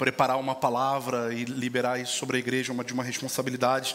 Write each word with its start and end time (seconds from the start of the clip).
preparar 0.00 0.38
uma 0.38 0.54
palavra 0.54 1.34
e 1.34 1.44
liberar 1.44 2.00
isso 2.00 2.16
sobre 2.16 2.38
a 2.38 2.40
igreja 2.40 2.72
uma, 2.72 2.82
de 2.82 2.94
uma 2.94 3.04
responsabilidade 3.04 3.94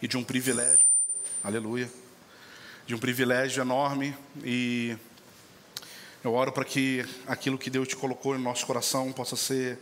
e 0.00 0.08
de 0.08 0.16
um 0.16 0.24
privilégio. 0.24 0.86
Aleluia. 1.44 1.86
De 2.86 2.94
um 2.94 2.98
privilégio 2.98 3.60
enorme 3.60 4.16
e 4.42 4.96
eu 6.24 6.32
oro 6.32 6.50
para 6.50 6.64
que 6.64 7.04
aquilo 7.26 7.58
que 7.58 7.68
Deus 7.68 7.88
te 7.88 7.94
colocou 7.94 8.32
no 8.32 8.40
nosso 8.40 8.64
coração 8.64 9.12
possa 9.12 9.36
ser 9.36 9.78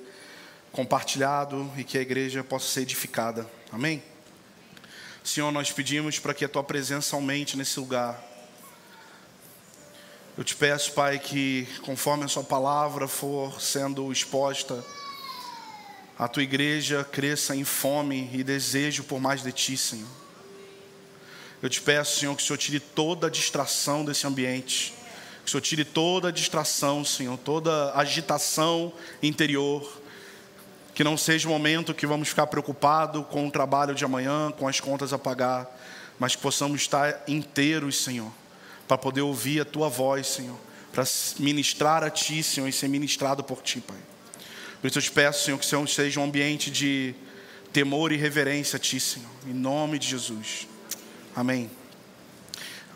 compartilhado 0.73 1.71
e 1.77 1.85
que 1.85 1.97
a 1.97 2.01
igreja 2.01 2.43
possa 2.43 2.67
ser 2.67 2.81
edificada. 2.81 3.49
Amém? 3.71 4.03
Senhor, 5.23 5.53
nós 5.53 5.71
pedimos 5.71 6.19
para 6.19 6.35
que 6.35 6.45
a 6.45 6.49
tua 6.49 6.65
presença 6.65 7.15
aumente 7.15 7.57
nesse 7.57 7.79
lugar. 7.79 8.21
Eu 10.37 10.43
te 10.43 10.57
peço, 10.57 10.93
Pai, 10.93 11.21
que 11.21 11.69
conforme 11.83 12.25
a 12.25 12.29
Sua 12.29 12.43
palavra 12.43 13.07
for 13.07 13.61
sendo 13.61 14.11
exposta, 14.11 14.85
a 16.21 16.29
tua 16.29 16.43
igreja 16.43 17.03
cresça 17.03 17.57
em 17.57 17.65
fome 17.65 18.29
e 18.33 18.45
desejo 18.45 19.05
por 19.05 19.19
mais 19.19 19.43
de 19.43 19.51
Ti, 19.53 19.75
Senhor. 19.79 20.09
Eu 21.63 21.71
te 21.71 21.81
peço, 21.81 22.21
Senhor, 22.21 22.37
que 22.37 22.43
o 22.43 22.47
Senhor 22.47 22.59
tire 22.59 22.81
toda 22.81 23.29
a 23.29 23.31
distração 23.31 24.05
desse 24.05 24.27
ambiente, 24.27 24.93
que 25.43 25.49
o 25.49 25.51
Senhor 25.51 25.63
tire 25.63 25.85
toda 25.85 26.29
a 26.29 26.31
distração, 26.31 27.03
Senhor, 27.07 27.39
toda 27.39 27.95
agitação 27.95 28.93
interior, 29.23 30.01
que 30.95 31.03
não 31.03 31.17
seja 31.17 31.49
o 31.49 31.51
momento 31.51 31.95
que 31.95 32.07
vamos 32.07 32.29
ficar 32.29 32.47
preocupados 32.49 33.25
com 33.31 33.47
o 33.47 33.51
trabalho 33.51 33.95
de 33.95 34.05
amanhã, 34.05 34.53
com 34.53 34.69
as 34.69 34.79
contas 34.79 35.15
a 35.15 35.19
pagar, 35.19 35.67
mas 36.19 36.37
que 36.37 36.43
possamos 36.43 36.83
estar 36.83 37.25
inteiros, 37.27 38.03
Senhor 38.03 38.31
para 38.91 38.99
poder 38.99 39.21
ouvir 39.21 39.61
a 39.61 39.65
tua 39.65 39.89
voz, 39.89 40.27
Senhor, 40.27 40.59
para 40.93 41.05
ministrar 41.39 42.03
a 42.03 42.11
ti, 42.11 42.43
Senhor, 42.43 42.67
e 42.67 42.73
ser 42.73 42.89
ministrado 42.89 43.45
por 43.45 43.63
ti, 43.63 43.81
Pai. 43.81 44.10
Por 44.81 44.87
isso 44.87 44.99
eu 44.99 45.03
te 45.03 45.11
peço, 45.11 45.45
Senhor, 45.45 45.59
que 45.59 45.65
o 45.67 45.69
Senhor 45.69 45.87
seja 45.87 46.19
um 46.21 46.25
ambiente 46.25 46.71
de 46.71 47.15
temor 47.71 48.13
e 48.13 48.17
reverência 48.17 48.79
a 48.79 48.81
ti, 48.81 48.99
Senhor, 48.99 49.29
em 49.47 49.53
nome 49.53 49.99
de 49.99 50.09
Jesus. 50.09 50.67
Amém. 51.37 51.71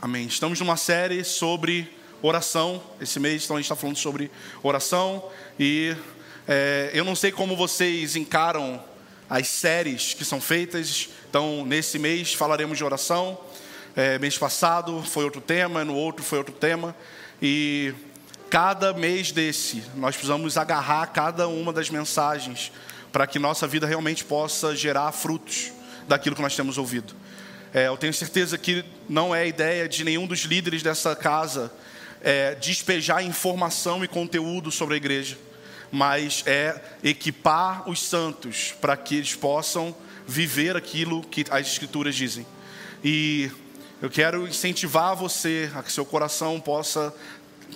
Amém. 0.00 0.26
Estamos 0.26 0.58
numa 0.58 0.78
série 0.78 1.22
sobre 1.24 1.92
oração. 2.22 2.82
Esse 2.98 3.20
mês 3.20 3.44
então, 3.44 3.56
a 3.56 3.60
gente 3.60 3.66
está 3.66 3.76
falando 3.76 3.98
sobre 3.98 4.30
oração. 4.62 5.30
E 5.60 5.94
é, 6.48 6.90
eu 6.94 7.04
não 7.04 7.14
sei 7.14 7.30
como 7.30 7.54
vocês 7.54 8.16
encaram 8.16 8.82
as 9.28 9.46
séries 9.48 10.14
que 10.14 10.24
são 10.24 10.40
feitas. 10.40 11.10
Então, 11.28 11.66
nesse 11.66 11.98
mês 11.98 12.32
falaremos 12.32 12.78
de 12.78 12.84
oração. 12.84 13.38
É, 13.94 14.18
mês 14.18 14.38
passado 14.38 15.02
foi 15.02 15.24
outro 15.24 15.42
tema, 15.42 15.84
no 15.84 15.94
outro 15.94 16.24
foi 16.24 16.38
outro 16.38 16.54
tema. 16.54 16.96
E 17.42 17.92
cada 18.50 18.92
mês 18.92 19.32
desse, 19.32 19.82
nós 19.96 20.14
precisamos 20.14 20.56
agarrar 20.56 21.06
cada 21.08 21.48
uma 21.48 21.72
das 21.72 21.90
mensagens 21.90 22.70
para 23.12 23.26
que 23.26 23.38
nossa 23.38 23.66
vida 23.66 23.86
realmente 23.86 24.24
possa 24.24 24.74
gerar 24.74 25.10
frutos 25.12 25.72
daquilo 26.08 26.36
que 26.36 26.42
nós 26.42 26.56
temos 26.56 26.78
ouvido. 26.78 27.14
É, 27.72 27.88
eu 27.88 27.96
tenho 27.96 28.14
certeza 28.14 28.56
que 28.56 28.84
não 29.08 29.34
é 29.34 29.46
ideia 29.46 29.88
de 29.88 30.04
nenhum 30.04 30.26
dos 30.26 30.40
líderes 30.40 30.82
dessa 30.82 31.16
casa 31.16 31.72
é, 32.22 32.54
despejar 32.54 33.24
informação 33.24 34.04
e 34.04 34.08
conteúdo 34.08 34.70
sobre 34.70 34.94
a 34.94 34.96
igreja, 34.96 35.36
mas 35.92 36.42
é 36.46 36.80
equipar 37.02 37.88
os 37.88 38.00
santos 38.00 38.74
para 38.80 38.96
que 38.96 39.16
eles 39.16 39.34
possam 39.34 39.94
viver 40.26 40.76
aquilo 40.76 41.22
que 41.22 41.44
as 41.50 41.66
escrituras 41.66 42.14
dizem. 42.14 42.46
E 43.02 43.50
eu 44.00 44.08
quero 44.08 44.48
incentivar 44.48 45.14
você 45.14 45.70
a 45.74 45.82
que 45.82 45.92
seu 45.92 46.04
coração 46.04 46.58
possa 46.60 47.14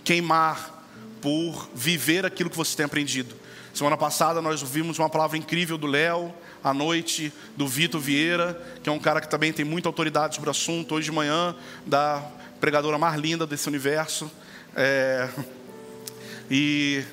queimar 0.05 0.85
por 1.21 1.69
viver 1.75 2.25
aquilo 2.25 2.51
que 2.51 2.57
você 2.57 2.77
tem 2.77 2.87
aprendido. 2.87 3.35
Semana 3.75 3.97
passada 3.97 4.41
nós 4.43 4.63
ouvimos 4.63 4.99
uma 4.99 5.09
palavra 5.09 5.37
incrível 5.37 5.79
do 5.79 5.87
Léo, 5.87 6.35
à 6.63 6.75
noite, 6.75 7.33
do 7.57 7.69
Vitor 7.69 8.01
Vieira, 8.01 8.61
que 8.83 8.89
é 8.89 8.93
um 8.93 8.99
cara 8.99 9.21
que 9.21 9.29
também 9.29 9.53
tem 9.53 9.65
muita 9.65 9.89
autoridade 9.89 10.35
sobre 10.35 10.49
o 10.49 10.51
assunto. 10.51 10.95
Hoje 10.95 11.07
de 11.07 11.13
manhã, 11.13 11.55
da 11.87 12.23
pregadora 12.61 12.99
mais 12.99 13.21
linda 13.21 13.47
desse 13.47 13.69
universo. 13.69 14.31
É... 14.75 15.29
E 16.51 17.05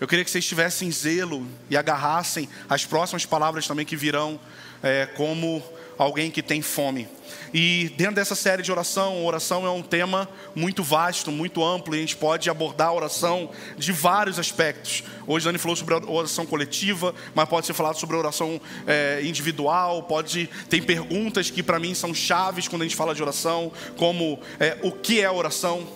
eu 0.00 0.08
queria 0.08 0.24
que 0.24 0.30
vocês 0.30 0.44
tivessem 0.44 0.90
zelo 0.90 1.46
e 1.68 1.76
agarrassem 1.76 2.48
as 2.68 2.84
próximas 2.84 3.24
palavras 3.24 3.66
também 3.66 3.86
que 3.86 3.94
virão, 3.94 4.40
é, 4.82 5.06
como 5.06 5.62
alguém 6.02 6.30
que 6.30 6.42
tem 6.42 6.62
fome. 6.62 7.06
E 7.52 7.92
dentro 7.94 8.14
dessa 8.14 8.34
série 8.34 8.62
de 8.62 8.72
oração, 8.72 9.22
oração 9.22 9.66
é 9.66 9.70
um 9.70 9.82
tema 9.82 10.26
muito 10.54 10.82
vasto, 10.82 11.30
muito 11.30 11.62
amplo, 11.62 11.94
e 11.94 11.98
a 11.98 12.00
gente 12.00 12.16
pode 12.16 12.48
abordar 12.48 12.88
a 12.88 12.92
oração 12.94 13.50
de 13.76 13.92
vários 13.92 14.38
aspectos. 14.38 15.04
Hoje 15.26 15.46
a 15.46 15.48
Dani 15.50 15.58
falou 15.58 15.76
sobre 15.76 15.94
a 15.94 15.98
oração 15.98 16.46
coletiva, 16.46 17.14
mas 17.34 17.46
pode 17.48 17.66
ser 17.66 17.74
falado 17.74 17.98
sobre 17.98 18.16
a 18.16 18.18
oração 18.18 18.58
é, 18.86 19.20
individual, 19.22 20.04
pode 20.04 20.48
tem 20.70 20.82
perguntas 20.82 21.50
que 21.50 21.62
para 21.62 21.78
mim 21.78 21.92
são 21.92 22.14
chaves 22.14 22.66
quando 22.66 22.80
a 22.80 22.84
gente 22.86 22.96
fala 22.96 23.14
de 23.14 23.22
oração, 23.22 23.70
como 23.98 24.40
é, 24.58 24.78
o 24.82 24.92
que 24.92 25.20
é 25.20 25.30
oração, 25.30 25.86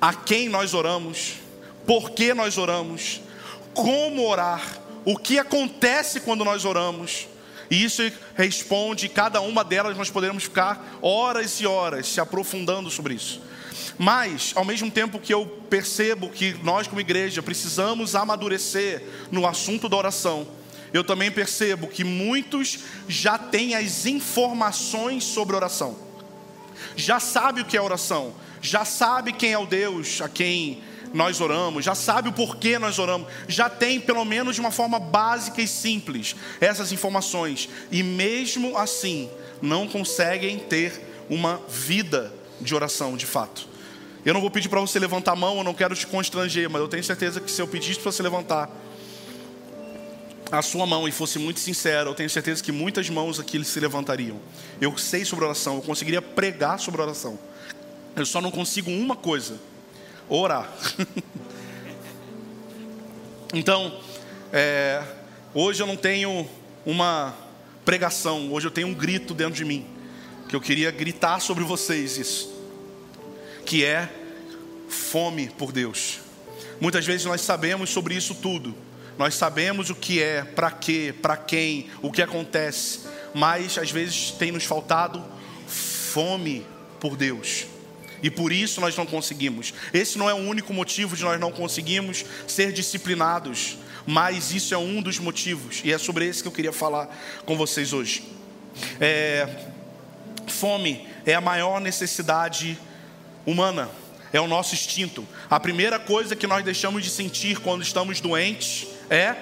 a 0.00 0.14
quem 0.14 0.48
nós 0.48 0.72
oramos, 0.72 1.34
por 1.86 2.12
que 2.12 2.32
nós 2.32 2.56
oramos, 2.56 3.20
como 3.74 4.26
orar, 4.26 4.78
o 5.04 5.18
que 5.18 5.38
acontece 5.38 6.20
quando 6.20 6.46
nós 6.46 6.64
oramos. 6.64 7.28
E 7.70 7.84
isso 7.84 8.02
responde, 8.34 9.08
cada 9.08 9.40
uma 9.40 9.62
delas 9.62 9.96
nós 9.96 10.10
poderemos 10.10 10.44
ficar 10.44 10.98
horas 11.02 11.60
e 11.60 11.66
horas 11.66 12.06
se 12.06 12.20
aprofundando 12.20 12.90
sobre 12.90 13.14
isso. 13.14 13.42
Mas, 13.98 14.52
ao 14.54 14.64
mesmo 14.64 14.90
tempo 14.90 15.18
que 15.18 15.34
eu 15.34 15.44
percebo 15.68 16.30
que 16.30 16.54
nós, 16.62 16.86
como 16.86 17.00
igreja, 17.00 17.42
precisamos 17.42 18.14
amadurecer 18.14 19.02
no 19.30 19.46
assunto 19.46 19.88
da 19.88 19.96
oração, 19.96 20.46
eu 20.92 21.04
também 21.04 21.30
percebo 21.30 21.88
que 21.88 22.04
muitos 22.04 22.78
já 23.08 23.36
têm 23.36 23.74
as 23.74 24.06
informações 24.06 25.24
sobre 25.24 25.56
oração, 25.56 25.96
já 26.96 27.20
sabe 27.20 27.60
o 27.60 27.64
que 27.64 27.76
é 27.76 27.82
oração, 27.82 28.32
já 28.62 28.84
sabe 28.84 29.32
quem 29.32 29.52
é 29.52 29.58
o 29.58 29.66
Deus 29.66 30.20
a 30.20 30.28
quem 30.28 30.82
nós 31.12 31.40
oramos, 31.40 31.84
já 31.84 31.94
sabe 31.94 32.28
o 32.28 32.32
porquê 32.32 32.78
nós 32.78 32.98
oramos, 32.98 33.28
já 33.46 33.68
tem 33.68 34.00
pelo 34.00 34.24
menos 34.24 34.54
de 34.54 34.60
uma 34.60 34.70
forma 34.70 34.98
básica 34.98 35.62
e 35.62 35.68
simples 35.68 36.36
essas 36.60 36.92
informações, 36.92 37.68
e 37.90 38.02
mesmo 38.02 38.76
assim 38.76 39.30
não 39.60 39.88
conseguem 39.88 40.58
ter 40.58 41.00
uma 41.28 41.60
vida 41.68 42.32
de 42.60 42.74
oração 42.74 43.16
de 43.16 43.26
fato. 43.26 43.68
Eu 44.24 44.34
não 44.34 44.40
vou 44.40 44.50
pedir 44.50 44.68
para 44.68 44.80
você 44.80 44.98
levantar 44.98 45.32
a 45.32 45.36
mão, 45.36 45.58
eu 45.58 45.64
não 45.64 45.74
quero 45.74 45.94
te 45.94 46.06
constranger, 46.06 46.68
mas 46.68 46.82
eu 46.82 46.88
tenho 46.88 47.04
certeza 47.04 47.40
que 47.40 47.50
se 47.50 47.62
eu 47.62 47.68
pedisse 47.68 48.00
para 48.00 48.12
você 48.12 48.22
levantar 48.22 48.68
a 50.50 50.62
sua 50.62 50.86
mão 50.86 51.06
e 51.06 51.12
fosse 51.12 51.38
muito 51.38 51.60
sincero, 51.60 52.10
eu 52.10 52.14
tenho 52.14 52.28
certeza 52.28 52.62
que 52.62 52.72
muitas 52.72 53.08
mãos 53.08 53.38
aqui 53.38 53.62
se 53.64 53.78
levantariam. 53.78 54.38
Eu 54.80 54.96
sei 54.96 55.24
sobre 55.24 55.44
oração, 55.44 55.76
eu 55.76 55.82
conseguiria 55.82 56.22
pregar 56.22 56.78
sobre 56.78 57.00
oração. 57.00 57.38
Eu 58.16 58.26
só 58.26 58.40
não 58.40 58.50
consigo 58.50 58.90
uma 58.90 59.14
coisa: 59.14 59.56
orar. 60.28 60.70
então, 63.52 64.00
é, 64.52 65.02
hoje 65.54 65.82
eu 65.82 65.86
não 65.86 65.96
tenho 65.96 66.48
uma 66.84 67.34
pregação, 67.84 68.52
hoje 68.52 68.66
eu 68.66 68.70
tenho 68.70 68.88
um 68.88 68.94
grito 68.94 69.34
dentro 69.34 69.54
de 69.54 69.64
mim, 69.64 69.86
que 70.48 70.54
eu 70.54 70.60
queria 70.60 70.90
gritar 70.90 71.40
sobre 71.40 71.64
vocês 71.64 72.18
isso, 72.18 72.54
que 73.64 73.84
é 73.84 74.08
fome 74.88 75.48
por 75.50 75.72
Deus. 75.72 76.20
Muitas 76.80 77.04
vezes 77.06 77.26
nós 77.26 77.40
sabemos 77.40 77.90
sobre 77.90 78.14
isso 78.14 78.34
tudo, 78.34 78.74
nós 79.16 79.34
sabemos 79.34 79.90
o 79.90 79.94
que 79.94 80.22
é, 80.22 80.44
para 80.44 80.70
quê, 80.70 81.14
para 81.20 81.36
quem, 81.36 81.88
o 82.02 82.12
que 82.12 82.22
acontece, 82.22 83.00
mas 83.34 83.76
às 83.78 83.90
vezes 83.90 84.30
tem 84.32 84.52
nos 84.52 84.64
faltado 84.64 85.24
fome 85.66 86.64
por 87.00 87.16
Deus. 87.16 87.66
E 88.22 88.30
por 88.30 88.52
isso 88.52 88.80
nós 88.80 88.96
não 88.96 89.06
conseguimos. 89.06 89.72
Esse 89.92 90.18
não 90.18 90.28
é 90.28 90.34
o 90.34 90.38
único 90.38 90.72
motivo 90.72 91.16
de 91.16 91.22
nós 91.22 91.38
não 91.40 91.52
conseguirmos 91.52 92.24
ser 92.46 92.72
disciplinados, 92.72 93.78
mas 94.06 94.52
isso 94.52 94.72
é 94.72 94.78
um 94.78 95.02
dos 95.02 95.18
motivos, 95.18 95.82
e 95.84 95.92
é 95.92 95.98
sobre 95.98 96.26
esse 96.26 96.40
que 96.40 96.48
eu 96.48 96.52
queria 96.52 96.72
falar 96.72 97.14
com 97.44 97.56
vocês 97.56 97.92
hoje. 97.92 98.24
É, 98.98 99.46
fome 100.46 101.06
é 101.26 101.34
a 101.34 101.40
maior 101.40 101.80
necessidade 101.80 102.78
humana, 103.44 103.90
é 104.32 104.40
o 104.40 104.46
nosso 104.46 104.74
instinto. 104.74 105.26
A 105.50 105.60
primeira 105.60 105.98
coisa 105.98 106.34
que 106.34 106.46
nós 106.46 106.64
deixamos 106.64 107.04
de 107.04 107.10
sentir 107.10 107.58
quando 107.60 107.82
estamos 107.82 108.20
doentes 108.20 108.86
é 109.10 109.34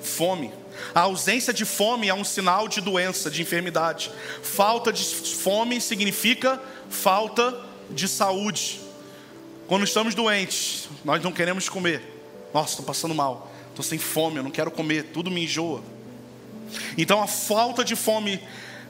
fome. 0.00 0.50
A 0.94 1.00
ausência 1.00 1.52
de 1.52 1.64
fome 1.64 2.08
é 2.08 2.14
um 2.14 2.24
sinal 2.24 2.68
de 2.68 2.80
doença, 2.80 3.30
de 3.30 3.42
enfermidade. 3.42 4.10
Falta 4.42 4.92
de 4.92 5.04
fome 5.04 5.80
significa 5.80 6.60
falta 6.88 7.50
de 7.50 7.65
saúde. 8.08 8.80
Quando 9.66 9.84
estamos 9.84 10.14
doentes, 10.14 10.88
nós 11.04 11.22
não 11.22 11.32
queremos 11.32 11.68
comer. 11.68 12.02
Nossa, 12.54 12.70
estou 12.70 12.84
passando 12.84 13.14
mal, 13.14 13.52
estou 13.68 13.84
sem 13.84 13.98
fome, 13.98 14.36
eu 14.38 14.42
não 14.42 14.50
quero 14.50 14.70
comer, 14.70 15.10
tudo 15.12 15.30
me 15.30 15.44
enjoa. 15.44 15.82
Então 16.96 17.22
a 17.22 17.26
falta 17.26 17.84
de 17.84 17.94
fome 17.94 18.40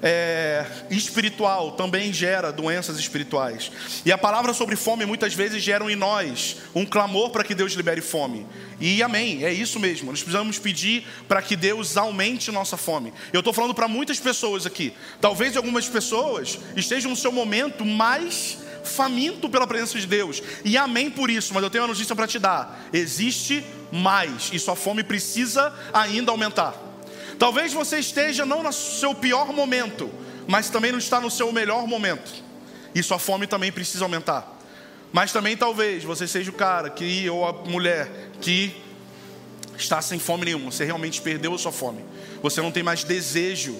é, 0.03 0.65
espiritual 0.91 1.73
também 1.73 2.13
gera 2.13 2.53
doenças 2.53 2.99
espirituais. 2.99 3.71
E 4.05 4.13
a 4.13 4.19
palavra 4.19 4.53
sobre 4.53 4.77
fome 4.77 5.07
muitas 5.07 5.35
vezes 5.35 5.63
gera 5.63 5.91
em 5.91 5.97
nós 5.97 6.59
um 6.75 6.85
clamor 6.85 7.31
para 7.31 7.45
que 7.45 7.55
Deus 7.55 7.73
libere 7.73 8.01
fome. 8.01 8.47
E 8.81 9.03
amém, 9.03 9.45
é 9.45 9.53
isso 9.53 9.81
mesmo. 9.81 10.11
Nós 10.11 10.23
precisamos 10.23 10.59
pedir 10.59 11.07
para 11.27 11.41
que 11.41 11.57
Deus 11.57 11.97
aumente 11.97 12.53
nossa 12.53 12.77
fome. 12.77 13.13
Eu 13.33 13.41
estou 13.41 13.53
falando 13.53 13.75
para 13.75 13.89
muitas 13.89 14.21
pessoas 14.21 14.67
aqui. 14.67 14.93
Talvez 15.21 15.57
algumas 15.57 15.89
pessoas 15.89 16.59
estejam 16.77 17.11
no 17.11 17.17
seu 17.17 17.33
momento 17.33 17.85
mais 17.85 18.59
faminto 18.87 19.49
pela 19.49 19.67
presença 19.67 19.99
de 19.99 20.07
Deus. 20.07 20.43
E 20.65 20.77
amém 20.77 21.11
por 21.11 21.29
isso, 21.29 21.53
mas 21.53 21.63
eu 21.63 21.71
tenho 21.71 21.85
uma 21.85 21.89
notícia 21.89 22.17
para 22.17 22.27
te 22.27 22.39
dar: 22.39 22.89
existe 22.93 23.65
mais 23.93 24.51
e 24.53 24.59
sua 24.59 24.77
fome 24.77 25.03
precisa 25.03 25.75
ainda 25.93 26.31
aumentar. 26.31 26.75
Talvez 27.39 27.73
você 27.73 27.99
esteja 27.99 28.47
não 28.47 28.63
no 28.63 28.73
seu 28.73 29.15
pior 29.15 29.53
momento, 29.53 30.11
mas 30.47 30.71
também 30.71 30.93
não 30.93 30.99
está 30.99 31.21
no 31.21 31.31
seu 31.31 31.53
melhor 31.53 31.87
momento. 31.87 32.33
E 32.95 33.03
sua 33.03 33.19
fome 33.19 33.47
também 33.47 33.71
precisa 33.71 34.05
aumentar. 34.05 34.57
Mas 35.13 35.33
também 35.33 35.57
talvez 35.57 36.03
você 36.03 36.27
seja 36.27 36.51
o 36.51 36.55
cara 36.55 36.89
que 36.91 37.29
ou 37.29 37.47
a 37.47 37.53
mulher 37.53 38.31
que 38.41 38.75
está 39.77 40.01
sem 40.01 40.19
fome 40.19 40.47
nenhuma. 40.47 40.71
Você 40.71 40.85
realmente 40.85 41.21
perdeu 41.21 41.55
a 41.55 41.59
sua 41.59 41.73
fome. 41.73 42.05
Você 42.43 42.63
não 42.63 42.73
tem 42.73 42.83
mais 42.83 43.05
desejo 43.05 43.77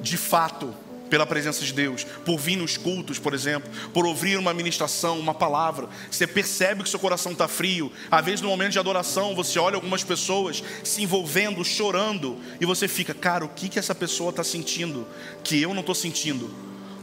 de 0.00 0.16
fato 0.16 0.74
pela 1.10 1.26
presença 1.26 1.62
de 1.62 1.72
Deus, 1.72 2.04
por 2.24 2.38
vir 2.38 2.56
nos 2.56 2.76
cultos, 2.76 3.18
por 3.18 3.34
exemplo, 3.34 3.70
por 3.92 4.06
ouvir 4.06 4.38
uma 4.38 4.54
ministração, 4.54 5.18
uma 5.18 5.34
palavra. 5.34 5.88
Você 6.10 6.26
percebe 6.26 6.84
que 6.84 6.88
seu 6.88 7.00
coração 7.00 7.32
está 7.32 7.48
frio. 7.48 7.92
Às 8.10 8.24
vezes, 8.24 8.40
no 8.40 8.48
momento 8.48 8.72
de 8.72 8.78
adoração, 8.78 9.34
você 9.34 9.58
olha 9.58 9.74
algumas 9.74 10.04
pessoas 10.04 10.62
se 10.84 11.02
envolvendo, 11.02 11.64
chorando, 11.64 12.38
e 12.60 12.64
você 12.64 12.86
fica, 12.86 13.12
cara, 13.12 13.44
o 13.44 13.48
que, 13.48 13.68
que 13.68 13.78
essa 13.78 13.94
pessoa 13.94 14.30
está 14.30 14.44
sentindo 14.44 15.06
que 15.42 15.60
eu 15.60 15.74
não 15.74 15.80
estou 15.80 15.94
sentindo? 15.94 16.54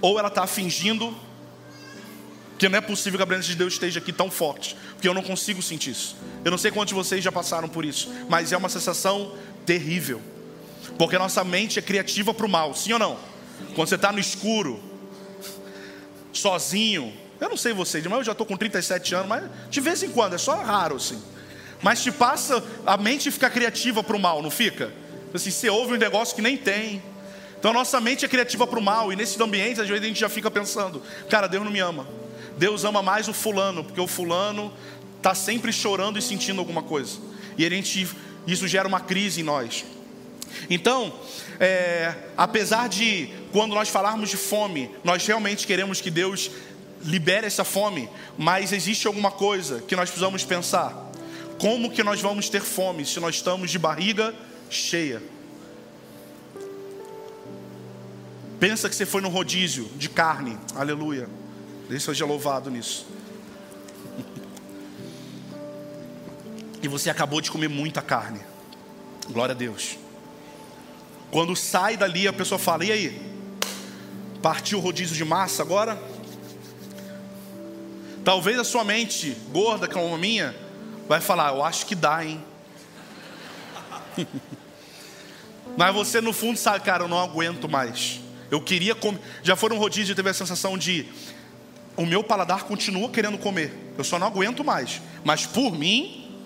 Ou 0.01 0.17
ela 0.17 0.29
está 0.29 0.47
fingindo 0.47 1.15
que 2.57 2.67
não 2.67 2.77
é 2.77 2.81
possível 2.81 3.17
que 3.17 3.23
a 3.23 3.27
presença 3.27 3.49
de 3.49 3.55
Deus 3.55 3.73
esteja 3.73 3.99
aqui 3.99 4.11
tão 4.11 4.31
forte, 4.31 4.75
porque 4.93 5.07
eu 5.07 5.13
não 5.13 5.21
consigo 5.21 5.61
sentir 5.61 5.91
isso. 5.91 6.15
Eu 6.43 6.49
não 6.49 6.57
sei 6.57 6.71
quantos 6.71 6.89
de 6.89 6.95
vocês 6.95 7.23
já 7.23 7.31
passaram 7.31 7.69
por 7.69 7.85
isso, 7.85 8.11
mas 8.29 8.51
é 8.51 8.57
uma 8.57 8.69
sensação 8.69 9.35
terrível, 9.65 10.21
porque 10.97 11.17
nossa 11.17 11.43
mente 11.43 11.77
é 11.77 11.81
criativa 11.81 12.33
para 12.33 12.45
o 12.45 12.49
mal, 12.49 12.73
sim 12.73 12.93
ou 12.93 12.99
não? 12.99 13.36
Quando 13.75 13.87
você 13.87 13.95
está 13.95 14.11
no 14.11 14.19
escuro, 14.19 14.81
sozinho. 16.37 17.13
Eu 17.39 17.49
não 17.49 17.57
sei 17.57 17.73
vocês, 17.73 18.05
mas 18.05 18.17
eu 18.19 18.23
já 18.23 18.31
estou 18.31 18.45
com 18.45 18.57
37 18.57 19.15
anos, 19.15 19.27
mas 19.27 19.43
de 19.69 19.81
vez 19.81 20.01
em 20.01 20.09
quando, 20.09 20.33
é 20.33 20.37
só 20.37 20.55
raro 20.55 20.95
assim. 20.95 21.21
Mas 21.81 22.01
te 22.01 22.11
passa, 22.11 22.63
a 22.85 22.97
mente 22.97 23.29
fica 23.29 23.49
criativa 23.49 24.03
para 24.03 24.15
o 24.15 24.19
mal, 24.19 24.41
não 24.41 24.49
fica? 24.49 24.91
Assim, 25.33 25.51
você 25.51 25.69
ouve 25.69 25.93
um 25.93 25.97
negócio 25.97 26.35
que 26.35 26.41
nem 26.41 26.57
tem. 26.57 27.01
Então 27.59 27.71
a 27.71 27.73
nossa 27.73 27.99
mente 27.99 28.25
é 28.25 28.27
criativa 28.27 28.65
para 28.65 28.79
o 28.79 28.81
mal, 28.81 29.11
e 29.11 29.15
nesse 29.15 29.41
ambiente, 29.41 29.81
às 29.81 29.87
vezes 29.87 30.03
a 30.03 30.07
gente 30.07 30.19
já 30.19 30.29
fica 30.29 30.49
pensando: 30.49 31.01
cara, 31.29 31.47
Deus 31.47 31.63
não 31.63 31.71
me 31.71 31.79
ama. 31.79 32.07
Deus 32.57 32.83
ama 32.83 33.03
mais 33.03 33.27
o 33.27 33.33
fulano, 33.33 33.83
porque 33.83 34.01
o 34.01 34.07
fulano 34.07 34.73
está 35.17 35.35
sempre 35.35 35.71
chorando 35.71 36.17
e 36.17 36.21
sentindo 36.21 36.59
alguma 36.59 36.81
coisa. 36.81 37.19
E 37.55 37.65
a 37.65 37.69
gente, 37.69 38.07
isso 38.47 38.67
gera 38.67 38.87
uma 38.87 38.99
crise 38.99 39.41
em 39.41 39.43
nós. 39.43 39.85
Então, 40.69 41.13
é, 41.59 42.13
apesar 42.35 42.89
de 42.89 43.29
quando 43.51 43.73
nós 43.73 43.89
falarmos 43.89 44.29
de 44.29 44.37
fome, 44.37 44.91
nós 45.03 45.25
realmente 45.25 45.65
queremos 45.65 46.01
que 46.01 46.11
Deus 46.11 46.51
libere 47.03 47.47
essa 47.47 47.63
fome, 47.63 48.09
mas 48.37 48.71
existe 48.71 49.07
alguma 49.07 49.31
coisa 49.31 49.81
que 49.81 49.95
nós 49.95 50.09
precisamos 50.09 50.43
pensar. 50.43 51.11
Como 51.59 51.91
que 51.91 52.03
nós 52.03 52.21
vamos 52.21 52.49
ter 52.49 52.61
fome 52.61 53.05
se 53.05 53.19
nós 53.19 53.35
estamos 53.35 53.71
de 53.71 53.79
barriga 53.79 54.33
cheia? 54.69 55.21
Pensa 58.59 58.89
que 58.89 58.95
você 58.95 59.05
foi 59.05 59.21
no 59.21 59.29
rodízio 59.29 59.85
de 59.95 60.09
carne, 60.09 60.57
aleluia. 60.75 61.29
Deus 61.89 62.03
seja 62.03 62.25
louvado 62.25 62.69
nisso. 62.69 63.05
E 66.79 66.87
você 66.87 67.09
acabou 67.09 67.41
de 67.41 67.49
comer 67.49 67.67
muita 67.67 68.03
carne. 68.03 68.39
Glória 69.31 69.53
a 69.53 69.57
Deus. 69.57 69.97
Quando 71.31 71.55
sai 71.55 71.97
dali, 71.97 72.27
a 72.27 72.33
pessoa 72.33 72.57
fala: 72.57 72.85
e 72.85 72.91
aí? 72.91 73.21
Partiu 74.41 74.77
o 74.77 74.81
rodízio 74.81 75.15
de 75.15 75.25
massa 75.25 75.61
agora? 75.61 76.01
Talvez 78.23 78.59
a 78.59 78.63
sua 78.63 78.83
mente 78.83 79.35
gorda, 79.51 79.87
como 79.87 80.13
a 80.13 80.17
minha, 80.17 80.55
vai 81.07 81.19
falar: 81.19 81.53
eu 81.53 81.63
acho 81.63 81.85
que 81.85 81.95
dá, 81.95 82.23
hein? 82.25 82.43
Mas 85.77 85.93
você 85.93 86.21
no 86.21 86.33
fundo 86.33 86.57
sabe, 86.57 86.83
cara, 86.83 87.03
eu 87.03 87.07
não 87.07 87.19
aguento 87.19 87.69
mais. 87.69 88.19
Eu 88.49 88.61
queria 88.61 88.95
comer. 88.95 89.19
Já 89.43 89.55
foi 89.55 89.71
um 89.71 89.77
rodízio 89.77 90.13
e 90.13 90.15
teve 90.15 90.29
a 90.29 90.33
sensação 90.33 90.77
de 90.77 91.07
o 91.95 92.05
meu 92.05 92.23
paladar 92.23 92.63
continua 92.63 93.09
querendo 93.09 93.37
comer. 93.37 93.93
Eu 93.97 94.03
só 94.03 94.17
não 94.17 94.27
aguento 94.27 94.63
mais. 94.63 95.01
Mas 95.23 95.45
por 95.45 95.77
mim, 95.77 96.39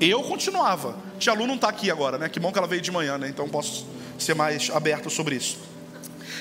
eu 0.00 0.22
continuava. 0.22 0.96
Tia 1.18 1.32
Lu 1.32 1.46
não 1.46 1.56
está 1.56 1.68
aqui 1.68 1.90
agora, 1.90 2.16
né? 2.16 2.28
Que 2.28 2.38
bom 2.38 2.52
que 2.52 2.58
ela 2.58 2.68
veio 2.68 2.80
de 2.80 2.92
manhã, 2.92 3.18
né? 3.18 3.28
Então 3.28 3.48
posso 3.48 3.86
ser 4.18 4.34
mais 4.34 4.70
aberto 4.70 5.08
sobre 5.08 5.36
isso. 5.36 5.58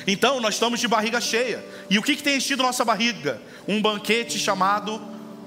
Então, 0.05 0.39
nós 0.39 0.55
estamos 0.55 0.79
de 0.79 0.87
barriga 0.87 1.19
cheia. 1.19 1.63
E 1.89 1.99
o 1.99 2.03
que, 2.03 2.15
que 2.15 2.23
tem 2.23 2.37
enchido 2.37 2.63
nossa 2.63 2.85
barriga? 2.85 3.41
Um 3.67 3.81
banquete 3.81 4.39
chamado 4.39 5.01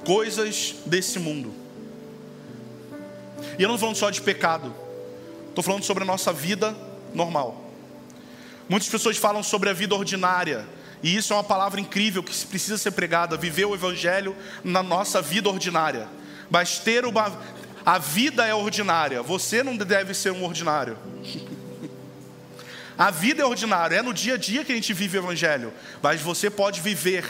coisas 0.04 0.76
desse 0.86 1.18
mundo. 1.18 1.52
E 3.58 3.62
eu 3.62 3.68
não 3.68 3.74
estou 3.74 3.88
falando 3.88 3.96
só 3.96 4.10
de 4.10 4.20
pecado, 4.20 4.74
estou 5.48 5.62
falando 5.64 5.82
sobre 5.82 6.02
a 6.02 6.06
nossa 6.06 6.32
vida 6.32 6.76
normal. 7.14 7.70
Muitas 8.68 8.88
pessoas 8.88 9.16
falam 9.16 9.42
sobre 9.42 9.68
a 9.68 9.72
vida 9.72 9.94
ordinária, 9.94 10.66
e 11.02 11.16
isso 11.16 11.32
é 11.32 11.36
uma 11.36 11.44
palavra 11.44 11.80
incrível 11.80 12.22
que 12.22 12.34
precisa 12.46 12.78
ser 12.78 12.92
pregada, 12.92 13.36
viver 13.36 13.64
o 13.64 13.74
Evangelho 13.74 14.36
na 14.62 14.82
nossa 14.82 15.20
vida 15.20 15.48
ordinária. 15.48 16.08
Mas 16.50 16.78
ter 16.78 17.04
uma. 17.04 17.32
A 17.84 17.98
vida 17.98 18.46
é 18.46 18.54
ordinária, 18.54 19.22
você 19.22 19.62
não 19.62 19.76
deve 19.76 20.12
ser 20.12 20.30
um 20.30 20.44
ordinário. 20.44 20.98
A 23.00 23.10
vida 23.10 23.40
é 23.40 23.46
ordinária, 23.46 23.96
é 23.96 24.02
no 24.02 24.12
dia 24.12 24.34
a 24.34 24.36
dia 24.36 24.62
que 24.62 24.72
a 24.72 24.74
gente 24.74 24.92
vive 24.92 25.16
o 25.16 25.22
Evangelho, 25.22 25.72
mas 26.02 26.20
você 26.20 26.50
pode 26.50 26.82
viver 26.82 27.24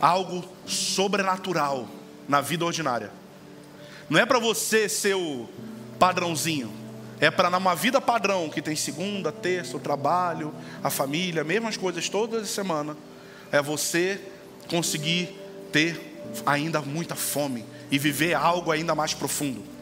algo 0.00 0.48
sobrenatural 0.68 1.88
na 2.28 2.40
vida 2.40 2.64
ordinária. 2.64 3.10
Não 4.08 4.20
é 4.20 4.24
para 4.24 4.38
você 4.38 4.88
ser 4.88 5.16
o 5.16 5.48
padrãozinho, 5.98 6.72
é 7.18 7.28
para 7.28 7.50
numa 7.50 7.74
vida 7.74 8.00
padrão 8.00 8.48
que 8.48 8.62
tem 8.62 8.76
segunda, 8.76 9.32
terça, 9.32 9.76
o 9.76 9.80
trabalho, 9.80 10.54
a 10.80 10.90
família, 10.90 11.42
mesmas 11.42 11.76
coisas 11.76 12.08
todas 12.08 12.44
as 12.44 12.50
semana, 12.50 12.96
é 13.50 13.60
você 13.60 14.20
conseguir 14.68 15.36
ter 15.72 16.22
ainda 16.46 16.80
muita 16.80 17.16
fome 17.16 17.64
e 17.90 17.98
viver 17.98 18.34
algo 18.34 18.70
ainda 18.70 18.94
mais 18.94 19.12
profundo. 19.12 19.73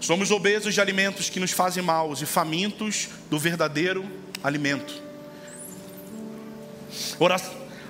Somos 0.00 0.30
obesos 0.30 0.74
de 0.74 0.80
alimentos 0.80 1.28
que 1.28 1.40
nos 1.40 1.50
fazem 1.50 1.82
mal 1.82 2.12
e 2.12 2.26
famintos 2.26 3.08
do 3.28 3.38
verdadeiro 3.38 4.08
alimento. 4.42 5.02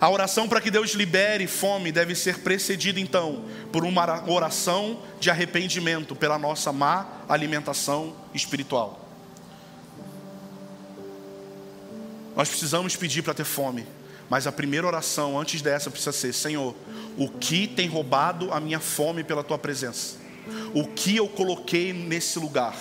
A 0.01 0.09
oração 0.09 0.49
para 0.49 0.61
que 0.61 0.71
Deus 0.71 0.93
libere 0.93 1.47
fome 1.47 1.91
deve 1.91 2.15
ser 2.15 2.39
precedida 2.39 3.01
então 3.01 3.45
por 3.73 3.85
uma 3.85 4.25
oração 4.31 5.03
de 5.21 5.29
arrependimento 5.29 6.15
pela 6.15 6.39
nossa 6.39 6.73
má 6.73 7.07
alimentação 7.29 8.15
espiritual. 8.33 9.07
Nós 12.37 12.49
precisamos 12.49 12.95
pedir 12.95 13.23
para 13.23 13.35
ter 13.35 13.45
fome, 13.45 13.85
mas 14.31 14.47
a 14.47 14.53
primeira 14.53 14.87
oração 14.87 15.39
antes 15.39 15.61
dessa 15.61 15.91
precisa 15.91 16.13
ser: 16.13 16.33
Senhor, 16.33 16.75
o 17.17 17.29
que 17.29 17.67
tem 17.67 17.89
roubado 17.89 18.53
a 18.53 18.61
minha 18.61 18.79
fome 18.79 19.25
pela 19.25 19.43
tua 19.43 19.59
presença? 19.59 20.28
O 20.75 20.87
que 20.87 21.17
eu 21.17 21.29
coloquei 21.29 21.93
nesse 21.93 22.39
lugar, 22.39 22.77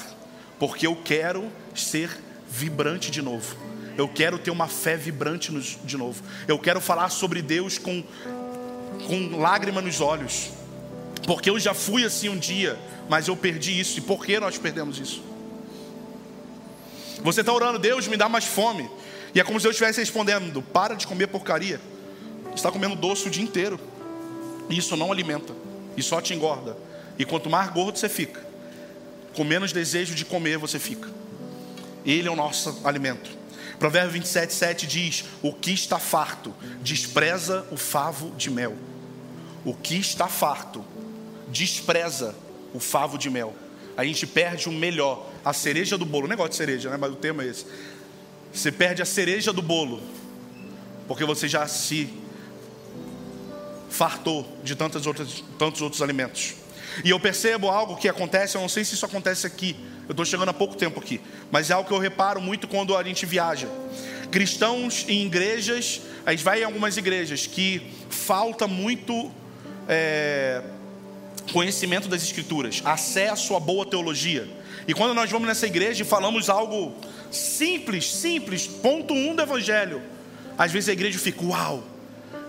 porque 0.59 0.87
eu 0.87 0.95
quero 0.95 1.51
ser 1.75 2.09
vibrante 2.49 3.11
de 3.11 3.21
novo. 3.21 3.55
Eu 3.97 4.07
quero 4.07 4.37
ter 4.37 4.51
uma 4.51 4.67
fé 4.67 4.95
vibrante 4.95 5.51
de 5.51 5.97
novo. 5.97 6.23
Eu 6.47 6.59
quero 6.59 6.79
falar 6.79 7.09
sobre 7.09 7.41
Deus 7.41 7.79
com, 7.79 8.03
com 9.07 9.37
lágrima 9.37 9.81
nos 9.81 9.99
olhos. 10.01 10.51
Porque 11.25 11.49
eu 11.49 11.59
já 11.59 11.73
fui 11.73 12.05
assim 12.05 12.29
um 12.29 12.37
dia, 12.37 12.77
mas 13.09 13.27
eu 13.27 13.35
perdi 13.35 13.79
isso. 13.79 13.97
E 13.97 14.01
por 14.01 14.23
que 14.23 14.39
nós 14.39 14.57
perdemos 14.57 14.99
isso? 14.99 15.23
Você 17.23 17.41
está 17.41 17.51
orando, 17.51 17.79
Deus 17.79 18.07
me 18.07 18.15
dá 18.15 18.29
mais 18.29 18.45
fome. 18.45 18.87
E 19.33 19.39
é 19.39 19.43
como 19.43 19.59
se 19.59 19.65
eu 19.65 19.71
estivesse 19.71 19.99
respondendo: 19.99 20.61
para 20.61 20.95
de 20.95 21.07
comer 21.07 21.27
porcaria. 21.27 21.81
Você 22.45 22.55
está 22.55 22.71
comendo 22.71 22.95
doce 22.95 23.27
o 23.27 23.31
dia 23.31 23.43
inteiro. 23.43 23.79
E 24.69 24.77
isso 24.77 24.95
não 24.95 25.11
alimenta. 25.11 25.53
E 25.95 26.03
só 26.03 26.21
te 26.21 26.33
engorda. 26.33 26.77
E 27.17 27.25
quanto 27.25 27.49
mais 27.49 27.69
gordo 27.71 27.97
você 27.97 28.09
fica, 28.09 28.45
com 29.35 29.43
menos 29.43 29.71
desejo 29.71 30.15
de 30.15 30.25
comer 30.25 30.57
você 30.57 30.79
fica. 30.79 31.09
Ele 32.05 32.27
é 32.27 32.31
o 32.31 32.35
nosso 32.35 32.81
alimento. 32.83 33.29
Provérbio 33.79 34.11
27, 34.13 34.53
7 34.53 34.87
diz: 34.87 35.25
O 35.41 35.53
que 35.53 35.71
está 35.71 35.99
farto 35.99 36.53
despreza 36.81 37.65
o 37.71 37.77
favo 37.77 38.31
de 38.37 38.49
mel. 38.49 38.75
O 39.65 39.73
que 39.73 39.95
está 39.95 40.27
farto 40.27 40.83
despreza 41.49 42.35
o 42.73 42.79
favo 42.79 43.17
de 43.17 43.29
mel. 43.29 43.53
A 43.95 44.03
gente 44.03 44.25
perde 44.27 44.69
o 44.69 44.71
melhor, 44.71 45.29
a 45.43 45.53
cereja 45.53 45.97
do 45.97 46.05
bolo. 46.05 46.27
negócio 46.27 46.51
de 46.51 46.55
cereja, 46.55 46.89
né? 46.89 46.97
Mas 46.97 47.11
o 47.11 47.15
tema 47.15 47.43
é 47.43 47.47
esse. 47.47 47.65
você 48.53 48.71
perde 48.71 49.01
a 49.01 49.05
cereja 49.05 49.51
do 49.51 49.61
bolo, 49.61 50.01
porque 51.07 51.25
você 51.25 51.47
já 51.47 51.67
se 51.67 52.09
fartou 53.89 54.47
de 54.63 54.75
tantas 54.75 55.05
outras, 55.05 55.43
tantos 55.57 55.81
outros 55.81 56.01
alimentos. 56.01 56.55
E 57.03 57.09
eu 57.09 57.19
percebo 57.19 57.69
algo 57.69 57.95
que 57.95 58.07
acontece, 58.07 58.55
eu 58.55 58.61
não 58.61 58.69
sei 58.69 58.83
se 58.83 58.93
isso 58.93 59.05
acontece 59.05 59.45
aqui, 59.45 59.75
eu 60.07 60.11
estou 60.11 60.25
chegando 60.25 60.49
há 60.49 60.53
pouco 60.53 60.75
tempo 60.75 60.99
aqui, 60.99 61.19
mas 61.51 61.69
é 61.69 61.73
algo 61.73 61.87
que 61.87 61.93
eu 61.93 61.99
reparo 61.99 62.41
muito 62.41 62.67
quando 62.67 62.95
a 62.95 63.03
gente 63.03 63.25
viaja. 63.25 63.67
Cristãos 64.31 65.05
em 65.07 65.25
igrejas, 65.25 66.01
a 66.25 66.31
gente 66.31 66.43
vai 66.43 66.61
em 66.61 66.63
algumas 66.63 66.97
igrejas 66.97 67.45
que 67.45 67.81
falta 68.09 68.67
muito 68.67 69.31
é, 69.87 70.61
conhecimento 71.51 72.07
das 72.07 72.23
Escrituras, 72.23 72.81
acesso 72.83 73.55
à 73.55 73.59
boa 73.59 73.85
teologia. 73.85 74.47
E 74.87 74.93
quando 74.93 75.13
nós 75.13 75.29
vamos 75.29 75.47
nessa 75.47 75.67
igreja 75.67 76.03
e 76.03 76.05
falamos 76.05 76.49
algo 76.49 76.95
simples, 77.29 78.13
simples, 78.13 78.67
ponto 78.67 79.13
um 79.13 79.35
do 79.35 79.41
Evangelho, 79.41 80.01
às 80.57 80.71
vezes 80.71 80.89
a 80.89 80.93
igreja 80.93 81.19
fica, 81.19 81.43
uau, 81.45 81.83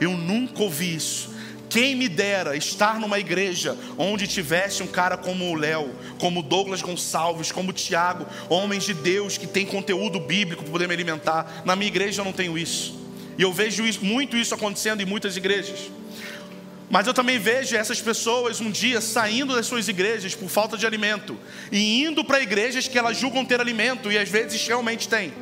eu 0.00 0.16
nunca 0.16 0.62
ouvi 0.62 0.94
isso. 0.94 1.30
Quem 1.68 1.94
me 1.94 2.08
dera 2.08 2.56
estar 2.56 2.98
numa 2.98 3.18
igreja 3.18 3.76
onde 3.98 4.26
tivesse 4.26 4.82
um 4.82 4.86
cara 4.86 5.16
como 5.16 5.50
o 5.50 5.54
Léo, 5.54 5.94
como 6.18 6.42
Douglas 6.42 6.80
Gonçalves, 6.80 7.52
como 7.52 7.72
Tiago, 7.72 8.26
homens 8.48 8.84
de 8.84 8.94
Deus 8.94 9.36
que 9.36 9.46
tem 9.46 9.66
conteúdo 9.66 10.18
bíblico 10.18 10.62
para 10.62 10.72
poder 10.72 10.88
me 10.88 10.94
alimentar. 10.94 11.62
Na 11.64 11.76
minha 11.76 11.88
igreja 11.88 12.22
eu 12.22 12.24
não 12.24 12.32
tenho 12.32 12.56
isso. 12.56 12.98
E 13.36 13.42
eu 13.42 13.52
vejo 13.52 13.86
isso, 13.86 14.04
muito 14.04 14.36
isso 14.36 14.54
acontecendo 14.54 15.00
em 15.02 15.06
muitas 15.06 15.36
igrejas. 15.36 15.90
Mas 16.90 17.06
eu 17.06 17.12
também 17.12 17.38
vejo 17.38 17.76
essas 17.76 18.00
pessoas 18.00 18.60
um 18.60 18.70
dia 18.70 19.00
saindo 19.00 19.54
das 19.54 19.66
suas 19.66 19.88
igrejas 19.88 20.34
por 20.34 20.48
falta 20.48 20.76
de 20.76 20.86
alimento 20.86 21.38
e 21.70 22.02
indo 22.02 22.24
para 22.24 22.40
igrejas 22.40 22.88
que 22.88 22.98
elas 22.98 23.18
julgam 23.18 23.44
ter 23.44 23.60
alimento 23.60 24.10
e 24.10 24.16
às 24.16 24.28
vezes 24.28 24.66
realmente 24.66 25.06
tem. 25.06 25.32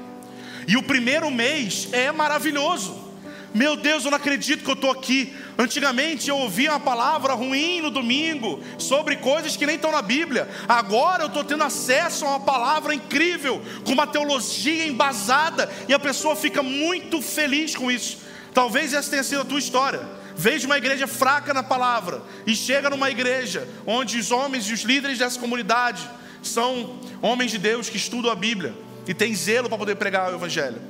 E 0.66 0.76
o 0.76 0.83
primeiro 0.83 1.30
mês 1.30 1.88
é 1.92 2.11
maravilhoso. 2.11 3.06
Meu 3.54 3.76
Deus, 3.76 4.04
eu 4.04 4.11
não 4.11 4.18
acredito 4.18 4.64
que 4.64 4.71
eu 4.71 4.75
estou 4.75 4.90
aqui. 4.90 5.33
Antigamente 5.58 6.28
eu 6.28 6.36
ouvia 6.36 6.72
uma 6.72 6.80
palavra 6.80 7.32
ruim 7.32 7.80
no 7.80 7.90
domingo 7.90 8.62
sobre 8.78 9.16
coisas 9.16 9.56
que 9.56 9.64
nem 9.64 9.76
estão 9.76 9.90
na 9.90 10.02
Bíblia. 10.02 10.48
Agora 10.68 11.25
eu 11.25 11.28
estou 11.28 11.42
tendo 11.42 11.64
acesso 11.64 12.26
a 12.26 12.30
uma 12.30 12.40
palavra 12.40 12.94
incrível, 12.94 13.62
com 13.84 13.92
uma 13.92 14.06
teologia 14.06 14.86
embasada, 14.86 15.70
e 15.88 15.94
a 15.94 15.98
pessoa 15.98 16.36
fica 16.36 16.62
muito 16.62 17.22
feliz 17.22 17.75
com 17.75 17.90
isso. 17.90 18.18
Talvez 18.52 18.92
essa 18.92 19.10
tenha 19.10 19.22
sido 19.22 19.40
a 19.40 19.44
tua 19.44 19.58
história. 19.58 20.00
Veja 20.36 20.66
uma 20.66 20.76
igreja 20.76 21.06
fraca 21.06 21.54
na 21.54 21.62
palavra 21.62 22.22
e 22.46 22.54
chega 22.54 22.90
numa 22.90 23.10
igreja 23.10 23.66
onde 23.86 24.18
os 24.18 24.30
homens 24.30 24.68
e 24.68 24.75
os 24.75 24.82
líderes 24.82 25.18
dessa 25.18 25.40
comunidade 25.40 26.06
são 26.42 27.00
homens 27.22 27.50
de 27.50 27.56
Deus 27.56 27.88
que 27.88 27.96
estudam 27.96 28.30
a 28.30 28.34
Bíblia 28.34 28.75
e 29.08 29.14
têm 29.14 29.34
zelo 29.34 29.70
para 29.70 29.78
poder 29.78 29.96
pregar 29.96 30.30
o 30.30 30.34
Evangelho. 30.34 30.80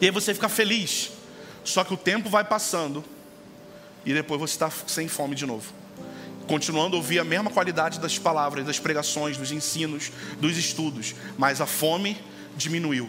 E 0.00 0.06
aí 0.06 0.10
você 0.10 0.32
fica 0.32 0.48
feliz 0.48 1.10
só 1.62 1.84
que 1.84 1.92
o 1.92 1.96
tempo 1.96 2.30
vai 2.30 2.42
passando 2.42 3.04
e 4.04 4.12
depois 4.12 4.40
você 4.40 4.54
está 4.54 4.70
sem 4.86 5.08
fome 5.08 5.34
de 5.34 5.46
novo. 5.46 5.72
Continuando 6.46 6.96
a 6.96 6.98
ouvir 6.98 7.18
a 7.18 7.24
mesma 7.24 7.50
qualidade 7.50 8.00
das 8.00 8.18
palavras, 8.18 8.66
das 8.66 8.78
pregações, 8.78 9.36
dos 9.36 9.52
ensinos, 9.52 10.10
dos 10.40 10.56
estudos, 10.56 11.14
mas 11.38 11.60
a 11.60 11.66
fome 11.66 12.18
diminuiu. 12.56 13.08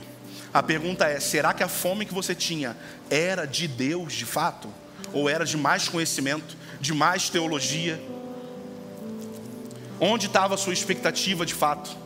A 0.53 0.61
pergunta 0.61 1.05
é: 1.07 1.19
será 1.19 1.53
que 1.53 1.63
a 1.63 1.67
fome 1.67 2.05
que 2.05 2.13
você 2.13 2.35
tinha 2.35 2.77
era 3.09 3.45
de 3.45 3.67
Deus 3.67 4.13
de 4.13 4.25
fato? 4.25 4.67
Ou 5.11 5.27
era 5.27 5.45
de 5.45 5.57
mais 5.57 5.89
conhecimento, 5.89 6.55
de 6.79 6.93
mais 6.93 7.29
teologia? 7.29 8.01
Onde 9.99 10.27
estava 10.27 10.55
a 10.55 10.57
sua 10.57 10.73
expectativa 10.73 11.45
de 11.45 11.53
fato? 11.53 11.97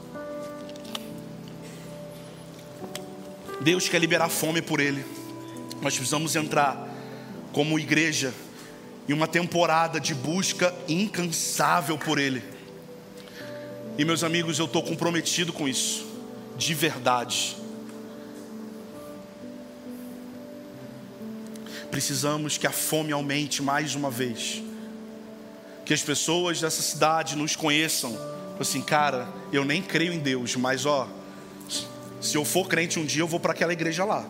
Deus 3.61 3.89
quer 3.89 3.99
liberar 3.99 4.29
fome 4.29 4.61
por 4.61 4.79
Ele. 4.79 5.05
Nós 5.81 5.95
precisamos 5.95 6.35
entrar 6.35 6.87
como 7.51 7.77
igreja 7.77 8.33
em 9.07 9.13
uma 9.13 9.27
temporada 9.27 9.99
de 9.99 10.13
busca 10.13 10.73
incansável 10.87 11.97
por 11.97 12.19
Ele. 12.19 12.43
E 13.97 14.03
meus 14.03 14.23
amigos, 14.23 14.59
eu 14.59 14.65
estou 14.65 14.83
comprometido 14.83 15.53
com 15.53 15.67
isso, 15.67 16.05
de 16.57 16.73
verdade. 16.73 17.57
Precisamos 21.89 22.57
que 22.57 22.67
a 22.67 22.71
fome 22.71 23.11
aumente 23.11 23.63
mais 23.63 23.95
uma 23.95 24.11
vez, 24.11 24.61
que 25.85 25.93
as 25.93 26.03
pessoas 26.03 26.59
dessa 26.59 26.81
cidade 26.81 27.35
nos 27.35 27.55
conheçam. 27.55 28.15
Assim, 28.59 28.81
cara, 28.81 29.27
eu 29.53 29.63
nem 29.63 29.81
creio 29.81 30.11
em 30.11 30.19
Deus, 30.19 30.55
mas 30.57 30.85
ó, 30.85 31.07
se 32.21 32.35
eu 32.35 32.43
for 32.43 32.67
crente 32.67 32.99
um 32.99 33.05
dia, 33.05 33.21
eu 33.21 33.27
vou 33.27 33.39
para 33.39 33.53
aquela 33.53 33.71
igreja 33.71 34.03
lá. 34.03 34.25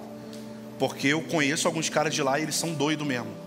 Porque 0.77 1.07
eu 1.07 1.21
conheço 1.21 1.67
alguns 1.67 1.89
caras 1.89 2.13
de 2.13 2.21
lá 2.21 2.39
e 2.39 2.43
eles 2.43 2.55
são 2.55 2.73
doidos 2.73 3.07
mesmo. 3.07 3.46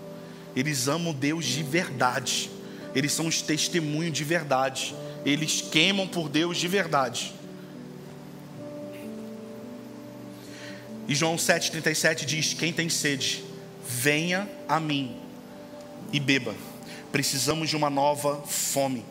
Eles 0.55 0.87
amam 0.87 1.13
Deus 1.13 1.45
de 1.45 1.63
verdade. 1.63 2.49
Eles 2.93 3.13
são 3.13 3.27
os 3.27 3.41
testemunhos 3.41 4.13
de 4.13 4.23
verdade. 4.23 4.93
Eles 5.25 5.61
queimam 5.61 6.07
por 6.07 6.27
Deus 6.27 6.57
de 6.57 6.67
verdade. 6.67 7.33
E 11.07 11.15
João 11.15 11.35
7,37 11.35 12.25
diz: 12.25 12.53
Quem 12.53 12.71
tem 12.71 12.89
sede, 12.89 13.43
venha 13.87 14.49
a 14.67 14.79
mim 14.79 15.15
e 16.11 16.19
beba. 16.19 16.55
Precisamos 17.11 17.69
de 17.69 17.75
uma 17.75 17.89
nova 17.89 18.41
fome. 18.47 19.05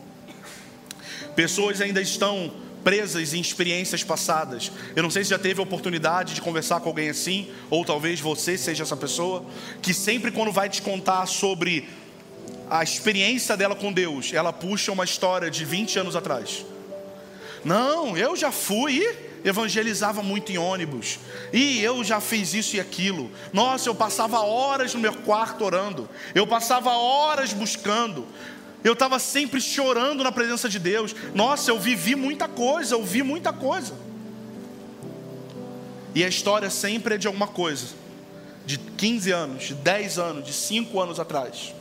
Pessoas 1.35 1.79
ainda 1.81 2.01
estão 2.01 2.51
presas 2.83 3.33
em 3.33 3.41
experiências 3.41 4.03
passadas. 4.03 4.71
Eu 4.95 5.03
não 5.03 5.09
sei 5.09 5.23
se 5.23 5.29
já 5.29 5.39
teve 5.39 5.59
a 5.59 5.63
oportunidade 5.63 6.33
de 6.33 6.41
conversar 6.41 6.79
com 6.79 6.89
alguém 6.89 7.09
assim, 7.09 7.49
ou 7.69 7.85
talvez 7.85 8.19
você 8.19 8.57
seja 8.57 8.83
essa 8.83 8.97
pessoa, 8.97 9.45
que 9.81 9.93
sempre 9.93 10.31
quando 10.31 10.51
vai 10.51 10.69
te 10.69 10.81
contar 10.81 11.25
sobre 11.25 11.87
a 12.69 12.83
experiência 12.83 13.57
dela 13.57 13.75
com 13.75 13.91
Deus, 13.91 14.33
ela 14.33 14.53
puxa 14.53 14.91
uma 14.91 15.03
história 15.03 15.51
de 15.51 15.65
20 15.65 15.99
anos 15.99 16.15
atrás. 16.15 16.65
Não, 17.63 18.17
eu 18.17 18.35
já 18.35 18.51
fui 18.51 19.05
evangelizava 19.43 20.21
muito 20.21 20.51
em 20.51 20.57
ônibus. 20.57 21.19
E 21.51 21.81
eu 21.81 22.03
já 22.03 22.19
fiz 22.19 22.53
isso 22.53 22.75
e 22.75 22.79
aquilo. 22.79 23.31
Nossa, 23.51 23.89
eu 23.89 23.95
passava 23.95 24.39
horas 24.41 24.93
no 24.93 24.99
meu 24.99 25.13
quarto 25.13 25.63
orando. 25.63 26.09
Eu 26.33 26.45
passava 26.45 26.91
horas 26.91 27.53
buscando. 27.53 28.25
Eu 28.83 28.93
estava 28.93 29.19
sempre 29.19 29.61
chorando 29.61 30.23
na 30.23 30.31
presença 30.31 30.67
de 30.67 30.79
Deus. 30.79 31.15
Nossa, 31.35 31.69
eu 31.69 31.79
vivi 31.79 32.15
muita 32.15 32.47
coisa, 32.47 32.95
eu 32.95 33.03
vi 33.03 33.21
muita 33.21 33.53
coisa. 33.53 33.93
E 36.15 36.23
a 36.23 36.27
história 36.27 36.69
sempre 36.69 37.15
é 37.15 37.17
de 37.17 37.27
alguma 37.27 37.47
coisa, 37.47 37.87
de 38.65 38.77
15 38.77 39.31
anos, 39.31 39.63
de 39.63 39.75
10 39.75 40.17
anos, 40.17 40.45
de 40.45 40.53
5 40.53 40.99
anos 40.99 41.19
atrás. 41.19 41.73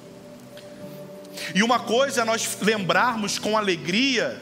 E 1.54 1.62
uma 1.62 1.80
coisa 1.80 2.22
é 2.22 2.24
nós 2.24 2.58
lembrarmos 2.60 3.38
com 3.38 3.56
alegria 3.56 4.40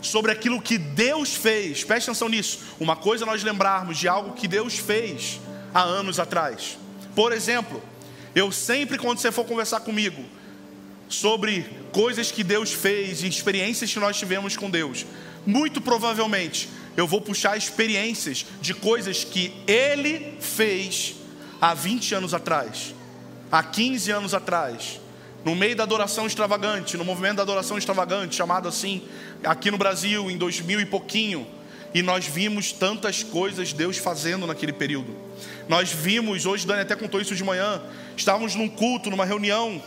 sobre 0.00 0.32
aquilo 0.32 0.60
que 0.62 0.78
Deus 0.78 1.34
fez, 1.34 1.84
preste 1.84 2.08
atenção 2.08 2.28
nisso. 2.28 2.60
Uma 2.80 2.96
coisa 2.96 3.24
é 3.24 3.26
nós 3.26 3.42
lembrarmos 3.42 3.98
de 3.98 4.08
algo 4.08 4.32
que 4.32 4.48
Deus 4.48 4.78
fez 4.78 5.40
há 5.74 5.82
anos 5.82 6.18
atrás. 6.18 6.78
Por 7.14 7.32
exemplo, 7.32 7.82
eu 8.34 8.50
sempre, 8.50 8.98
quando 8.98 9.18
você 9.18 9.30
for 9.30 9.44
conversar 9.44 9.80
comigo, 9.80 10.24
sobre 11.10 11.66
coisas 11.92 12.30
que 12.30 12.44
Deus 12.44 12.72
fez 12.72 13.22
e 13.22 13.28
experiências 13.28 13.92
que 13.92 13.98
nós 13.98 14.16
tivemos 14.16 14.56
com 14.56 14.70
Deus. 14.70 15.04
Muito 15.44 15.80
provavelmente 15.80 16.68
eu 16.96 17.06
vou 17.06 17.20
puxar 17.20 17.56
experiências 17.56 18.46
de 18.60 18.72
coisas 18.72 19.24
que 19.24 19.52
Ele 19.66 20.36
fez 20.40 21.16
há 21.60 21.74
20 21.74 22.14
anos 22.14 22.32
atrás, 22.32 22.94
há 23.50 23.62
15 23.62 24.10
anos 24.10 24.34
atrás, 24.34 25.00
no 25.44 25.54
meio 25.54 25.74
da 25.74 25.82
adoração 25.82 26.26
extravagante, 26.26 26.96
no 26.96 27.04
movimento 27.04 27.36
da 27.36 27.42
adoração 27.42 27.76
extravagante, 27.76 28.36
chamado 28.36 28.68
assim, 28.68 29.02
aqui 29.42 29.70
no 29.70 29.78
Brasil, 29.78 30.30
em 30.30 30.36
2000 30.36 30.80
e 30.80 30.86
pouquinho. 30.86 31.46
E 31.92 32.02
nós 32.02 32.24
vimos 32.24 32.70
tantas 32.70 33.22
coisas 33.24 33.72
Deus 33.72 33.96
fazendo 33.96 34.46
naquele 34.46 34.72
período. 34.72 35.16
Nós 35.68 35.90
vimos, 35.90 36.46
hoje 36.46 36.66
Dani 36.66 36.82
até 36.82 36.94
contou 36.94 37.20
isso 37.20 37.34
de 37.34 37.42
manhã, 37.42 37.82
estávamos 38.16 38.54
num 38.54 38.68
culto, 38.68 39.10
numa 39.10 39.24
reunião, 39.24 39.82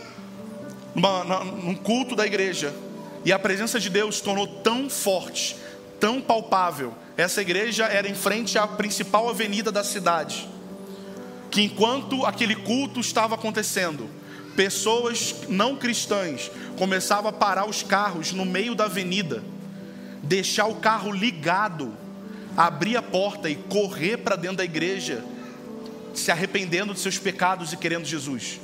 numa, 0.94 1.44
num 1.44 1.76
culto 1.76 2.16
da 2.16 2.26
igreja, 2.26 2.74
e 3.26 3.32
a 3.32 3.40
presença 3.40 3.80
de 3.80 3.90
Deus 3.90 4.20
tornou 4.22 4.48
tão 4.48 4.90
forte, 4.90 5.56
tão 6.00 6.22
palpável. 6.22 6.94
Essa 7.16 7.42
igreja 7.42 7.86
era 7.86 8.08
em 8.08 8.16
frente 8.16 8.58
à 8.58 8.68
principal 8.68 9.30
avenida 9.30 9.72
da 9.72 9.84
cidade. 9.84 10.48
Que 11.50 11.62
enquanto 11.62 12.26
aquele 12.26 12.56
culto 12.56 13.00
estava 13.00 13.36
acontecendo, 13.36 14.10
pessoas 14.56 15.36
não 15.48 15.76
cristãs 15.76 16.52
começavam 16.78 17.30
a 17.30 17.34
parar 17.34 17.66
os 17.68 17.84
carros 17.84 18.34
no 18.34 18.46
meio 18.46 18.76
da 18.76 18.86
avenida, 18.86 19.44
deixar 20.22 20.66
o 20.66 20.76
carro 20.76 21.12
ligado, 21.12 21.94
abrir 22.58 22.98
a 22.98 23.02
porta 23.02 23.50
e 23.50 23.56
correr 23.56 24.18
para 24.18 24.36
dentro 24.36 24.58
da 24.58 24.66
igreja, 24.66 25.24
se 26.14 26.32
arrependendo 26.32 26.94
de 26.94 27.00
seus 27.00 27.18
pecados 27.18 27.72
e 27.72 27.78
querendo 27.78 28.06
Jesus. 28.06 28.60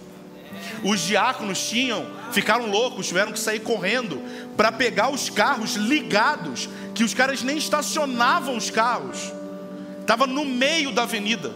Os 0.83 1.01
diáconos 1.01 1.67
tinham, 1.67 2.05
ficaram 2.31 2.69
loucos, 2.69 3.07
tiveram 3.07 3.31
que 3.31 3.39
sair 3.39 3.59
correndo 3.59 4.21
para 4.55 4.71
pegar 4.71 5.09
os 5.09 5.29
carros 5.29 5.75
ligados, 5.75 6.69
que 6.93 7.03
os 7.03 7.13
caras 7.13 7.43
nem 7.43 7.57
estacionavam 7.57 8.55
os 8.55 8.69
carros. 8.69 9.31
estava 10.01 10.25
no 10.25 10.45
meio 10.45 10.91
da 10.91 11.03
avenida. 11.03 11.53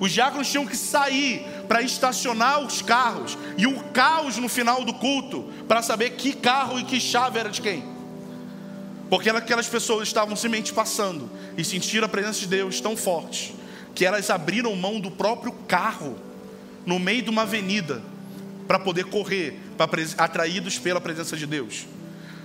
Os 0.00 0.12
diáconos 0.12 0.48
tinham 0.48 0.66
que 0.66 0.76
sair 0.76 1.44
para 1.66 1.82
estacionar 1.82 2.60
os 2.60 2.80
carros 2.80 3.36
e 3.56 3.66
o 3.66 3.82
caos 3.84 4.36
no 4.36 4.48
final 4.48 4.84
do 4.84 4.94
culto 4.94 5.52
para 5.66 5.82
saber 5.82 6.10
que 6.10 6.32
carro 6.32 6.78
e 6.78 6.84
que 6.84 7.00
chave 7.00 7.38
era 7.38 7.50
de 7.50 7.60
quem. 7.60 7.84
Porque 9.10 9.28
aquelas 9.30 9.66
pessoas 9.66 10.06
estavam 10.06 10.36
simplesmente 10.36 10.72
passando 10.72 11.28
e 11.56 11.64
sentiram 11.64 12.06
a 12.06 12.08
presença 12.08 12.40
de 12.40 12.46
Deus 12.46 12.80
tão 12.80 12.96
forte 12.96 13.54
que 13.94 14.04
elas 14.04 14.30
abriram 14.30 14.76
mão 14.76 15.00
do 15.00 15.10
próprio 15.10 15.50
carro 15.66 16.16
no 16.86 16.98
meio 16.98 17.22
de 17.22 17.30
uma 17.30 17.42
avenida 17.42 18.00
para 18.68 18.78
poder 18.78 19.06
correr, 19.06 19.58
para 19.78 19.90
atraídos 20.18 20.78
pela 20.78 21.00
presença 21.00 21.34
de 21.34 21.46
Deus. 21.46 21.86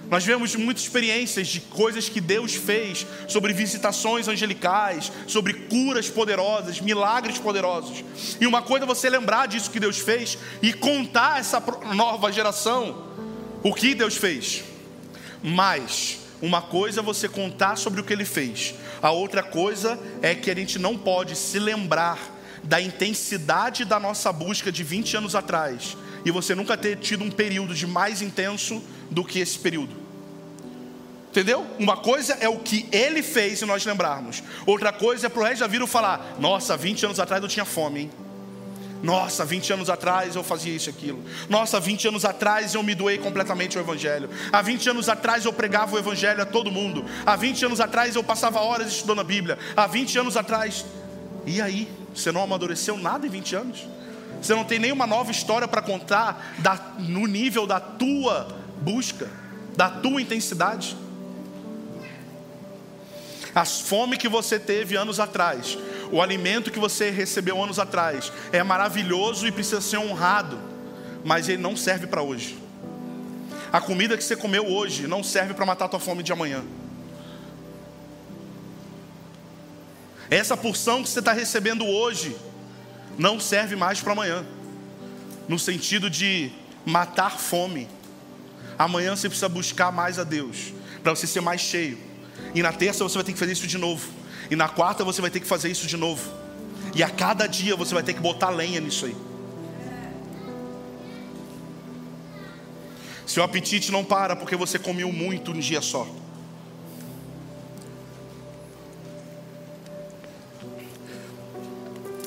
Nós 0.09 0.23
vemos 0.23 0.55
muitas 0.55 0.83
experiências 0.83 1.47
de 1.47 1.59
coisas 1.59 2.07
que 2.07 2.21
Deus 2.21 2.53
fez, 2.53 3.05
sobre 3.27 3.51
visitações 3.51 4.27
angelicais, 4.27 5.11
sobre 5.27 5.53
curas 5.53 6.09
poderosas, 6.09 6.79
milagres 6.79 7.37
poderosos. 7.37 8.03
E 8.39 8.47
uma 8.47 8.61
coisa 8.61 8.85
é 8.85 8.87
você 8.87 9.09
lembrar 9.09 9.47
disso 9.47 9.71
que 9.71 9.79
Deus 9.79 9.97
fez 9.97 10.37
e 10.61 10.71
contar 10.71 11.39
essa 11.39 11.61
nova 11.93 12.31
geração 12.31 13.11
o 13.63 13.73
que 13.73 13.95
Deus 13.95 14.15
fez. 14.15 14.63
Mas 15.41 16.19
uma 16.41 16.61
coisa 16.61 16.99
é 16.99 17.03
você 17.03 17.27
contar 17.27 17.77
sobre 17.77 17.99
o 17.99 18.03
que 18.03 18.13
ele 18.13 18.25
fez. 18.25 18.75
A 19.01 19.11
outra 19.11 19.41
coisa 19.41 19.99
é 20.21 20.35
que 20.35 20.51
a 20.51 20.55
gente 20.55 20.77
não 20.77 20.97
pode 20.97 21.35
se 21.35 21.57
lembrar 21.59 22.19
da 22.63 22.79
intensidade 22.79 23.83
da 23.83 23.99
nossa 23.99 24.31
busca 24.31 24.71
de 24.71 24.83
20 24.83 25.17
anos 25.17 25.35
atrás 25.35 25.97
e 26.25 26.31
você 26.31 26.55
nunca 26.55 26.77
ter 26.77 26.97
tido 26.97 27.23
um 27.23 27.31
período 27.31 27.73
de 27.73 27.85
mais 27.85 28.21
intenso 28.21 28.81
do 29.09 29.23
que 29.23 29.39
esse 29.39 29.57
período. 29.59 30.03
Entendeu? 31.29 31.65
Uma 31.79 31.97
coisa 31.97 32.37
é 32.39 32.47
o 32.47 32.59
que 32.59 32.87
ele 32.91 33.23
fez 33.23 33.61
e 33.61 33.65
nós 33.65 33.83
lembrarmos. 33.85 34.43
Outra 34.67 34.93
coisa 34.93 35.25
é 35.25 35.29
pro 35.29 35.41
resto 35.41 35.61
da 35.61 35.67
vida 35.67 35.87
falar: 35.87 36.35
Nossa, 36.39 36.77
20 36.77 37.05
anos 37.05 37.19
atrás 37.19 37.41
eu 37.41 37.49
tinha 37.49 37.65
fome, 37.65 38.01
hein? 38.01 38.11
Nossa, 39.01 39.43
20 39.43 39.73
anos 39.73 39.89
atrás 39.89 40.35
eu 40.35 40.43
fazia 40.43 40.73
isso 40.73 40.89
e 40.89 40.91
aquilo. 40.91 41.21
Nossa, 41.49 41.77
20 41.77 42.07
anos 42.07 42.23
atrás 42.23 42.73
eu 42.73 42.81
me 42.81 42.95
doei 42.95 43.17
completamente 43.17 43.77
ao 43.77 43.83
Evangelho. 43.83 44.29
Há 44.49 44.61
20 44.61 44.91
anos 44.91 45.09
atrás 45.09 45.43
eu 45.43 45.51
pregava 45.51 45.95
o 45.95 45.99
Evangelho 45.99 46.41
a 46.41 46.45
todo 46.45 46.71
mundo. 46.71 47.03
Há 47.25 47.35
20 47.35 47.65
anos 47.65 47.81
atrás 47.81 48.15
eu 48.15 48.23
passava 48.23 48.61
horas 48.61 48.87
estudando 48.87 49.19
a 49.19 49.23
Bíblia. 49.23 49.57
Há 49.75 49.87
20 49.87 50.19
anos 50.19 50.37
atrás. 50.37 50.85
E 51.45 51.59
aí? 51.59 51.89
Você 52.15 52.31
não 52.31 52.43
amadureceu 52.43 52.95
nada 52.95 53.27
em 53.27 53.29
20 53.29 53.55
anos? 53.55 53.87
Você 54.43 54.53
não 54.53 54.65
tem 54.65 54.77
nenhuma 54.77 55.07
nova 55.07 55.31
história 55.31 55.65
para 55.69 55.81
contar 55.81 56.53
da, 56.59 56.77
no 57.00 57.25
nível 57.27 57.65
da 57.65 57.79
tua 57.79 58.53
busca, 58.81 59.31
da 59.73 59.89
tua 59.89 60.21
intensidade? 60.21 60.97
A 63.55 63.63
fome 63.63 64.17
que 64.17 64.27
você 64.27 64.59
teve 64.59 64.97
anos 64.97 65.17
atrás, 65.17 65.77
o 66.12 66.21
alimento 66.21 66.71
que 66.71 66.79
você 66.79 67.09
recebeu 67.09 67.63
anos 67.63 67.79
atrás, 67.79 68.33
é 68.51 68.62
maravilhoso 68.62 69.47
e 69.47 69.51
precisa 69.51 69.79
ser 69.79 69.97
honrado, 69.97 70.59
mas 71.23 71.47
ele 71.47 71.62
não 71.62 71.77
serve 71.77 72.05
para 72.05 72.21
hoje. 72.21 72.57
A 73.71 73.79
comida 73.79 74.17
que 74.17 74.23
você 74.25 74.35
comeu 74.35 74.67
hoje 74.67 75.07
não 75.07 75.23
serve 75.23 75.53
para 75.53 75.65
matar 75.65 75.85
a 75.85 75.89
tua 75.89 76.01
fome 76.01 76.21
de 76.21 76.33
amanhã. 76.33 76.62
Essa 80.29 80.57
porção 80.57 81.01
que 81.01 81.07
você 81.07 81.19
está 81.19 81.31
recebendo 81.31 81.85
hoje 81.85 82.35
não 83.17 83.39
serve 83.39 83.75
mais 83.75 84.01
para 84.01 84.13
amanhã, 84.13 84.46
no 85.48 85.60
sentido 85.60 86.10
de 86.10 86.51
matar 86.86 87.38
fome. 87.38 87.88
Amanhã 88.77 89.15
você 89.15 89.29
precisa 89.29 89.50
buscar 89.50 89.91
mais 89.91 90.17
a 90.17 90.24
Deus, 90.24 90.74
para 91.01 91.15
você 91.15 91.27
ser 91.27 91.41
mais 91.41 91.62
cheio. 91.62 91.98
E 92.53 92.62
na 92.62 92.74
terça 92.74 93.03
você 93.03 93.15
vai 93.15 93.24
ter 93.24 93.34
que 93.34 93.39
fazer 93.39 93.51
isso 93.51 93.67
de 93.67 93.77
novo. 93.77 94.10
E 94.50 94.55
na 94.55 94.67
quarta 94.67 95.03
você 95.03 95.22
vai 95.22 95.29
ter 95.29 95.39
que 95.39 95.48
fazer 95.48 95.70
isso 95.70 95.88
de 95.88 95.98
novo. 95.98 96.32
E 96.96 97.01
a 97.01 97.10
cada 97.10 97.48
dia 97.48 97.75
você 97.75 97.93
vai 97.93 98.03
ter 98.03 98.13
que 98.13 98.20
botar 98.20 98.50
lenha 98.50 98.79
nisso 98.79 99.05
aí. 99.05 99.15
Seu 103.25 103.43
apetite 103.43 103.91
não 103.91 104.03
para 104.03 104.36
porque 104.36 104.55
você 104.55 104.77
comeu 104.77 105.12
muito 105.12 105.51
um 105.51 105.60
dia 105.60 105.82
só. 105.82 106.08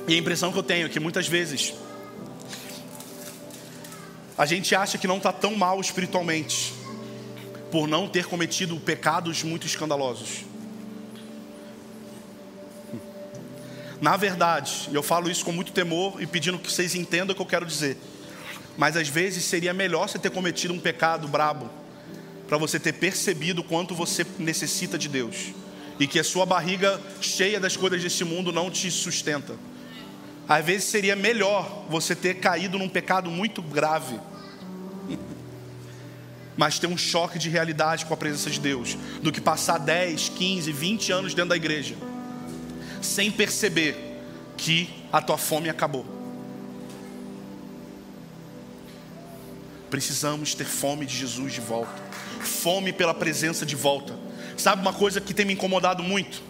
E 0.09 0.15
a 0.15 0.19
impressão 0.19 0.53
que 0.53 0.59
eu 0.59 0.63
tenho 0.63 0.87
é 0.87 0.89
que 0.89 1.01
muitas 1.01 1.27
vezes 1.27 1.75
a 4.39 4.47
gente 4.47 4.75
acha 4.75 4.99
que 4.99 5.07
não 5.07 5.17
está 5.17 5.33
tão 5.33 5.57
mal 5.57 5.81
espiritualmente, 5.81 6.75
por 7.71 7.89
não 7.89 8.07
ter 8.07 8.27
cometido 8.27 8.79
pecados 8.79 9.43
muito 9.43 9.67
escandalosos. 9.67 10.45
Na 14.01 14.17
verdade, 14.17 14.89
eu 14.93 15.03
falo 15.03 15.31
isso 15.31 15.45
com 15.45 15.53
muito 15.53 15.73
temor 15.73 16.23
e 16.23 16.27
pedindo 16.27 16.59
que 16.59 16.71
vocês 16.71 16.95
entendam 16.95 17.33
o 17.33 17.35
que 17.35 17.43
eu 17.43 17.47
quero 17.47 17.65
dizer. 17.65 17.97
Mas 18.77 18.97
às 18.97 19.09
vezes 19.09 19.45
seria 19.45 19.73
melhor 19.73 20.09
você 20.09 20.19
ter 20.19 20.31
cometido 20.31 20.75
um 20.75 20.79
pecado 20.79 21.27
brabo 21.27 21.71
para 22.47 22.59
você 22.59 22.79
ter 22.79 22.93
percebido 22.93 23.65
quanto 23.65 23.95
você 23.95 24.25
necessita 24.39 24.99
de 24.99 25.09
Deus 25.09 25.55
e 25.99 26.07
que 26.07 26.19
a 26.19 26.25
sua 26.25 26.45
barriga 26.45 27.01
cheia 27.23 27.59
das 27.59 27.77
coisas 27.77 28.03
deste 28.03 28.23
mundo 28.23 28.53
não 28.53 28.71
te 28.71 28.91
sustenta. 28.91 29.55
Às 30.49 30.65
vezes 30.65 30.85
seria 30.85 31.17
melhor 31.17 31.87
você 31.89 32.15
ter 32.15 32.35
caído 32.35 32.79
num 32.79 32.89
pecado 32.89 33.31
muito 33.31 33.61
grave 33.61 34.19
mas 36.57 36.79
ter 36.79 36.87
um 36.87 36.97
choque 36.97 37.39
de 37.39 37.51
realidade 37.51 38.07
com 38.07 38.15
a 38.15 38.17
presença 38.17 38.49
de 38.49 38.59
Deus, 38.59 38.97
do 39.23 39.31
que 39.31 39.41
passar 39.41 39.79
10, 39.79 40.31
15, 40.31 40.73
20 40.73 41.13
anos 41.13 41.35
dentro 41.35 41.51
da 41.51 41.57
igreja, 41.57 41.95
sem 43.03 43.31
perceber 43.31 44.19
que 44.57 44.89
a 45.13 45.21
tua 45.21 45.37
fome 45.37 45.69
acabou. 45.69 46.07
Precisamos 49.91 50.55
ter 50.55 50.65
fome 50.65 51.05
de 51.07 51.17
Jesus 51.17 51.53
de 51.53 51.61
volta, 51.61 52.03
fome 52.41 52.93
pela 52.93 53.15
presença 53.15 53.67
de 53.67 53.77
volta. 53.77 54.19
Sabe 54.57 54.81
uma 54.81 54.93
coisa 54.93 55.21
que 55.21 55.35
tem 55.35 55.45
me 55.45 55.53
incomodado 55.53 56.03
muito? 56.03 56.43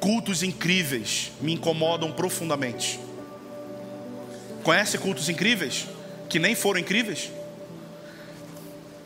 Cultos 0.00 0.42
incríveis 0.42 1.32
me 1.40 1.52
incomodam 1.52 2.12
profundamente. 2.12 3.00
Conhece 4.64 4.98
cultos 4.98 5.28
incríveis? 5.28 5.86
Que 6.28 6.38
nem 6.38 6.54
foram 6.54 6.80
incríveis? 6.80 7.30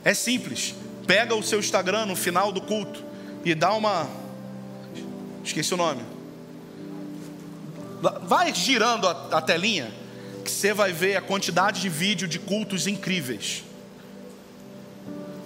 É 0.05 0.14
simples. 0.14 0.75
Pega 1.07 1.35
o 1.35 1.42
seu 1.42 1.59
Instagram 1.59 2.07
no 2.07 2.16
final 2.16 2.53
do 2.53 2.61
culto 2.61 3.05
e 3.44 3.55
dá 3.55 3.75
uma. 3.75 4.09
Esqueci 5.44 5.75
o 5.75 5.77
nome. 5.77 6.03
Vai 8.23 8.55
girando 8.55 9.09
a, 9.09 9.38
a 9.38 9.42
telinha, 9.42 9.92
que 10.44 10.51
você 10.51 10.73
vai 10.73 10.92
ver 10.92 11.16
a 11.16 11.21
quantidade 11.21 11.81
de 11.81 11.88
vídeo 11.88 12.29
de 12.29 12.38
cultos 12.38 12.87
incríveis. 12.87 13.64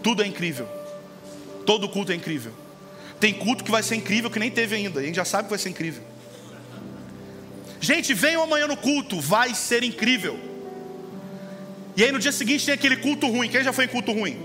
Tudo 0.03 0.23
é 0.23 0.27
incrível. 0.27 0.69
Todo 1.65 1.89
culto 1.89 2.13
é 2.13 2.15
incrível. 2.15 2.53
Tem 3.19 3.33
culto 3.33 3.65
que 3.65 3.71
vai 3.71 3.83
ser 3.83 3.95
incrível 3.95 4.31
que 4.31 4.39
nem 4.39 4.51
teve 4.51 4.77
ainda. 4.77 5.01
A 5.01 5.03
gente 5.03 5.15
já 5.15 5.25
sabe 5.25 5.45
que 5.45 5.51
vai 5.51 5.59
ser 5.59 5.71
incrível. 5.71 6.03
Gente, 7.83 8.15
venham 8.15 8.45
amanhã 8.45 8.69
no 8.69 8.77
culto, 8.77 9.21
vai 9.21 9.57
ser 9.57 9.83
incrível. 9.83 10.39
E 11.97 12.05
aí 12.05 12.13
no 12.13 12.21
dia 12.21 12.31
seguinte 12.31 12.65
tem 12.65 12.73
aquele 12.73 12.97
culto 12.99 13.27
ruim. 13.27 13.49
Quem 13.49 13.65
já 13.65 13.73
foi 13.73 13.87
em 13.87 13.89
culto 13.89 14.13
ruim? 14.13 14.39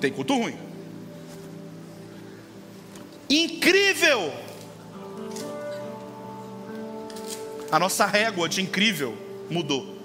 Tem 0.00 0.12
culto 0.12 0.32
ruim. 0.32 0.56
Incrível! 3.28 4.32
A 7.72 7.80
nossa 7.80 8.06
régua 8.06 8.48
de 8.48 8.62
incrível 8.62 9.18
mudou. 9.50 9.96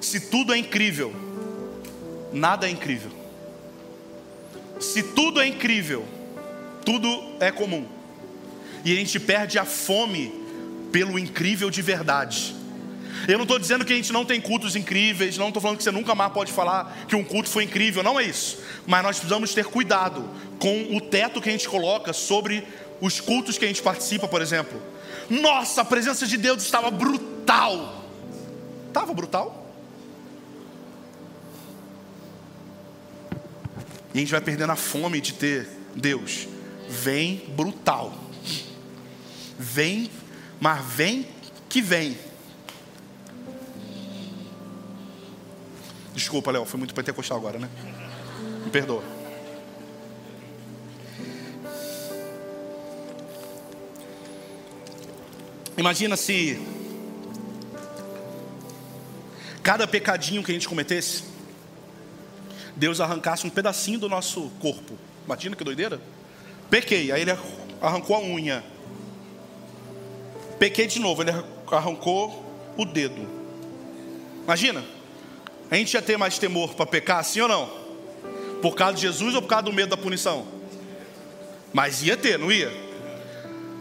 Se 0.00 0.20
tudo 0.20 0.54
é 0.54 0.56
incrível, 0.56 1.14
nada 2.32 2.66
é 2.66 2.70
incrível. 2.70 3.10
Se 4.80 5.02
tudo 5.02 5.38
é 5.38 5.46
incrível, 5.46 6.02
tudo 6.82 7.08
é 7.40 7.52
comum. 7.52 7.86
E 8.86 8.90
a 8.90 8.96
gente 8.96 9.20
perde 9.20 9.58
a 9.58 9.66
fome 9.66 10.43
pelo 10.94 11.18
incrível 11.18 11.70
de 11.70 11.82
verdade. 11.82 12.54
Eu 13.26 13.36
não 13.36 13.42
estou 13.42 13.58
dizendo 13.58 13.84
que 13.84 13.92
a 13.92 13.96
gente 13.96 14.12
não 14.12 14.24
tem 14.24 14.40
cultos 14.40 14.76
incríveis, 14.76 15.36
não 15.36 15.48
estou 15.48 15.60
falando 15.60 15.76
que 15.76 15.82
você 15.82 15.90
nunca 15.90 16.14
mais 16.14 16.32
pode 16.32 16.52
falar 16.52 17.04
que 17.08 17.16
um 17.16 17.24
culto 17.24 17.48
foi 17.48 17.64
incrível, 17.64 18.00
não 18.00 18.20
é 18.20 18.22
isso. 18.22 18.62
Mas 18.86 19.02
nós 19.02 19.16
precisamos 19.16 19.52
ter 19.52 19.64
cuidado 19.64 20.30
com 20.60 20.94
o 20.96 21.00
teto 21.00 21.40
que 21.40 21.48
a 21.48 21.52
gente 21.52 21.68
coloca 21.68 22.12
sobre 22.12 22.64
os 23.00 23.20
cultos 23.20 23.58
que 23.58 23.64
a 23.64 23.68
gente 23.68 23.82
participa, 23.82 24.28
por 24.28 24.40
exemplo. 24.40 24.80
Nossa, 25.28 25.80
a 25.80 25.84
presença 25.84 26.28
de 26.28 26.36
Deus 26.36 26.62
estava 26.62 26.92
brutal. 26.92 28.04
Estava 28.86 29.12
brutal? 29.12 29.68
E 34.14 34.18
a 34.18 34.20
gente 34.20 34.30
vai 34.30 34.40
perdendo 34.40 34.70
a 34.70 34.76
fome 34.76 35.20
de 35.20 35.32
ter 35.32 35.68
Deus. 35.96 36.46
Vem 36.88 37.42
brutal. 37.48 38.14
Vem, 39.58 40.08
mas 40.60 40.84
vem 40.84 41.26
que 41.68 41.80
vem. 41.80 42.16
Desculpa, 46.14 46.50
Léo, 46.50 46.64
foi 46.64 46.78
muito 46.78 46.94
pentecostal 46.94 47.38
agora, 47.38 47.58
né? 47.58 47.68
Me 48.64 48.70
perdoa. 48.70 49.02
Imagina 55.76 56.16
se 56.16 56.60
cada 59.60 59.88
pecadinho 59.88 60.42
que 60.44 60.52
a 60.52 60.54
gente 60.54 60.68
cometesse, 60.68 61.24
Deus 62.76 63.00
arrancasse 63.00 63.46
um 63.46 63.50
pedacinho 63.50 63.98
do 63.98 64.08
nosso 64.08 64.50
corpo. 64.60 64.96
Imagina 65.24 65.56
que 65.56 65.64
doideira. 65.64 66.00
Pequei, 66.70 67.10
aí 67.10 67.22
ele 67.22 67.32
arrancou 67.80 68.14
a 68.14 68.20
unha. 68.20 68.64
Pequei 70.64 70.86
de 70.86 70.98
novo, 70.98 71.22
ele 71.22 71.30
arrancou 71.70 72.42
o 72.74 72.86
dedo. 72.86 73.28
Imagina, 74.44 74.82
a 75.70 75.76
gente 75.76 75.92
ia 75.92 76.00
ter 76.00 76.16
mais 76.16 76.38
temor 76.38 76.72
para 76.72 76.86
pecar, 76.86 77.22
sim 77.22 77.42
ou 77.42 77.48
não? 77.48 77.70
Por 78.62 78.74
causa 78.74 78.94
de 78.94 79.02
Jesus 79.02 79.34
ou 79.34 79.42
por 79.42 79.48
causa 79.48 79.64
do 79.64 79.74
medo 79.74 79.90
da 79.90 79.96
punição? 79.98 80.46
Mas 81.70 82.02
ia 82.02 82.16
ter, 82.16 82.38
não 82.38 82.50
ia? 82.50 82.72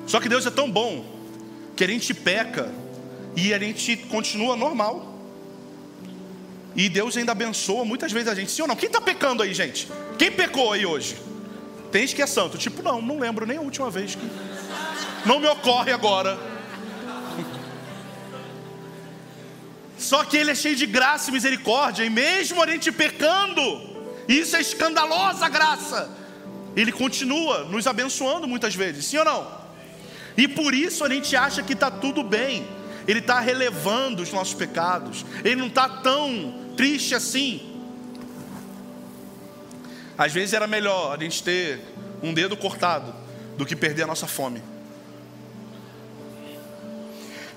Só 0.05 0.19
que 0.19 0.27
Deus 0.27 0.45
é 0.45 0.51
tão 0.51 0.69
bom 0.69 1.05
que 1.73 1.85
a 1.85 1.87
gente 1.87 2.13
peca 2.13 2.69
e 3.33 3.53
a 3.53 3.59
gente 3.59 3.95
continua 3.95 4.57
normal. 4.57 5.17
E 6.75 6.89
Deus 6.89 7.15
ainda 7.15 7.31
abençoa 7.31 7.85
muitas 7.85 8.11
vezes 8.11 8.27
a 8.27 8.35
gente. 8.35 8.51
Sim 8.51 8.63
ou 8.63 8.67
não? 8.67 8.75
Quem 8.75 8.87
está 8.87 8.99
pecando 8.99 9.41
aí, 9.41 9.53
gente? 9.53 9.87
Quem 10.19 10.33
pecou 10.33 10.73
aí 10.73 10.85
hoje? 10.85 11.15
Tem 11.93 12.01
gente 12.01 12.13
que 12.13 12.21
é 12.21 12.27
santo. 12.27 12.57
Tipo, 12.57 12.83
não, 12.83 13.01
não 13.01 13.19
lembro 13.19 13.45
nem 13.45 13.55
a 13.55 13.61
última 13.61 13.89
vez 13.89 14.15
que. 14.15 14.29
Não 15.25 15.39
me 15.39 15.47
ocorre 15.47 15.93
agora. 15.93 16.51
Só 20.03 20.25
que 20.25 20.35
Ele 20.35 20.51
é 20.51 20.55
cheio 20.55 20.75
de 20.75 20.85
graça 20.85 21.29
e 21.29 21.33
misericórdia. 21.33 22.03
E 22.03 22.09
mesmo 22.09 22.61
a 22.61 22.67
gente 22.67 22.91
pecando, 22.91 23.63
isso 24.27 24.55
é 24.57 24.61
escandalosa 24.61 25.47
graça. 25.47 26.09
Ele 26.75 26.91
continua 26.91 27.63
nos 27.63 27.87
abençoando 27.87 28.45
muitas 28.45 28.75
vezes. 28.75 29.05
Sim 29.05 29.19
ou 29.19 29.25
não? 29.25 29.63
E 30.35 30.45
por 30.45 30.73
isso 30.73 31.05
a 31.05 31.09
gente 31.09 31.33
acha 31.37 31.63
que 31.63 31.71
está 31.71 31.89
tudo 31.89 32.21
bem. 32.21 32.67
Ele 33.07 33.19
está 33.19 33.39
relevando 33.39 34.21
os 34.21 34.31
nossos 34.33 34.53
pecados. 34.53 35.25
Ele 35.41 35.55
não 35.55 35.67
está 35.67 35.87
tão 35.87 36.73
triste 36.75 37.15
assim. 37.15 37.61
Às 40.17 40.33
vezes 40.33 40.53
era 40.53 40.67
melhor 40.67 41.15
a 41.17 41.23
gente 41.23 41.41
ter 41.41 41.79
um 42.21 42.33
dedo 42.33 42.57
cortado 42.57 43.15
do 43.57 43.65
que 43.65 43.75
perder 43.75 44.03
a 44.03 44.07
nossa 44.07 44.27
fome. 44.27 44.61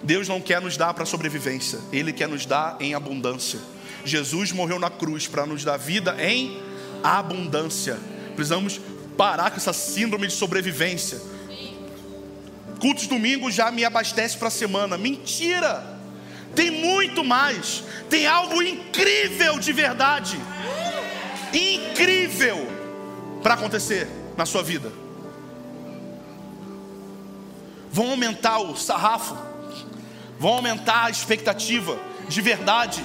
Deus 0.07 0.27
não 0.29 0.41
quer 0.41 0.63
nos 0.63 0.77
dar 0.77 0.95
para 0.95 1.05
sobrevivência, 1.05 1.79
Ele 1.93 2.13
quer 2.13 2.29
nos 2.29 2.47
dar 2.47 2.77
em 2.81 2.95
abundância. 2.95 3.61
Jesus 4.05 4.53
morreu 4.53 4.79
na 4.79 4.89
cruz 4.89 5.27
para 5.27 5.45
nos 5.45 5.65
dar 5.65 5.77
vida 5.77 6.17
em 6.19 6.59
abundância. 7.03 7.99
Precisamos 8.35 8.81
parar 9.19 9.51
com 9.51 9.57
essa 9.57 9.73
síndrome 9.73 10.29
de 10.29 10.33
sobrevivência. 10.33 11.21
Cultos 12.81 13.07
domingo 13.07 13.51
já 13.51 13.71
me 13.71 13.85
abastece 13.85 14.39
para 14.39 14.49
a 14.49 14.51
semana. 14.51 14.97
Mentira! 14.97 15.97
tem 16.57 16.71
muito 16.71 17.23
mais, 17.23 17.85
tem 18.09 18.27
algo 18.27 18.63
incrível 18.63 19.59
de 19.59 19.73
verdade, 19.73 20.41
incrível 21.53 22.67
para 23.43 23.55
acontecer 23.55 24.09
na 24.37 24.47
sua 24.47 24.63
vida. 24.63 24.91
Vão 27.93 28.11
aumentar 28.11 28.59
o 28.59 28.75
sarrafo, 28.75 29.37
vão 30.39 30.55
aumentar 30.55 31.05
a 31.05 31.11
expectativa 31.11 31.99
de 32.29 32.41
verdade. 32.41 33.03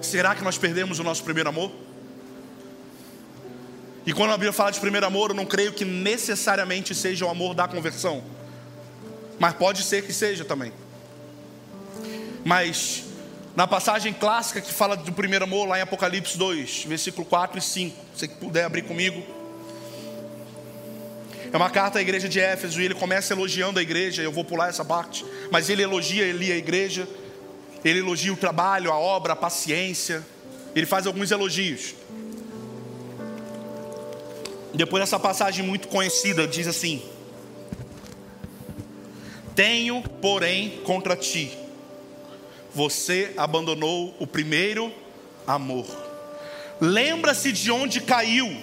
Será 0.00 0.34
que 0.34 0.42
nós 0.42 0.58
perdemos 0.58 0.98
o 0.98 1.04
nosso 1.04 1.22
primeiro 1.22 1.48
amor? 1.48 1.70
E 4.04 4.12
quando 4.12 4.30
a 4.30 4.36
Bíblia 4.36 4.52
fala 4.52 4.72
de 4.72 4.80
primeiro 4.80 5.06
amor, 5.06 5.30
eu 5.30 5.36
não 5.36 5.46
creio 5.46 5.72
que 5.72 5.84
necessariamente 5.84 6.94
seja 6.94 7.24
o 7.24 7.28
amor 7.28 7.54
da 7.54 7.68
conversão. 7.68 8.22
Mas 9.38 9.54
pode 9.54 9.82
ser 9.82 10.04
que 10.04 10.12
seja 10.12 10.44
também. 10.44 10.72
Mas 12.44 13.04
na 13.54 13.66
passagem 13.66 14.12
clássica 14.12 14.60
que 14.60 14.72
fala 14.72 14.96
do 14.96 15.12
primeiro 15.12 15.44
amor, 15.44 15.68
lá 15.68 15.78
em 15.78 15.82
Apocalipse 15.82 16.36
2, 16.36 16.84
versículo 16.84 17.24
4 17.24 17.58
e 17.58 17.62
5, 17.62 17.96
se 18.16 18.28
puder 18.28 18.64
abrir 18.64 18.82
comigo. 18.82 19.22
É 21.52 21.56
uma 21.56 21.68
carta 21.68 21.98
à 21.98 22.02
igreja 22.02 22.30
de 22.30 22.40
Éfeso 22.40 22.80
e 22.80 22.84
ele 22.86 22.94
começa 22.94 23.34
elogiando 23.34 23.78
a 23.78 23.82
igreja. 23.82 24.22
Eu 24.22 24.32
vou 24.32 24.42
pular 24.42 24.70
essa 24.70 24.82
parte, 24.82 25.22
mas 25.50 25.68
ele 25.68 25.82
elogia 25.82 26.24
ele 26.24 26.50
a 26.50 26.56
igreja. 26.56 27.06
Ele 27.84 27.98
elogia 27.98 28.32
o 28.32 28.36
trabalho, 28.36 28.90
a 28.90 28.98
obra, 28.98 29.34
a 29.34 29.36
paciência. 29.36 30.24
Ele 30.74 30.86
faz 30.86 31.06
alguns 31.06 31.30
elogios. 31.30 31.94
Depois 34.72 35.02
dessa 35.02 35.18
passagem 35.18 35.62
muito 35.62 35.88
conhecida, 35.88 36.46
diz 36.46 36.66
assim: 36.66 37.02
Tenho, 39.54 40.02
porém, 40.22 40.80
contra 40.84 41.14
ti, 41.14 41.52
você 42.74 43.34
abandonou 43.36 44.16
o 44.18 44.26
primeiro 44.26 44.90
amor. 45.46 45.86
Lembra-se 46.80 47.52
de 47.52 47.70
onde 47.70 48.00
caiu, 48.00 48.56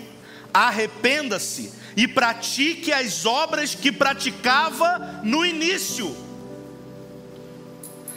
arrependa-se 0.52 1.78
e 2.00 2.08
pratique 2.08 2.94
as 2.94 3.26
obras 3.26 3.76
que 3.76 3.92
praticava 3.92 5.20
no 5.22 5.46
início. 5.46 6.16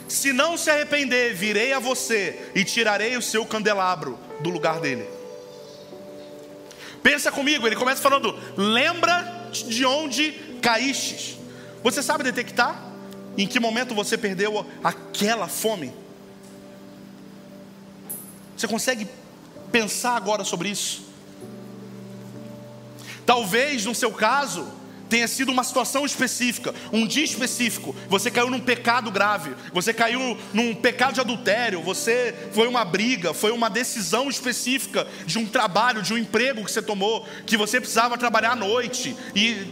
Se 0.07 0.31
não 0.31 0.55
se 0.57 0.69
arrepender, 0.69 1.35
virei 1.35 1.73
a 1.73 1.79
você 1.79 2.49
e 2.55 2.63
tirarei 2.63 3.17
o 3.17 3.21
seu 3.21 3.45
candelabro 3.45 4.17
do 4.39 4.49
lugar 4.49 4.79
dele. 4.79 5.05
Pensa 7.01 7.29
comigo, 7.29 7.67
ele 7.67 7.75
começa 7.75 8.01
falando: 8.01 8.39
lembra 8.55 9.49
de 9.51 9.85
onde 9.85 10.31
caíste. 10.61 11.37
Você 11.83 12.01
sabe 12.01 12.23
detectar 12.23 12.81
em 13.37 13.45
que 13.45 13.59
momento 13.59 13.93
você 13.93 14.17
perdeu 14.17 14.65
aquela 14.81 15.49
fome? 15.49 15.93
Você 18.55 18.65
consegue 18.65 19.09
pensar 19.73 20.15
agora 20.15 20.45
sobre 20.45 20.69
isso? 20.69 21.12
Talvez 23.25 23.85
no 23.85 23.95
seu 23.95 24.11
caso, 24.11 24.67
tenha 25.13 25.27
sido 25.27 25.51
uma 25.51 25.63
situação 25.63 26.05
específica, 26.05 26.73
um 26.91 27.05
dia 27.05 27.23
específico, 27.23 27.95
você 28.09 28.31
caiu 28.31 28.49
num 28.49 28.59
pecado 28.59 29.11
grave, 29.11 29.53
você 29.71 29.93
caiu 29.93 30.35
num 30.51 30.73
pecado 30.73 31.13
de 31.13 31.21
adultério, 31.21 31.83
você 31.83 32.33
foi 32.51 32.67
uma 32.67 32.83
briga, 32.83 33.31
foi 33.31 33.51
uma 33.51 33.69
decisão 33.69 34.27
específica 34.27 35.05
de 35.25 35.37
um 35.37 35.45
trabalho, 35.45 36.01
de 36.01 36.13
um 36.15 36.17
emprego 36.17 36.65
que 36.65 36.71
você 36.71 36.81
tomou, 36.81 37.27
que 37.45 37.55
você 37.55 37.79
precisava 37.79 38.17
trabalhar 38.17 38.53
à 38.53 38.55
noite, 38.55 39.15
e, 39.35 39.67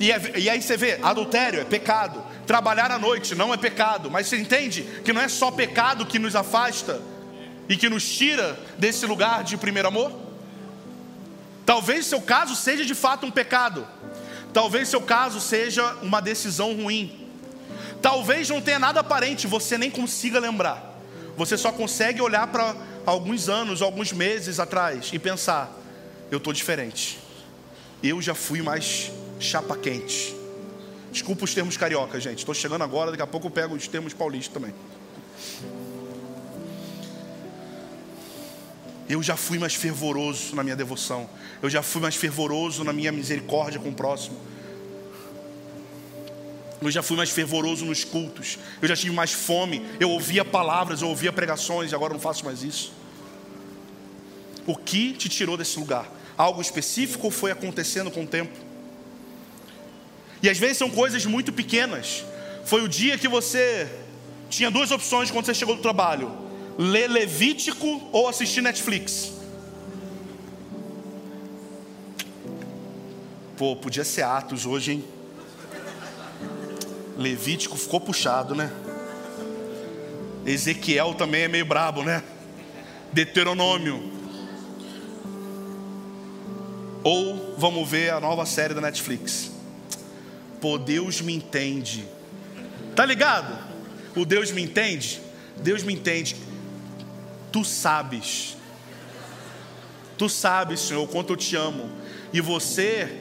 e, 0.00 0.10
é, 0.10 0.32
e 0.36 0.50
aí 0.50 0.60
você 0.60 0.76
vê, 0.76 0.98
adultério 1.00 1.60
é 1.60 1.64
pecado, 1.64 2.20
trabalhar 2.44 2.90
à 2.90 2.98
noite 2.98 3.36
não 3.36 3.54
é 3.54 3.56
pecado, 3.56 4.10
mas 4.10 4.26
você 4.26 4.38
entende 4.38 4.82
que 5.04 5.12
não 5.12 5.20
é 5.20 5.28
só 5.28 5.52
pecado 5.52 6.04
que 6.04 6.18
nos 6.18 6.34
afasta 6.34 7.00
e 7.68 7.76
que 7.76 7.88
nos 7.88 8.08
tira 8.08 8.58
desse 8.76 9.06
lugar 9.06 9.44
de 9.44 9.56
primeiro 9.56 9.86
amor? 9.86 10.29
Talvez 11.70 12.06
seu 12.06 12.20
caso 12.20 12.56
seja 12.56 12.84
de 12.84 12.96
fato 12.96 13.24
um 13.24 13.30
pecado, 13.30 13.86
Talvez 14.52 14.88
seu 14.88 15.00
caso 15.00 15.40
seja 15.40 15.94
uma 16.02 16.20
decisão 16.20 16.74
ruim. 16.74 17.28
Talvez 18.02 18.48
não 18.48 18.60
tenha 18.60 18.80
nada 18.80 18.98
aparente, 18.98 19.46
você 19.46 19.78
nem 19.78 19.88
consiga 19.88 20.40
lembrar. 20.40 20.98
Você 21.36 21.56
só 21.56 21.70
consegue 21.70 22.20
olhar 22.20 22.48
para 22.48 22.74
alguns 23.06 23.48
anos, 23.48 23.82
alguns 23.82 24.10
meses 24.12 24.58
atrás 24.58 25.10
e 25.12 25.18
pensar: 25.20 25.70
eu 26.28 26.38
estou 26.38 26.52
diferente. 26.52 27.20
Eu 28.02 28.20
já 28.20 28.34
fui 28.34 28.62
mais 28.62 29.12
chapa 29.38 29.76
quente. 29.76 30.34
Desculpa 31.12 31.44
os 31.44 31.54
termos 31.54 31.76
carioca, 31.76 32.18
gente. 32.18 32.38
Estou 32.38 32.52
chegando 32.52 32.82
agora, 32.82 33.12
daqui 33.12 33.22
a 33.22 33.28
pouco 33.28 33.46
eu 33.46 33.50
pego 33.52 33.76
os 33.76 33.86
termos 33.86 34.12
paulistas 34.12 34.52
também. 34.52 34.74
Eu 39.10 39.20
já 39.24 39.36
fui 39.36 39.58
mais 39.58 39.74
fervoroso 39.74 40.54
na 40.54 40.62
minha 40.62 40.76
devoção. 40.76 41.28
Eu 41.60 41.68
já 41.68 41.82
fui 41.82 42.00
mais 42.00 42.14
fervoroso 42.14 42.84
na 42.84 42.92
minha 42.92 43.10
misericórdia 43.10 43.80
com 43.80 43.88
o 43.88 43.92
próximo. 43.92 44.38
Eu 46.80 46.92
já 46.92 47.02
fui 47.02 47.16
mais 47.16 47.28
fervoroso 47.28 47.84
nos 47.84 48.04
cultos. 48.04 48.56
Eu 48.80 48.86
já 48.86 48.94
tive 48.94 49.12
mais 49.12 49.32
fome. 49.32 49.84
Eu 49.98 50.10
ouvia 50.10 50.44
palavras, 50.44 51.02
eu 51.02 51.08
ouvia 51.08 51.32
pregações 51.32 51.90
e 51.90 51.94
agora 51.96 52.12
não 52.12 52.20
faço 52.20 52.44
mais 52.44 52.62
isso. 52.62 52.92
O 54.64 54.76
que 54.76 55.12
te 55.14 55.28
tirou 55.28 55.56
desse 55.56 55.76
lugar? 55.76 56.08
Algo 56.38 56.62
específico 56.62 57.26
ou 57.26 57.32
foi 57.32 57.50
acontecendo 57.50 58.12
com 58.12 58.22
o 58.22 58.26
tempo? 58.28 58.56
E 60.40 60.48
às 60.48 60.56
vezes 60.56 60.78
são 60.78 60.88
coisas 60.88 61.26
muito 61.26 61.52
pequenas. 61.52 62.24
Foi 62.64 62.80
o 62.80 62.86
dia 62.88 63.18
que 63.18 63.26
você 63.26 63.90
tinha 64.48 64.70
duas 64.70 64.92
opções 64.92 65.32
quando 65.32 65.46
você 65.46 65.54
chegou 65.54 65.74
do 65.74 65.82
trabalho 65.82 66.48
ler 66.80 67.08
Levítico 67.08 68.08
ou 68.10 68.26
assistir 68.26 68.62
Netflix? 68.62 69.32
Pô, 73.58 73.76
podia 73.76 74.02
ser 74.02 74.22
Atos 74.22 74.64
hoje, 74.64 74.92
hein? 74.92 75.04
Levítico 77.18 77.76
ficou 77.76 78.00
puxado, 78.00 78.54
né? 78.54 78.72
Ezequiel 80.46 81.12
também 81.12 81.42
é 81.42 81.48
meio 81.48 81.66
brabo, 81.66 82.02
né? 82.02 82.22
Deuteronômio. 83.12 84.10
Ou 87.04 87.56
vamos 87.58 87.86
ver 87.86 88.14
a 88.14 88.20
nova 88.20 88.46
série 88.46 88.72
da 88.72 88.80
Netflix. 88.80 89.50
Pô, 90.62 90.78
Deus 90.78 91.20
me 91.20 91.34
entende. 91.34 92.08
Tá 92.96 93.04
ligado? 93.04 93.58
O 94.16 94.24
Deus 94.24 94.50
me 94.50 94.62
entende? 94.62 95.20
Deus 95.58 95.82
me 95.82 95.92
entende. 95.92 96.36
Tu 97.52 97.64
sabes. 97.64 98.56
Tu 100.16 100.28
sabes, 100.28 100.80
Senhor, 100.80 101.02
o 101.02 101.08
quanto 101.08 101.32
eu 101.32 101.36
te 101.36 101.56
amo. 101.56 101.90
E 102.32 102.40
você 102.40 103.20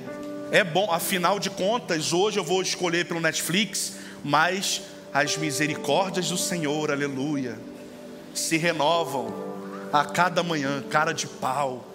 é 0.52 0.64
bom, 0.64 0.92
afinal 0.92 1.40
de 1.40 1.50
contas, 1.50 2.12
hoje 2.12 2.38
eu 2.40 2.44
vou 2.44 2.62
escolher 2.62 3.06
pelo 3.06 3.20
Netflix, 3.20 3.94
mas 4.24 4.82
as 5.14 5.38
misericórdias 5.38 6.30
do 6.30 6.38
Senhor, 6.38 6.92
aleluia, 6.92 7.60
se 8.34 8.58
renovam 8.58 9.34
a 9.92 10.06
cada 10.06 10.44
manhã, 10.44 10.84
cara 10.90 11.14
de 11.14 11.28
pau. 11.28 11.86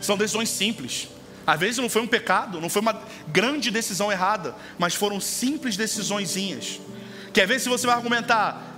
São 0.00 0.16
decisões 0.16 0.50
simples. 0.50 1.08
Às 1.46 1.60
vezes 1.60 1.78
não 1.78 1.88
foi 1.88 2.02
um 2.02 2.06
pecado, 2.06 2.60
não 2.60 2.68
foi 2.68 2.80
uma 2.80 3.02
grande 3.28 3.70
decisão 3.70 4.10
errada, 4.10 4.54
mas 4.78 4.94
foram 4.94 5.20
simples 5.20 5.76
decisõezinhas. 5.76 6.80
Que 7.32 7.40
às 7.40 7.48
vezes 7.48 7.66
você 7.66 7.86
vai 7.86 7.96
argumentar, 7.96 8.73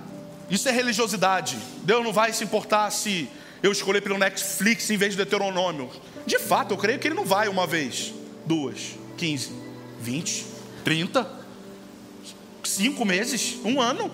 isso 0.49 0.67
é 0.69 0.71
religiosidade. 0.71 1.57
Deus 1.83 2.03
não 2.03 2.13
vai 2.13 2.31
se 2.33 2.43
importar 2.43 2.89
se 2.91 3.29
eu 3.61 3.71
escolher 3.71 4.01
pelo 4.01 4.17
Netflix 4.17 4.89
em 4.89 4.97
vez 4.97 5.13
de 5.13 5.17
Deuteronômio. 5.17 5.89
De 6.25 6.39
fato, 6.39 6.73
eu 6.73 6.77
creio 6.77 6.99
que 6.99 7.07
ele 7.07 7.15
não 7.15 7.25
vai 7.25 7.47
uma 7.47 7.65
vez, 7.65 8.13
duas, 8.45 8.95
quinze, 9.17 9.51
vinte, 9.99 10.45
trinta, 10.83 11.29
cinco 12.63 13.03
meses, 13.05 13.57
um 13.63 13.81
ano 13.81 14.11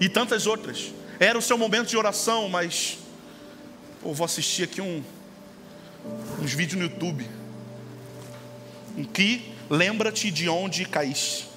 e 0.00 0.08
tantas 0.08 0.46
outras. 0.46 0.92
Era 1.18 1.38
o 1.38 1.42
seu 1.42 1.56
momento 1.56 1.88
de 1.88 1.96
oração, 1.96 2.48
mas 2.48 2.98
eu 4.04 4.12
vou 4.12 4.24
assistir 4.24 4.64
aqui 4.64 4.80
um, 4.80 5.02
uns 6.40 6.52
vídeos 6.52 6.78
no 6.78 6.86
YouTube. 6.88 7.26
Em 8.96 9.04
que 9.04 9.52
lembra-te 9.70 10.30
de 10.30 10.48
onde 10.48 10.84
caíste. 10.84 11.53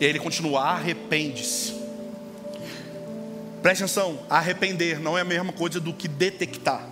E 0.00 0.04
aí 0.04 0.10
ele 0.10 0.18
continua: 0.18 0.60
arrepende-se. 0.62 1.74
Preste 3.62 3.84
atenção: 3.84 4.20
arrepender 4.28 5.00
não 5.00 5.16
é 5.16 5.22
a 5.22 5.24
mesma 5.24 5.52
coisa 5.52 5.80
do 5.80 5.92
que 5.92 6.08
detectar. 6.08 6.86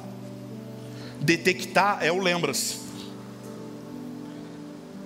Detectar 1.21 1.99
é 2.03 2.11
o 2.11 2.21
lembra-se. 2.21 2.87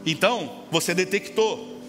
Então, 0.05 0.65
você 0.71 0.95
detectou. 0.95 1.81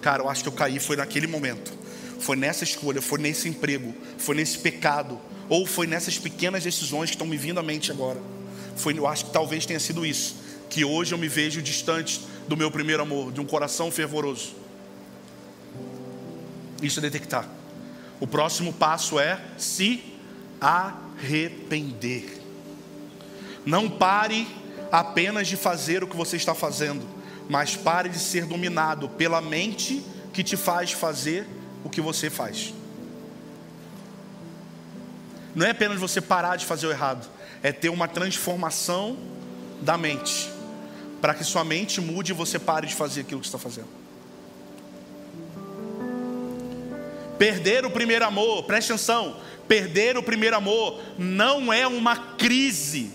Cara, 0.00 0.22
eu 0.22 0.28
acho 0.28 0.42
que 0.42 0.48
eu 0.48 0.52
caí 0.52 0.78
foi 0.78 0.96
naquele 0.96 1.26
momento. 1.26 1.72
Foi 2.18 2.36
nessa 2.36 2.64
escolha, 2.64 3.00
foi 3.00 3.18
nesse 3.18 3.48
emprego, 3.48 3.94
foi 4.18 4.34
nesse 4.34 4.58
pecado, 4.58 5.18
ou 5.48 5.66
foi 5.66 5.86
nessas 5.86 6.18
pequenas 6.18 6.64
decisões 6.64 7.10
que 7.10 7.16
estão 7.16 7.26
me 7.26 7.36
vindo 7.36 7.60
à 7.60 7.62
mente 7.62 7.90
agora. 7.90 8.20
Foi, 8.76 8.96
eu 8.98 9.06
acho 9.06 9.26
que 9.26 9.32
talvez 9.32 9.66
tenha 9.66 9.80
sido 9.80 10.04
isso, 10.04 10.36
que 10.68 10.84
hoje 10.84 11.12
eu 11.12 11.18
me 11.18 11.28
vejo 11.28 11.62
distante 11.62 12.20
do 12.46 12.56
meu 12.56 12.70
primeiro 12.70 13.02
amor, 13.02 13.32
de 13.32 13.40
um 13.40 13.46
coração 13.46 13.90
fervoroso. 13.90 14.59
Isso 16.82 16.98
é 16.98 17.02
detectar. 17.02 17.48
O 18.18 18.26
próximo 18.26 18.72
passo 18.72 19.18
é 19.18 19.40
se 19.56 20.02
arrepender. 20.60 22.40
Não 23.64 23.88
pare 23.88 24.46
apenas 24.90 25.48
de 25.48 25.56
fazer 25.56 26.02
o 26.02 26.06
que 26.06 26.16
você 26.16 26.36
está 26.36 26.54
fazendo, 26.54 27.06
mas 27.48 27.76
pare 27.76 28.08
de 28.08 28.18
ser 28.18 28.44
dominado 28.46 29.08
pela 29.08 29.40
mente 29.40 30.04
que 30.32 30.42
te 30.42 30.56
faz 30.56 30.92
fazer 30.92 31.46
o 31.84 31.90
que 31.90 32.00
você 32.00 32.28
faz. 32.28 32.74
Não 35.54 35.66
é 35.66 35.70
apenas 35.70 35.98
você 35.98 36.20
parar 36.20 36.56
de 36.56 36.64
fazer 36.64 36.86
o 36.86 36.90
errado, 36.90 37.28
é 37.62 37.72
ter 37.72 37.88
uma 37.88 38.06
transformação 38.06 39.18
da 39.80 39.96
mente, 39.98 40.50
para 41.20 41.34
que 41.34 41.42
sua 41.42 41.64
mente 41.64 42.00
mude 42.00 42.32
e 42.32 42.34
você 42.34 42.58
pare 42.58 42.86
de 42.86 42.94
fazer 42.94 43.22
aquilo 43.22 43.40
que 43.40 43.46
está 43.46 43.58
fazendo. 43.58 43.99
Perder 47.40 47.86
o 47.86 47.90
primeiro 47.90 48.22
amor, 48.26 48.64
preste 48.64 48.92
atenção, 48.92 49.34
perder 49.66 50.18
o 50.18 50.22
primeiro 50.22 50.54
amor 50.54 51.00
não 51.16 51.72
é 51.72 51.86
uma 51.86 52.14
crise, 52.14 53.10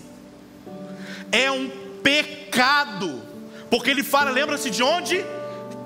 é 1.30 1.48
um 1.48 1.70
pecado, 2.02 3.22
porque 3.70 3.88
ele 3.88 4.02
fala, 4.02 4.32
lembra-se 4.32 4.68
de 4.68 4.82
onde? 4.82 5.24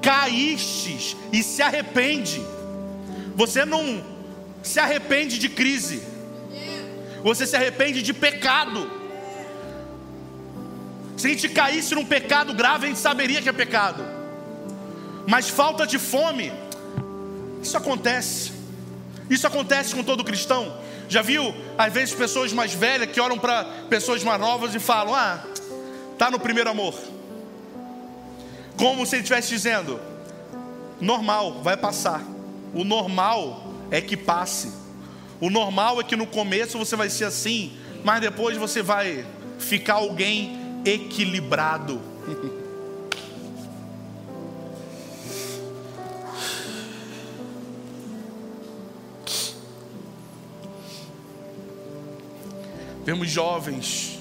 Caístes 0.01 1.19
e 1.31 1.43
se 1.43 1.61
arrepende. 1.61 2.43
Você 3.37 3.67
não 3.67 4.03
se 4.63 4.81
arrepende 4.81 5.39
de 5.39 5.51
crise, 5.51 6.03
você 7.23 7.47
se 7.47 7.57
arrepende 7.57 8.01
de 8.01 8.15
pecado. 8.15 8.91
Se 11.19 11.27
a 11.27 11.31
gente 11.31 11.51
caísse 11.51 11.95
num 11.95 12.07
pecado 12.07 12.55
grave, 12.55 12.87
a 12.87 12.89
gente 12.89 13.01
saberia 13.01 13.43
que 13.43 13.51
é 13.51 13.53
pecado. 13.53 14.03
Mas 15.27 15.51
falta 15.51 15.87
de 15.87 15.99
fome, 15.99 16.51
isso 17.63 17.77
acontece. 17.77 18.53
Isso 19.29 19.47
acontece 19.47 19.95
com 19.95 20.03
todo 20.03 20.25
cristão. 20.25 20.77
Já 21.09 21.23
viu, 21.23 21.55
às 21.77 21.93
vezes, 21.93 22.15
pessoas 22.15 22.53
mais 22.53 22.73
velhas 22.73 23.11
que 23.11 23.21
olham 23.21 23.39
para 23.39 23.65
pessoas 23.89 24.23
mais 24.25 24.41
novas 24.41 24.75
e 24.75 24.79
falam: 24.79 25.15
Ah, 25.15 25.45
tá 26.19 26.31
no 26.31 26.39
primeiro 26.39 26.71
amor. 26.71 26.95
Como 28.77 29.05
se 29.05 29.17
ele 29.17 29.23
estivesse 29.23 29.49
dizendo: 29.49 30.01
Normal, 31.01 31.63
vai 31.63 31.77
passar. 31.77 32.23
O 32.75 32.85
normal 32.85 33.73
é 33.91 34.01
que 34.01 34.17
passe. 34.17 34.73
O 35.41 35.51
normal 35.51 36.01
é 36.01 36.05
que 36.05 36.17
no 36.17 36.27
começo 36.27 36.79
você 36.79 36.95
vai 36.95 37.09
ser 37.09 37.25
assim, 37.25 37.73
mas 38.05 38.21
depois 38.21 38.57
você 38.57 38.83
vai 38.83 39.25
ficar 39.59 39.95
alguém 39.95 40.83
equilibrado. 40.85 42.01
Vemos 53.11 53.29
jovens, 53.29 54.21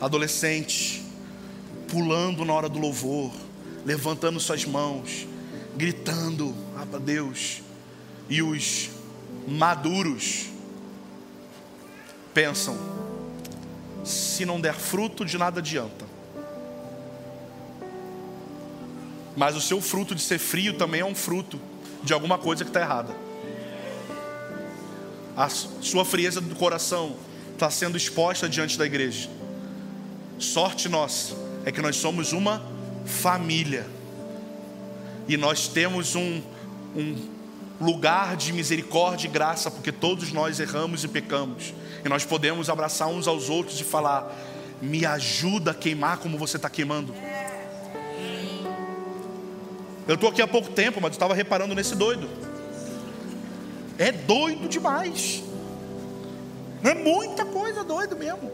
adolescentes, 0.00 1.02
pulando 1.88 2.44
na 2.44 2.52
hora 2.52 2.68
do 2.68 2.78
louvor, 2.78 3.32
levantando 3.84 4.38
suas 4.38 4.64
mãos, 4.64 5.26
gritando 5.76 6.54
ah, 6.76 6.86
para 6.86 7.00
Deus, 7.00 7.60
e 8.28 8.40
os 8.40 8.90
maduros 9.48 10.46
pensam: 12.32 12.78
se 14.04 14.44
não 14.44 14.60
der 14.60 14.74
fruto, 14.74 15.24
de 15.24 15.36
nada 15.36 15.58
adianta. 15.58 16.04
Mas 19.36 19.56
o 19.56 19.60
seu 19.60 19.80
fruto 19.80 20.14
de 20.14 20.22
ser 20.22 20.38
frio 20.38 20.78
também 20.78 21.00
é 21.00 21.04
um 21.04 21.16
fruto 21.16 21.58
de 22.04 22.12
alguma 22.12 22.38
coisa 22.38 22.62
que 22.62 22.70
está 22.70 22.80
errada. 22.80 23.12
A 25.36 25.48
sua 25.48 26.04
frieza 26.04 26.40
do 26.40 26.54
coração 26.54 27.16
está 27.60 27.70
sendo 27.70 27.94
exposta 27.94 28.48
diante 28.48 28.78
da 28.78 28.86
igreja. 28.86 29.28
Sorte 30.38 30.88
nossa 30.88 31.36
é 31.66 31.70
que 31.70 31.82
nós 31.82 31.96
somos 31.96 32.32
uma 32.32 32.62
família 33.04 33.86
e 35.28 35.36
nós 35.36 35.68
temos 35.68 36.14
um, 36.14 36.40
um 36.96 37.28
lugar 37.78 38.34
de 38.34 38.54
misericórdia 38.54 39.28
e 39.28 39.30
graça, 39.30 39.70
porque 39.70 39.92
todos 39.92 40.32
nós 40.32 40.58
erramos 40.58 41.04
e 41.04 41.08
pecamos. 41.08 41.74
E 42.02 42.08
nós 42.08 42.24
podemos 42.24 42.70
abraçar 42.70 43.08
uns 43.08 43.28
aos 43.28 43.50
outros 43.50 43.78
e 43.78 43.84
falar: 43.84 44.34
me 44.80 45.04
ajuda 45.04 45.72
a 45.72 45.74
queimar 45.74 46.16
como 46.16 46.38
você 46.38 46.56
está 46.56 46.70
queimando. 46.70 47.14
Eu 50.08 50.14
estou 50.14 50.30
aqui 50.30 50.40
há 50.40 50.48
pouco 50.48 50.70
tempo, 50.70 50.98
mas 50.98 51.12
estava 51.12 51.34
reparando 51.34 51.74
nesse 51.74 51.94
doido. 51.94 52.26
É 53.98 54.10
doido 54.10 54.66
demais. 54.66 55.49
É 56.82 56.94
muita 56.94 57.44
coisa 57.44 57.84
doido 57.84 58.16
mesmo. 58.16 58.50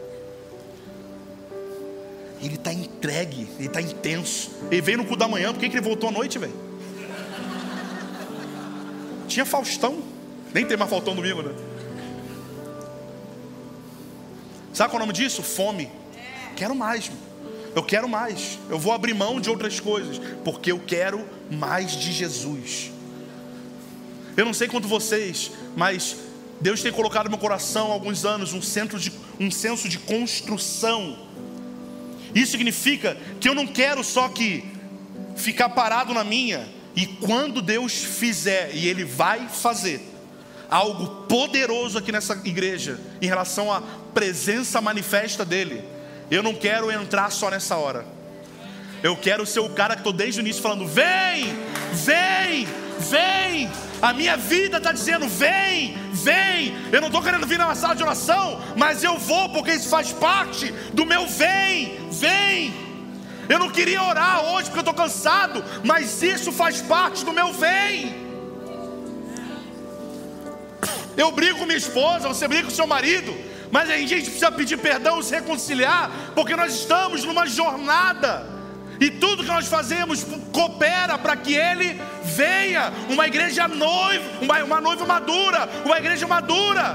Ele 2.41 2.55
está 2.55 2.71
entregue, 2.71 3.47
ele 3.57 3.67
está 3.67 3.81
intenso. 3.81 4.51
Ele 4.69 4.81
veio 4.81 4.99
no 4.99 5.05
cu 5.05 5.15
da 5.15 5.27
manhã, 5.27 5.51
por 5.53 5.59
que, 5.59 5.69
que 5.69 5.77
ele 5.77 5.85
voltou 5.85 6.09
à 6.09 6.11
noite, 6.11 6.37
velho? 6.37 6.53
Tinha 9.27 9.45
Faustão. 9.45 10.01
Nem 10.53 10.65
tem 10.65 10.77
mais 10.77 10.89
Faustão 10.89 11.15
domingo, 11.15 11.41
né? 11.41 11.53
Sabe 14.73 14.91
qual 14.91 14.99
é 14.99 15.03
o 15.03 15.07
nome 15.07 15.13
disso? 15.13 15.41
Fome. 15.41 15.89
Quero 16.55 16.75
mais. 16.75 17.09
Eu 17.75 17.83
quero 17.83 18.07
mais. 18.07 18.59
Eu 18.69 18.77
vou 18.77 18.93
abrir 18.93 19.13
mão 19.13 19.41
de 19.41 19.49
outras 19.49 19.79
coisas. 19.79 20.19
Porque 20.43 20.71
eu 20.71 20.79
quero 20.79 21.25
mais 21.49 21.91
de 21.93 22.11
Jesus. 22.11 22.91
Eu 24.35 24.45
não 24.45 24.53
sei 24.53 24.67
quanto 24.67 24.87
vocês, 24.87 25.51
mas 25.75 26.15
Deus 26.59 26.81
tem 26.81 26.91
colocado 26.91 27.25
no 27.25 27.31
meu 27.31 27.39
coração 27.39 27.91
há 27.91 27.93
alguns 27.93 28.25
anos 28.25 28.53
um, 28.53 28.61
centro 28.61 28.99
de, 28.99 29.11
um 29.39 29.51
senso 29.51 29.87
de 29.87 29.99
construção. 29.99 31.17
Isso 32.33 32.51
significa 32.51 33.17
que 33.39 33.47
eu 33.47 33.55
não 33.55 33.67
quero 33.67 34.03
só 34.03 34.27
que 34.29 34.63
ficar 35.35 35.69
parado 35.69 36.13
na 36.13 36.23
minha, 36.23 36.67
e 36.95 37.05
quando 37.05 37.61
Deus 37.61 37.93
fizer, 37.93 38.71
e 38.73 38.87
Ele 38.87 39.05
vai 39.05 39.47
fazer, 39.47 40.01
algo 40.69 41.27
poderoso 41.27 41.97
aqui 41.97 42.11
nessa 42.11 42.33
igreja 42.43 42.99
em 43.21 43.27
relação 43.27 43.71
à 43.71 43.81
presença 44.13 44.81
manifesta 44.81 45.45
dele, 45.45 45.83
eu 46.29 46.43
não 46.43 46.53
quero 46.53 46.91
entrar 46.91 47.31
só 47.31 47.49
nessa 47.49 47.77
hora. 47.77 48.05
Eu 49.03 49.15
quero 49.15 49.45
ser 49.45 49.59
o 49.59 49.69
cara 49.69 49.95
que 49.95 50.01
estou 50.01 50.11
desde 50.11 50.39
o 50.39 50.41
início 50.41 50.61
falando: 50.61 50.85
vem, 50.87 51.55
vem, 51.93 52.67
vem. 52.99 53.69
A 54.01 54.13
minha 54.13 54.37
vida 54.37 54.77
está 54.77 54.91
dizendo: 54.91 55.27
vem, 55.27 55.97
vem. 56.11 56.75
Eu 56.91 57.01
não 57.01 57.07
estou 57.07 57.21
querendo 57.21 57.47
vir 57.47 57.57
na 57.57 57.73
sala 57.75 57.95
de 57.95 58.03
oração, 58.03 58.61
mas 58.75 59.03
eu 59.03 59.17
vou 59.17 59.49
porque 59.49 59.71
isso 59.71 59.89
faz 59.89 60.11
parte 60.11 60.71
do 60.93 61.05
meu 61.05 61.27
vem, 61.27 62.09
vem. 62.11 62.87
Eu 63.49 63.59
não 63.59 63.69
queria 63.69 64.03
orar 64.03 64.43
hoje 64.45 64.65
porque 64.65 64.79
eu 64.79 64.91
estou 64.91 64.93
cansado, 64.93 65.63
mas 65.83 66.21
isso 66.21 66.51
faz 66.51 66.81
parte 66.81 67.23
do 67.23 67.31
meu 67.31 67.53
vem. 67.53 68.27
Eu 71.15 71.31
brigo 71.31 71.57
com 71.57 71.65
minha 71.65 71.77
esposa, 71.77 72.27
você 72.27 72.47
briga 72.47 72.65
com 72.65 72.69
seu 72.69 72.85
marido, 72.85 73.35
mas 73.71 73.89
a 73.89 73.97
gente 73.97 74.25
precisa 74.25 74.51
pedir 74.51 74.77
perdão, 74.77 75.21
se 75.23 75.33
reconciliar, 75.33 76.11
porque 76.35 76.55
nós 76.55 76.73
estamos 76.75 77.23
numa 77.23 77.47
jornada. 77.47 78.45
E 78.99 79.11
tudo 79.11 79.43
que 79.43 79.49
nós 79.49 79.67
fazemos 79.67 80.25
coopera 80.51 81.17
para 81.17 81.35
que 81.35 81.53
ele 81.53 81.99
venha, 82.37 82.93
uma 83.09 83.25
igreja 83.27 83.67
noiva, 83.67 84.23
uma, 84.41 84.63
uma 84.63 84.81
noiva 84.81 85.05
madura, 85.05 85.67
uma 85.83 85.97
igreja 85.97 86.27
madura. 86.27 86.85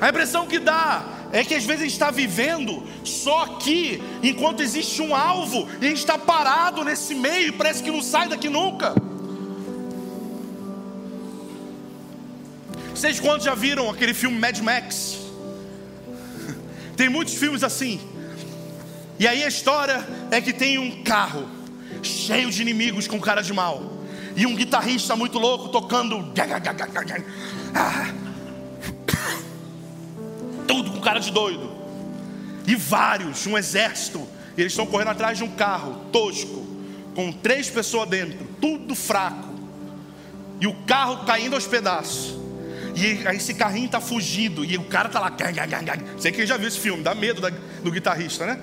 A 0.00 0.08
impressão 0.08 0.46
que 0.46 0.58
dá 0.58 1.04
é 1.32 1.44
que 1.44 1.54
às 1.54 1.64
vezes 1.64 1.82
a 1.82 1.84
gente 1.84 1.92
está 1.92 2.10
vivendo 2.10 2.82
só 3.04 3.44
aqui, 3.44 4.02
enquanto 4.22 4.62
existe 4.62 5.00
um 5.02 5.14
alvo, 5.14 5.68
e 5.80 5.86
a 5.86 5.88
gente 5.88 5.98
está 5.98 6.18
parado 6.18 6.84
nesse 6.84 7.14
meio, 7.14 7.52
parece 7.52 7.82
que 7.82 7.90
não 7.90 8.02
sai 8.02 8.28
daqui 8.28 8.48
nunca. 8.48 8.94
Vocês 12.94 13.20
quantos 13.20 13.44
já 13.44 13.54
viram 13.54 13.88
aquele 13.88 14.12
filme 14.12 14.38
Mad 14.38 14.58
Max? 14.58 15.18
Tem 16.96 17.08
muitos 17.08 17.34
filmes 17.34 17.62
assim. 17.62 18.00
E 19.20 19.26
aí 19.26 19.44
a 19.44 19.48
história 19.48 20.06
é 20.30 20.40
que 20.40 20.52
tem 20.52 20.78
um 20.78 21.02
carro 21.02 21.57
cheio 22.02 22.50
de 22.50 22.62
inimigos 22.62 23.06
com 23.06 23.20
cara 23.20 23.42
de 23.42 23.52
mal. 23.52 23.98
E 24.36 24.46
um 24.46 24.54
guitarrista 24.54 25.16
muito 25.16 25.38
louco 25.38 25.68
tocando. 25.68 26.32
Tudo 30.66 30.92
com 30.92 31.00
cara 31.00 31.18
de 31.18 31.32
doido. 31.32 31.70
E 32.66 32.76
vários, 32.76 33.46
um 33.46 33.56
exército. 33.56 34.26
E 34.56 34.60
eles 34.60 34.72
estão 34.72 34.86
correndo 34.86 35.08
atrás 35.08 35.38
de 35.38 35.44
um 35.44 35.50
carro 35.50 36.04
tosco, 36.12 36.66
com 37.14 37.32
três 37.32 37.70
pessoas 37.70 38.08
dentro, 38.08 38.46
tudo 38.60 38.94
fraco. 38.94 39.48
E 40.60 40.66
o 40.66 40.74
carro 40.84 41.24
caindo 41.24 41.54
aos 41.54 41.66
pedaços. 41.66 42.36
E 42.94 43.24
esse 43.36 43.54
carrinho 43.54 43.88
tá 43.88 44.00
fugido. 44.00 44.64
E 44.64 44.76
o 44.76 44.84
cara 44.84 45.08
tá 45.08 45.20
lá. 45.20 45.32
Sei 46.18 46.32
que 46.32 46.44
já 46.44 46.56
viu 46.56 46.68
esse 46.68 46.80
filme, 46.80 47.02
dá 47.02 47.14
medo 47.14 47.40
do 47.82 47.90
guitarrista, 47.90 48.44
né? 48.44 48.60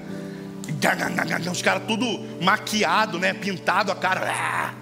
Os 1.51 1.61
caras 1.61 1.83
tudo 1.87 2.05
maquiado, 2.41 3.19
né? 3.19 3.33
Pintado 3.33 3.91
a 3.91 3.95
cara. 3.95 4.73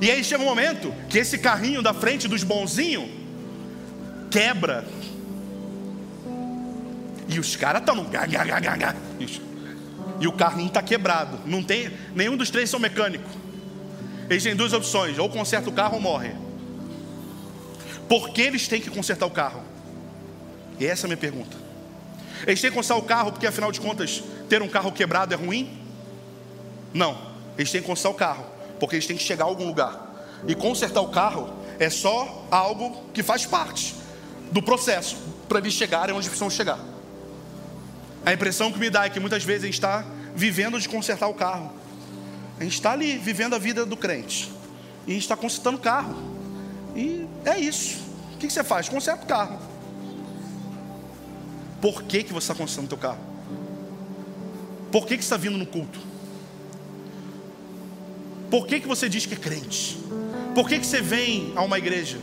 E 0.00 0.10
aí 0.10 0.24
chega 0.24 0.42
um 0.42 0.46
momento 0.46 0.92
que 1.08 1.18
esse 1.18 1.38
carrinho 1.38 1.80
da 1.80 1.94
frente 1.94 2.26
dos 2.26 2.42
bonzinhos 2.42 3.08
quebra. 4.30 4.84
E 7.28 7.38
os 7.38 7.54
caras 7.54 7.82
estão 7.82 7.94
no. 7.94 8.10
E 10.20 10.26
o 10.26 10.32
carrinho 10.32 10.68
está 10.68 10.82
quebrado. 10.82 11.38
Não 11.46 11.62
tem. 11.62 11.90
Nenhum 12.14 12.36
dos 12.36 12.50
três 12.50 12.68
são 12.68 12.80
mecânico. 12.80 13.28
Eles 14.28 14.42
têm 14.42 14.56
duas 14.56 14.72
opções: 14.72 15.18
ou 15.18 15.28
conserta 15.30 15.70
o 15.70 15.72
carro 15.72 15.94
ou 15.94 16.00
morre. 16.00 16.32
Por 18.08 18.30
que 18.30 18.42
eles 18.42 18.66
têm 18.66 18.80
que 18.80 18.90
consertar 18.90 19.26
o 19.26 19.30
carro? 19.30 19.62
E 20.80 20.86
essa 20.86 21.04
é 21.04 21.06
a 21.06 21.08
minha 21.08 21.16
pergunta. 21.16 21.61
Eles 22.46 22.60
têm 22.60 22.70
que 22.70 22.76
consertar 22.76 22.96
o 23.00 23.02
carro 23.02 23.32
porque, 23.32 23.46
afinal 23.46 23.70
de 23.70 23.80
contas, 23.80 24.22
ter 24.48 24.62
um 24.62 24.68
carro 24.68 24.92
quebrado 24.92 25.32
é 25.32 25.36
ruim? 25.36 25.78
Não. 26.92 27.16
Eles 27.56 27.70
têm 27.70 27.80
que 27.80 27.86
consertar 27.86 28.10
o 28.10 28.14
carro 28.14 28.46
porque 28.80 28.96
eles 28.96 29.06
têm 29.06 29.16
que 29.16 29.22
chegar 29.22 29.44
a 29.44 29.48
algum 29.48 29.66
lugar. 29.66 30.12
E 30.46 30.54
consertar 30.54 31.00
o 31.00 31.08
carro 31.08 31.50
é 31.78 31.88
só 31.88 32.46
algo 32.50 33.04
que 33.12 33.22
faz 33.22 33.46
parte 33.46 33.94
do 34.50 34.62
processo 34.62 35.16
para 35.48 35.58
eles 35.58 35.72
chegarem 35.72 36.14
onde 36.14 36.28
precisam 36.28 36.50
chegar. 36.50 36.78
A 38.24 38.32
impressão 38.32 38.72
que 38.72 38.78
me 38.78 38.90
dá 38.90 39.04
é 39.04 39.10
que 39.10 39.20
muitas 39.20 39.44
vezes 39.44 39.62
a 39.62 39.66
gente 39.66 39.74
está 39.74 40.04
vivendo 40.34 40.80
de 40.80 40.88
consertar 40.88 41.28
o 41.28 41.34
carro. 41.34 41.72
A 42.58 42.64
gente 42.64 42.74
está 42.74 42.92
ali 42.92 43.18
vivendo 43.18 43.54
a 43.54 43.58
vida 43.58 43.84
do 43.84 43.96
crente. 43.96 44.50
E 45.06 45.10
a 45.10 45.14
gente 45.14 45.22
está 45.22 45.36
consertando 45.36 45.78
o 45.78 45.80
carro. 45.80 46.14
E 46.94 47.26
é 47.44 47.58
isso. 47.58 48.00
O 48.34 48.38
que 48.38 48.50
você 48.50 48.62
faz? 48.62 48.88
Conserta 48.88 49.24
o 49.24 49.26
carro. 49.26 49.58
Por 51.82 52.04
que, 52.04 52.22
que 52.22 52.32
você 52.32 52.44
está 52.44 52.54
consertando 52.54 52.86
o 52.86 52.88
teu 52.88 52.98
carro? 52.98 53.18
Por 54.92 55.04
que, 55.04 55.16
que 55.16 55.24
você 55.24 55.34
está 55.34 55.36
vindo 55.36 55.58
no 55.58 55.66
culto? 55.66 55.98
Por 58.48 58.68
que, 58.68 58.78
que 58.78 58.86
você 58.86 59.08
diz 59.08 59.26
que 59.26 59.34
é 59.34 59.36
crente? 59.36 59.98
Por 60.54 60.68
que, 60.68 60.78
que 60.78 60.86
você 60.86 61.02
vem 61.02 61.52
a 61.56 61.62
uma 61.62 61.78
igreja? 61.78 62.18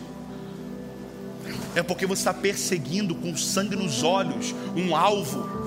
É 1.76 1.84
porque 1.84 2.06
você 2.06 2.22
está 2.22 2.34
perseguindo 2.34 3.13
com 3.13 3.36
sangue 3.36 3.76
nos 3.76 4.02
olhos 4.02 4.56
um 4.78 4.95
alvo 4.95 5.60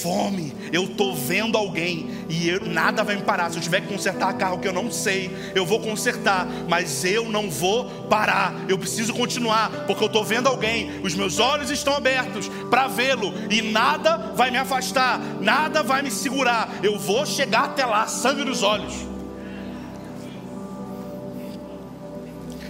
fome, 0.00 0.54
eu 0.72 0.84
estou 0.84 1.14
vendo 1.14 1.56
alguém 1.56 2.19
e 2.30 2.48
eu, 2.48 2.64
nada 2.64 3.02
vai 3.02 3.16
me 3.16 3.22
parar. 3.22 3.50
Se 3.50 3.58
eu 3.58 3.62
tiver 3.62 3.80
que 3.80 3.88
consertar 3.88 4.32
carro 4.34 4.60
que 4.60 4.68
eu 4.68 4.72
não 4.72 4.90
sei, 4.90 5.30
eu 5.52 5.66
vou 5.66 5.80
consertar, 5.80 6.46
mas 6.68 7.04
eu 7.04 7.28
não 7.28 7.50
vou 7.50 8.06
parar. 8.08 8.54
Eu 8.68 8.78
preciso 8.78 9.12
continuar, 9.12 9.68
porque 9.86 10.04
eu 10.04 10.06
estou 10.06 10.24
vendo 10.24 10.46
alguém, 10.46 11.00
os 11.02 11.12
meus 11.14 11.40
olhos 11.40 11.70
estão 11.70 11.92
abertos 11.92 12.48
para 12.70 12.86
vê-lo 12.86 13.34
e 13.50 13.60
nada 13.60 14.32
vai 14.36 14.50
me 14.50 14.58
afastar, 14.58 15.18
nada 15.40 15.82
vai 15.82 16.02
me 16.02 16.10
segurar. 16.10 16.68
Eu 16.84 16.96
vou 16.96 17.26
chegar 17.26 17.64
até 17.64 17.84
lá, 17.84 18.06
sangue 18.06 18.44
nos 18.44 18.62
olhos. 18.62 18.94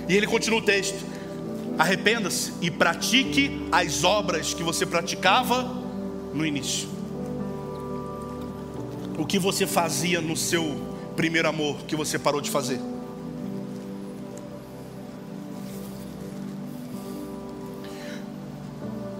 E 0.09 0.17
ele 0.17 0.27
continua 0.27 0.61
o 0.61 0.63
texto: 0.63 1.05
arrependa-se 1.79 2.55
e 2.63 2.71
pratique 2.71 3.69
as 3.71 4.05
obras 4.05 4.55
que 4.55 4.63
você 4.63 4.87
praticava 4.87 5.63
no 6.33 6.47
início 6.47 7.00
o 9.21 9.27
que 9.27 9.39
você 9.39 9.67
fazia 9.67 10.19
no 10.19 10.35
seu 10.35 10.65
primeiro 11.15 11.47
amor 11.47 11.77
que 11.83 11.95
você 11.95 12.19
parou 12.19 12.41
de 12.41 12.51
fazer? 12.51 12.81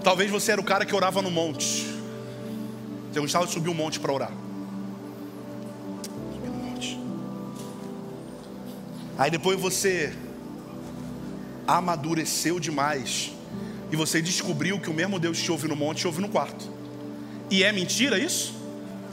Talvez 0.03 0.31
você 0.31 0.53
era 0.53 0.59
o 0.59 0.63
cara 0.63 0.87
que 0.87 0.95
orava 0.95 1.21
no 1.21 1.29
monte. 1.29 1.85
Você 3.13 3.19
gostava 3.19 3.45
de 3.45 3.51
subir 3.51 3.69
um 3.69 3.75
monte 3.75 3.99
para 3.99 4.11
orar. 4.11 4.31
Subir 6.33 6.49
no 6.49 6.57
monte. 6.57 6.99
Aí 9.19 9.29
depois 9.29 9.61
você 9.61 10.11
amadureceu 11.67 12.59
demais. 12.59 13.33
E 13.91 13.95
você 13.95 14.19
descobriu 14.19 14.79
que 14.79 14.89
o 14.89 14.93
mesmo 14.95 15.19
Deus 15.19 15.39
te 15.39 15.51
ouve 15.51 15.67
no 15.67 15.75
monte 15.75 15.99
te 15.99 16.07
ouve 16.07 16.21
no 16.21 16.29
quarto. 16.29 16.67
E 17.51 17.63
é 17.63 17.71
mentira 17.71 18.17
isso? 18.17 18.55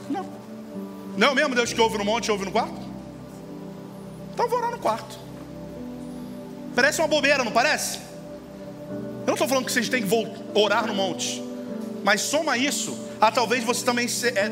Não. 0.09 0.38
Não 1.19 1.27
é 1.27 1.31
o 1.31 1.35
mesmo 1.35 1.53
Deus 1.53 1.73
que 1.73 1.81
ouve 1.81 1.97
no 1.97 2.05
monte 2.05 2.27
e 2.27 2.31
ouve 2.31 2.45
no 2.45 2.51
quarto? 2.51 2.79
Então 4.33 4.47
vou 4.47 4.57
orar 4.57 4.71
no 4.71 4.79
quarto. 4.79 5.19
Parece 6.73 7.01
uma 7.01 7.09
bobeira, 7.09 7.43
não 7.43 7.51
parece? 7.51 7.99
Eu 8.89 9.25
não 9.27 9.33
estou 9.33 9.45
falando 9.45 9.65
que 9.65 9.71
vocês 9.73 9.89
têm 9.89 10.01
que 10.01 10.09
orar 10.53 10.87
no 10.87 10.95
monte. 10.95 11.43
Mas 12.05 12.21
soma 12.21 12.57
isso 12.57 12.97
a 13.19 13.29
talvez 13.29 13.65
você 13.65 13.83
também 13.83 14.07
se, 14.07 14.29
é, 14.29 14.49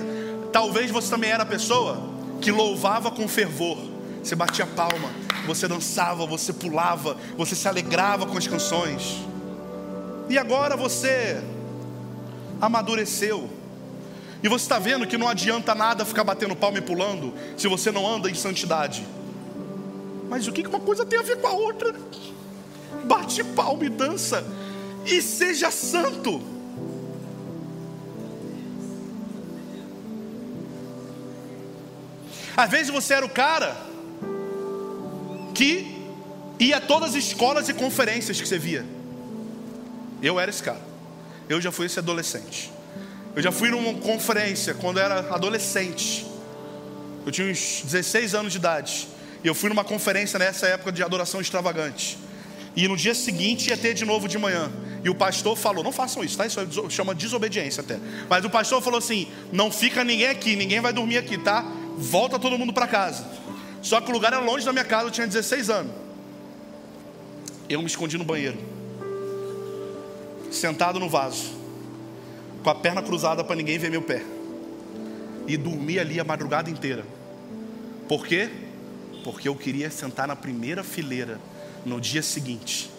talvez 0.52 0.92
você 0.92 1.10
também 1.10 1.32
era 1.32 1.44
a 1.44 1.46
pessoa 1.46 2.04
que 2.42 2.52
louvava 2.52 3.12
com 3.12 3.26
fervor. 3.30 3.78
Você 4.22 4.36
batia 4.36 4.66
palma, 4.66 5.10
você 5.46 5.70
dançava, 5.70 6.26
você 6.26 6.52
pulava, 6.52 7.16
você 7.38 7.56
se 7.56 7.66
alegrava 7.66 8.26
com 8.26 8.38
as 8.38 8.46
canções. 8.46 9.20
E 10.28 10.38
agora 10.38 10.76
você 10.76 11.42
amadureceu 12.60 13.57
e 14.44 14.48
você 14.48 14.66
está 14.66 14.78
vendo 14.78 15.08
que 15.08 15.18
não 15.18 15.28
adianta 15.28 15.74
nada 15.74 16.06
ficar 16.06 16.24
batendo 16.24 16.56
palma 16.56 16.78
e 16.78 16.82
pulando 16.82 17.34
se 17.58 17.68
você 17.68 17.92
não 17.92 18.08
anda 18.08 18.30
em 18.30 18.36
santidade. 18.36 19.06
Mas 20.30 20.48
o 20.48 20.52
que 20.52 20.68
uma 20.68 20.80
coisa 20.80 21.06
tem 21.06 21.18
a 21.18 21.24
ver 21.24 21.38
com 21.38 21.48
a 21.48 21.54
outra? 21.54 21.96
Bate 23.06 23.44
palma 23.44 23.86
e 23.86 23.90
dança 23.90 24.46
e 25.06 25.22
seja 25.22 25.72
santo. 25.72 26.42
Às 32.56 32.70
vezes 32.70 32.90
você 32.90 33.14
era 33.14 33.26
o 33.26 33.30
cara 33.30 33.78
que 35.54 35.96
ia 36.60 36.78
a 36.78 36.82
todas 36.82 37.10
as 37.10 37.16
escolas 37.16 37.70
e 37.70 37.74
conferências 37.74 38.40
que 38.40 38.48
você 38.48 38.58
via. 38.58 38.86
Eu 40.22 40.40
era 40.40 40.50
esse 40.50 40.62
cara. 40.62 40.82
Eu 41.48 41.62
já 41.62 41.72
fui 41.72 41.86
esse 41.86 42.00
adolescente. 42.00 42.77
Eu 43.38 43.44
já 43.44 43.52
fui 43.52 43.70
numa 43.70 43.94
conferência 43.94 44.74
quando 44.74 45.00
era 45.00 45.20
adolescente. 45.32 46.26
Eu 47.24 47.32
tinha 47.32 47.52
uns 47.52 47.84
16 47.84 48.34
anos 48.34 48.52
de 48.52 48.58
idade. 48.58 49.08
E 49.44 49.48
eu 49.48 49.54
fui 49.54 49.70
numa 49.70 49.84
conferência 49.84 50.40
nessa 50.40 50.66
época 50.66 50.92
de 50.92 51.04
adoração 51.04 51.40
extravagante. 51.40 52.18
E 52.76 52.88
no 52.88 52.98
dia 52.98 53.14
seguinte 53.14 53.70
ia 53.70 53.78
ter 53.78 53.94
de 53.94 54.06
novo 54.06 54.28
de 54.28 54.40
manhã. 54.40 54.72
E 55.04 55.10
o 55.12 55.14
pastor 55.14 55.56
falou: 55.56 55.84
não 55.84 55.92
façam 55.92 56.24
isso, 56.24 56.36
tá? 56.36 56.48
Isso 56.48 56.60
chama 56.90 57.14
desobediência 57.14 57.82
até. 57.82 58.00
Mas 58.28 58.44
o 58.44 58.50
pastor 58.50 58.82
falou 58.82 58.98
assim: 58.98 59.28
não 59.54 59.72
fica 59.72 60.04
ninguém 60.04 60.30
aqui, 60.30 60.56
ninguém 60.56 60.80
vai 60.80 60.92
dormir 60.92 61.20
aqui, 61.20 61.38
tá? 61.38 61.64
Volta 61.96 62.40
todo 62.40 62.58
mundo 62.58 62.74
para 62.74 62.88
casa. 62.88 63.24
Só 63.84 64.02
que 64.02 64.10
o 64.10 64.14
lugar 64.14 64.34
era 64.34 64.42
longe 64.42 64.66
da 64.66 64.74
minha 64.74 64.84
casa, 64.84 65.10
eu 65.10 65.12
tinha 65.12 65.28
16 65.28 65.70
anos. 65.70 65.92
Eu 67.70 67.82
me 67.82 67.86
escondi 67.86 68.18
no 68.18 68.24
banheiro, 68.24 68.58
sentado 70.50 71.00
no 71.00 71.08
vaso, 71.08 71.57
com 72.68 72.72
a 72.72 72.76
perna 72.76 73.02
cruzada 73.02 73.46
para 73.46 73.56
ninguém 73.56 73.78
ver 73.78 73.90
meu 73.90 74.02
pé. 74.02 74.22
E 75.48 75.56
dormi 75.56 75.98
ali 75.98 76.20
a 76.20 76.24
madrugada 76.26 76.70
inteira. 76.70 77.06
Por 78.10 78.28
quê? 78.28 78.50
Porque 79.24 79.48
eu 79.48 79.56
queria 79.56 79.90
sentar 79.90 80.28
na 80.28 80.36
primeira 80.36 80.84
fileira 80.84 81.40
no 81.86 82.02
dia 82.02 82.22
seguinte. 82.22 82.92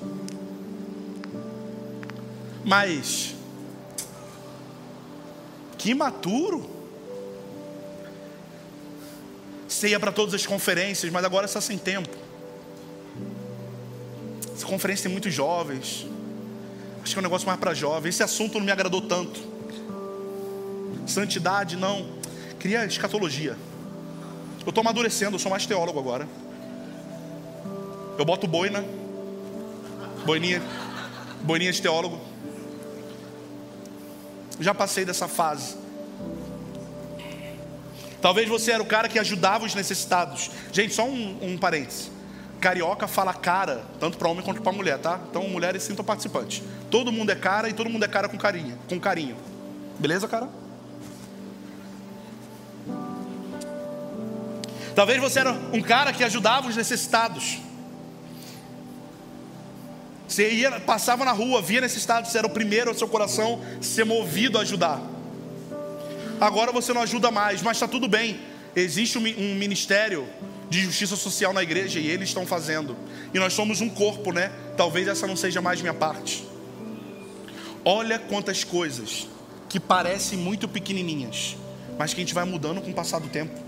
Mas, 2.65 3.35
que 5.77 5.91
imaturo. 5.91 6.67
Você 9.69 9.89
ia 9.89 10.01
para 10.01 10.13
todas 10.13 10.33
as 10.33 10.47
conferências, 10.47 11.13
mas 11.13 11.23
agora 11.27 11.45
está 11.45 11.61
sem 11.61 11.77
tempo. 11.77 12.17
Essa 14.55 14.65
conferência 14.65 15.03
tem 15.03 15.13
muitos 15.13 15.35
jovens. 15.35 16.07
Acho 17.03 17.13
que 17.13 17.19
é 17.19 17.21
um 17.21 17.23
negócio 17.23 17.47
mais 17.47 17.61
para 17.61 17.75
jovens. 17.75 18.15
Esse 18.15 18.23
assunto 18.23 18.55
não 18.55 18.65
me 18.65 18.73
agradou 18.73 19.03
tanto. 19.03 19.48
Santidade, 21.09 21.77
não. 21.77 22.07
Queria 22.59 22.85
escatologia. 22.85 23.57
Eu 24.65 24.71
estou 24.71 24.83
amadurecendo, 24.83 25.37
eu 25.37 25.39
sou 25.39 25.51
mais 25.51 25.65
teólogo 25.65 25.99
agora. 25.99 26.29
Eu 28.19 28.25
boto 28.25 28.47
boina. 28.47 28.85
Boininha. 30.27 30.63
Boininha 31.43 31.73
de 31.73 31.81
teólogo. 31.81 32.21
Já 34.61 34.75
passei 34.75 35.05
dessa 35.05 35.27
fase. 35.27 35.77
Talvez 38.21 38.49
você 38.49 38.73
era 38.73 38.83
o 38.83 38.87
cara 38.87 39.09
que 39.09 39.19
ajudava 39.19 39.65
os 39.65 39.75
necessitados. 39.75 40.51
Gente, 40.73 40.93
só 40.93 41.05
um, 41.05 41.39
um 41.41 41.57
parênteses. 41.57 42.11
Carioca 42.61 43.07
fala 43.07 43.33
cara, 43.33 43.85
tanto 44.01 44.19
para 44.19 44.29
homem 44.29 44.45
quanto 44.45 44.61
para 44.61 44.73
mulher, 44.73 44.99
tá? 44.99 45.21
Então, 45.31 45.49
mulheres 45.49 45.85
sintam 45.85 46.05
participantes. 46.05 46.63
Todo 46.91 47.13
mundo 47.13 47.31
é 47.31 47.37
cara 47.37 47.69
e 47.69 47.73
todo 47.73 47.89
mundo 47.89 48.05
é 48.05 48.09
cara 48.09 48.29
com 48.29 48.37
carinho. 48.37 48.77
Com 48.89 48.99
carinho. 48.99 49.37
Beleza, 49.99 50.27
cara? 50.27 50.49
Talvez 54.99 55.21
você 55.21 55.39
era 55.39 55.53
um 55.73 55.81
cara 55.81 56.13
que 56.13 56.25
ajudava 56.25 56.67
os 56.67 56.75
necessitados. 56.75 57.59
Você 60.27 60.51
ia, 60.51 60.81
passava 60.81 61.25
na 61.25 61.31
rua, 61.31 61.63
via 61.63 61.81
necessitado, 61.81 62.27
você 62.27 62.37
era 62.37 62.49
o 62.49 62.51
primeiro 62.51 62.91
ao 62.91 62.97
seu 62.97 63.07
coração 63.07 63.63
ser 63.81 64.05
movido 64.05 64.59
a 64.59 64.63
ajudar. 64.63 65.01
Agora 66.41 66.73
você 66.73 66.93
não 66.93 67.01
ajuda 67.01 67.31
mais, 67.31 67.63
mas 67.63 67.77
está 67.77 67.87
tudo 67.87 68.09
bem. 68.09 68.41
Existe 68.75 69.19
um 69.19 69.55
ministério 69.55 70.27
de 70.69 70.81
justiça 70.81 71.15
social 71.15 71.53
na 71.53 71.63
igreja 71.63 72.01
e 72.01 72.09
eles 72.09 72.31
estão 72.31 72.45
fazendo. 72.45 72.97
E 73.33 73.39
nós 73.39 73.53
somos 73.53 73.81
um 73.81 73.89
corpo, 73.89 74.33
né? 74.33 74.51
Talvez 74.77 75.07
essa 75.07 75.29
não 75.29 75.37
seja 75.37 75.63
mais 75.63 75.81
minha 75.81 75.95
parte. 75.95 76.45
Olha 77.85 78.19
quantas 78.19 78.65
coisas 78.65 79.29
que 79.69 79.79
parecem 79.79 80.37
muito 80.37 80.67
pequenininhas, 80.67 81.57
mas 81.97 82.13
que 82.13 82.21
a 82.21 82.25
gente 82.25 82.35
vai 82.35 82.45
mudando 82.45 82.81
com 82.81 82.91
o 82.91 82.95
passar 82.95 83.21
do 83.21 83.29
tempo. 83.29 83.68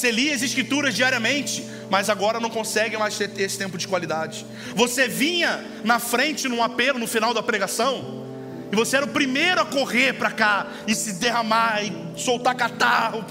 Você 0.00 0.10
lia 0.10 0.34
as 0.34 0.40
escrituras 0.40 0.94
diariamente, 0.94 1.62
mas 1.90 2.08
agora 2.08 2.40
não 2.40 2.48
consegue 2.48 2.96
mais 2.96 3.18
ter 3.18 3.30
esse 3.38 3.58
tempo 3.58 3.76
de 3.76 3.86
qualidade. 3.86 4.46
Você 4.74 5.06
vinha 5.06 5.62
na 5.84 5.98
frente 5.98 6.48
num 6.48 6.62
apelo 6.62 6.98
no 6.98 7.06
final 7.06 7.34
da 7.34 7.42
pregação, 7.42 8.24
e 8.72 8.74
você 8.74 8.96
era 8.96 9.04
o 9.04 9.10
primeiro 9.10 9.60
a 9.60 9.66
correr 9.66 10.14
para 10.14 10.30
cá 10.30 10.68
e 10.86 10.94
se 10.94 11.12
derramar 11.14 11.84
e 11.84 12.18
soltar 12.18 12.54
catarro. 12.54 13.22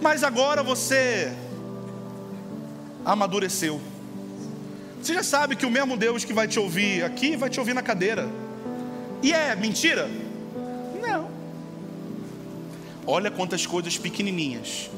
Mas 0.00 0.24
agora 0.24 0.62
você 0.62 1.30
amadureceu. 3.04 3.78
Você 5.02 5.12
já 5.12 5.22
sabe 5.22 5.54
que 5.54 5.66
o 5.66 5.70
mesmo 5.70 5.98
Deus 5.98 6.24
que 6.24 6.32
vai 6.32 6.48
te 6.48 6.58
ouvir 6.58 7.04
aqui 7.04 7.36
vai 7.36 7.50
te 7.50 7.60
ouvir 7.60 7.74
na 7.74 7.82
cadeira. 7.82 8.26
E 9.22 9.34
é 9.34 9.54
mentira? 9.54 10.08
Olha 13.06 13.30
quantas 13.30 13.66
coisas 13.66 13.98
pequenininhas 13.98 14.90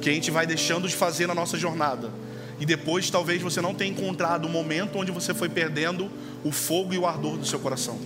que 0.00 0.10
a 0.10 0.12
gente 0.12 0.30
vai 0.30 0.46
deixando 0.46 0.88
de 0.88 0.94
fazer 0.94 1.26
na 1.26 1.34
nossa 1.34 1.56
jornada. 1.56 2.10
E 2.60 2.66
depois 2.66 3.10
talvez 3.10 3.40
você 3.40 3.60
não 3.60 3.74
tenha 3.74 3.90
encontrado 3.90 4.44
o 4.44 4.48
momento 4.48 4.98
onde 4.98 5.10
você 5.10 5.32
foi 5.32 5.48
perdendo 5.48 6.10
o 6.44 6.52
fogo 6.52 6.92
e 6.92 6.98
o 6.98 7.06
ardor 7.06 7.38
do 7.38 7.46
seu 7.46 7.58
coração. 7.58 7.98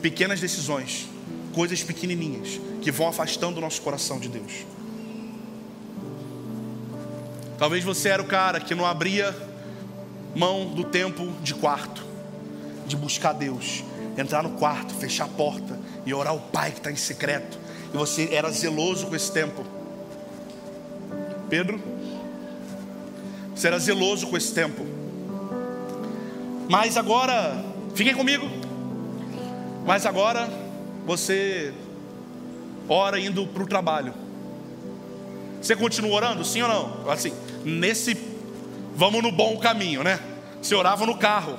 Pequenas 0.00 0.40
decisões, 0.40 1.08
coisas 1.52 1.82
pequenininhas 1.82 2.60
que 2.80 2.90
vão 2.90 3.08
afastando 3.08 3.58
o 3.58 3.60
nosso 3.60 3.82
coração 3.82 4.18
de 4.18 4.28
Deus. 4.28 4.64
Talvez 7.58 7.82
você 7.82 8.08
era 8.08 8.22
o 8.22 8.26
cara 8.26 8.60
que 8.60 8.74
não 8.74 8.86
abria 8.86 9.36
mão 10.34 10.66
do 10.66 10.84
tempo 10.84 11.32
de 11.42 11.54
quarto, 11.54 12.04
de 12.86 12.96
buscar 12.96 13.32
Deus, 13.32 13.82
entrar 14.16 14.42
no 14.42 14.50
quarto, 14.50 14.94
fechar 14.94 15.24
a 15.24 15.28
porta 15.28 15.78
e 16.06 16.14
orar 16.14 16.32
ao 16.32 16.38
Pai 16.38 16.70
que 16.70 16.78
está 16.78 16.90
em 16.90 16.96
secreto 16.96 17.58
e 17.92 17.96
você 17.96 18.28
era 18.32 18.50
zeloso 18.50 19.06
com 19.06 19.16
esse 19.16 19.32
tempo. 19.32 19.64
Pedro, 21.48 21.80
você 23.54 23.66
era 23.66 23.78
zeloso 23.78 24.26
com 24.26 24.36
esse 24.36 24.52
tempo. 24.52 24.86
Mas 26.68 26.96
agora, 26.96 27.64
fiquem 27.94 28.14
comigo. 28.14 28.46
Mas 29.86 30.04
agora 30.04 30.48
você 31.06 31.72
ora 32.88 33.18
indo 33.18 33.46
para 33.46 33.62
o 33.62 33.66
trabalho. 33.66 34.12
Você 35.60 35.74
continua 35.74 36.14
orando? 36.14 36.44
Sim 36.44 36.62
ou 36.62 36.68
não? 36.68 37.10
Assim, 37.10 37.32
nesse 37.64 38.16
vamos 38.94 39.22
no 39.22 39.32
bom 39.32 39.56
caminho, 39.58 40.02
né? 40.02 40.20
Você 40.60 40.74
orava 40.74 41.06
no 41.06 41.16
carro. 41.16 41.56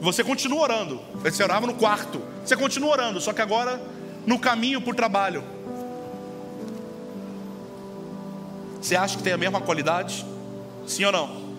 Você 0.00 0.22
continua 0.22 0.60
orando. 0.60 1.00
Você 1.22 1.42
orava 1.42 1.66
no 1.66 1.74
quarto. 1.74 2.22
Você 2.44 2.56
continua 2.56 2.90
orando, 2.90 3.20
só 3.20 3.32
que 3.32 3.42
agora 3.42 3.80
no 4.26 4.38
caminho 4.38 4.80
para 4.80 4.90
o 4.90 4.94
trabalho. 4.94 5.44
Você 8.80 8.96
acha 8.96 9.16
que 9.16 9.22
tem 9.22 9.32
a 9.32 9.38
mesma 9.38 9.60
qualidade? 9.60 10.24
Sim 10.86 11.04
ou 11.04 11.12
não? 11.12 11.50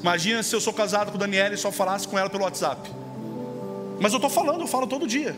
Imagina 0.00 0.42
se 0.42 0.54
eu 0.54 0.60
sou 0.60 0.72
casado 0.72 1.10
com 1.10 1.18
Daniela 1.18 1.54
e 1.54 1.58
só 1.58 1.72
falasse 1.72 2.06
com 2.06 2.18
ela 2.18 2.28
pelo 2.28 2.44
WhatsApp. 2.44 2.90
Mas 3.98 4.12
eu 4.12 4.18
estou 4.18 4.30
falando, 4.30 4.60
eu 4.60 4.66
falo 4.66 4.86
todo 4.86 5.06
dia. 5.06 5.34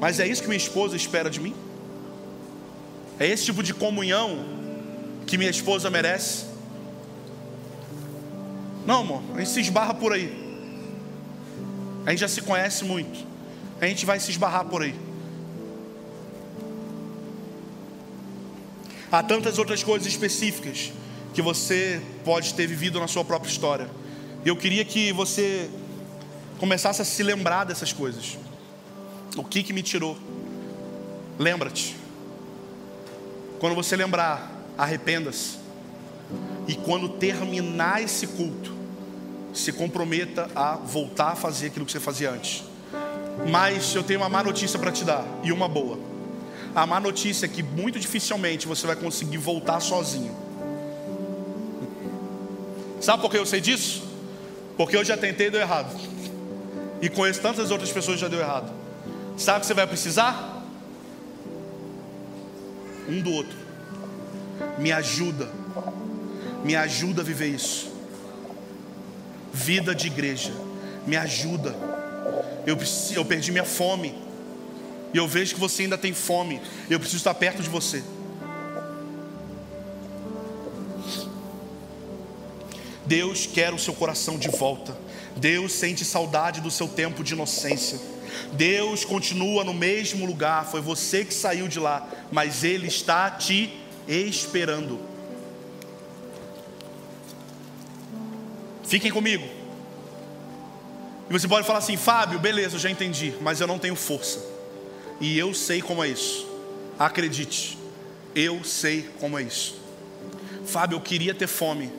Mas 0.00 0.20
é 0.20 0.26
isso 0.26 0.42
que 0.42 0.48
minha 0.48 0.56
esposa 0.58 0.94
espera 0.94 1.28
de 1.28 1.40
mim? 1.40 1.54
É 3.18 3.26
esse 3.26 3.46
tipo 3.46 3.62
de 3.62 3.74
comunhão 3.74 4.44
que 5.26 5.36
minha 5.36 5.50
esposa 5.50 5.90
merece? 5.90 6.46
Não, 8.86 9.00
amor, 9.00 9.22
a 9.34 9.38
gente 9.38 9.50
se 9.50 9.60
esbarra 9.60 9.94
por 9.94 10.12
aí. 10.12 10.44
A 12.04 12.10
gente 12.10 12.20
já 12.20 12.28
se 12.28 12.42
conhece 12.42 12.84
muito 12.84 13.35
a 13.80 13.86
gente 13.86 14.06
vai 14.06 14.18
se 14.18 14.30
esbarrar 14.30 14.64
por 14.64 14.82
aí. 14.82 14.94
Há 19.10 19.22
tantas 19.22 19.58
outras 19.58 19.82
coisas 19.82 20.06
específicas 20.06 20.92
que 21.32 21.40
você 21.40 22.00
pode 22.24 22.54
ter 22.54 22.66
vivido 22.66 22.98
na 22.98 23.06
sua 23.06 23.24
própria 23.24 23.50
história. 23.50 23.88
Eu 24.44 24.56
queria 24.56 24.84
que 24.84 25.12
você 25.12 25.70
começasse 26.58 27.02
a 27.02 27.04
se 27.04 27.22
lembrar 27.22 27.64
dessas 27.64 27.92
coisas. 27.92 28.38
O 29.36 29.44
que 29.44 29.62
que 29.62 29.72
me 29.72 29.82
tirou? 29.82 30.16
Lembra-te. 31.38 31.96
Quando 33.58 33.74
você 33.74 33.96
lembrar, 33.96 34.50
arrependa-se. 34.76 35.58
E 36.66 36.74
quando 36.74 37.08
terminar 37.10 38.02
esse 38.02 38.26
culto, 38.26 38.74
se 39.54 39.72
comprometa 39.72 40.50
a 40.54 40.76
voltar 40.76 41.32
a 41.32 41.36
fazer 41.36 41.68
aquilo 41.68 41.86
que 41.86 41.92
você 41.92 42.00
fazia 42.00 42.30
antes. 42.30 42.64
Mas 43.44 43.94
eu 43.94 44.02
tenho 44.02 44.20
uma 44.20 44.28
má 44.28 44.42
notícia 44.42 44.78
para 44.78 44.90
te 44.90 45.04
dar 45.04 45.24
e 45.42 45.52
uma 45.52 45.68
boa. 45.68 45.98
A 46.74 46.86
má 46.86 47.00
notícia 47.00 47.46
é 47.46 47.48
que 47.48 47.62
muito 47.62 47.98
dificilmente 47.98 48.66
você 48.66 48.86
vai 48.86 48.96
conseguir 48.96 49.38
voltar 49.38 49.80
sozinho. 49.80 50.34
Sabe 53.00 53.22
por 53.22 53.30
que 53.30 53.38
eu 53.38 53.46
sei 53.46 53.60
disso? 53.60 54.02
Porque 54.76 54.96
eu 54.96 55.04
já 55.04 55.16
tentei 55.16 55.48
e 55.48 55.50
deu 55.50 55.60
errado. 55.60 55.94
E 57.00 57.08
conheço 57.08 57.40
tantas 57.40 57.70
outras 57.70 57.90
pessoas 57.90 58.16
que 58.16 58.22
já 58.22 58.28
deu 58.28 58.40
errado. 58.40 58.72
Sabe 59.36 59.58
o 59.58 59.60
que 59.60 59.66
você 59.66 59.74
vai 59.74 59.86
precisar? 59.86 60.64
Um 63.08 63.20
do 63.20 63.32
outro. 63.32 63.56
Me 64.78 64.92
ajuda. 64.92 65.48
Me 66.64 66.74
ajuda 66.74 67.22
a 67.22 67.24
viver 67.24 67.48
isso. 67.48 67.92
Vida 69.52 69.94
de 69.94 70.08
igreja. 70.08 70.52
Me 71.06 71.16
ajuda 71.16 71.95
Eu, 72.66 72.76
eu 73.14 73.24
perdi 73.24 73.52
minha 73.52 73.64
fome. 73.64 74.14
E 75.14 75.16
eu 75.16 75.26
vejo 75.26 75.54
que 75.54 75.60
você 75.60 75.84
ainda 75.84 75.96
tem 75.96 76.12
fome. 76.12 76.60
Eu 76.90 76.98
preciso 76.98 77.18
estar 77.18 77.34
perto 77.34 77.62
de 77.62 77.68
você. 77.68 78.02
Deus 83.06 83.46
quer 83.46 83.72
o 83.72 83.78
seu 83.78 83.94
coração 83.94 84.36
de 84.36 84.48
volta. 84.48 84.96
Deus 85.36 85.72
sente 85.72 86.04
saudade 86.04 86.60
do 86.60 86.70
seu 86.70 86.88
tempo 86.88 87.22
de 87.22 87.34
inocência. 87.34 88.00
Deus 88.52 89.04
continua 89.04 89.64
no 89.64 89.72
mesmo 89.72 90.26
lugar. 90.26 90.66
Foi 90.66 90.80
você 90.80 91.24
que 91.24 91.32
saiu 91.32 91.68
de 91.68 91.78
lá, 91.78 92.08
mas 92.32 92.64
Ele 92.64 92.88
está 92.88 93.30
te 93.30 93.72
esperando. 94.08 95.00
Fiquem 98.84 99.10
comigo. 99.10 99.55
E 101.28 101.32
você 101.32 101.48
pode 101.48 101.66
falar 101.66 101.80
assim, 101.80 101.96
Fábio, 101.96 102.38
beleza, 102.38 102.76
eu 102.76 102.80
já 102.80 102.90
entendi, 102.90 103.34
mas 103.40 103.60
eu 103.60 103.66
não 103.66 103.78
tenho 103.78 103.96
força. 103.96 104.40
E 105.20 105.38
eu 105.38 105.52
sei 105.52 105.82
como 105.82 106.04
é 106.04 106.08
isso. 106.08 106.46
Acredite, 106.98 107.76
eu 108.34 108.62
sei 108.62 109.10
como 109.18 109.38
é 109.38 109.42
isso. 109.42 109.80
Fábio, 110.64 110.96
eu 110.96 111.00
queria 111.00 111.34
ter 111.34 111.46
fome, 111.46 111.90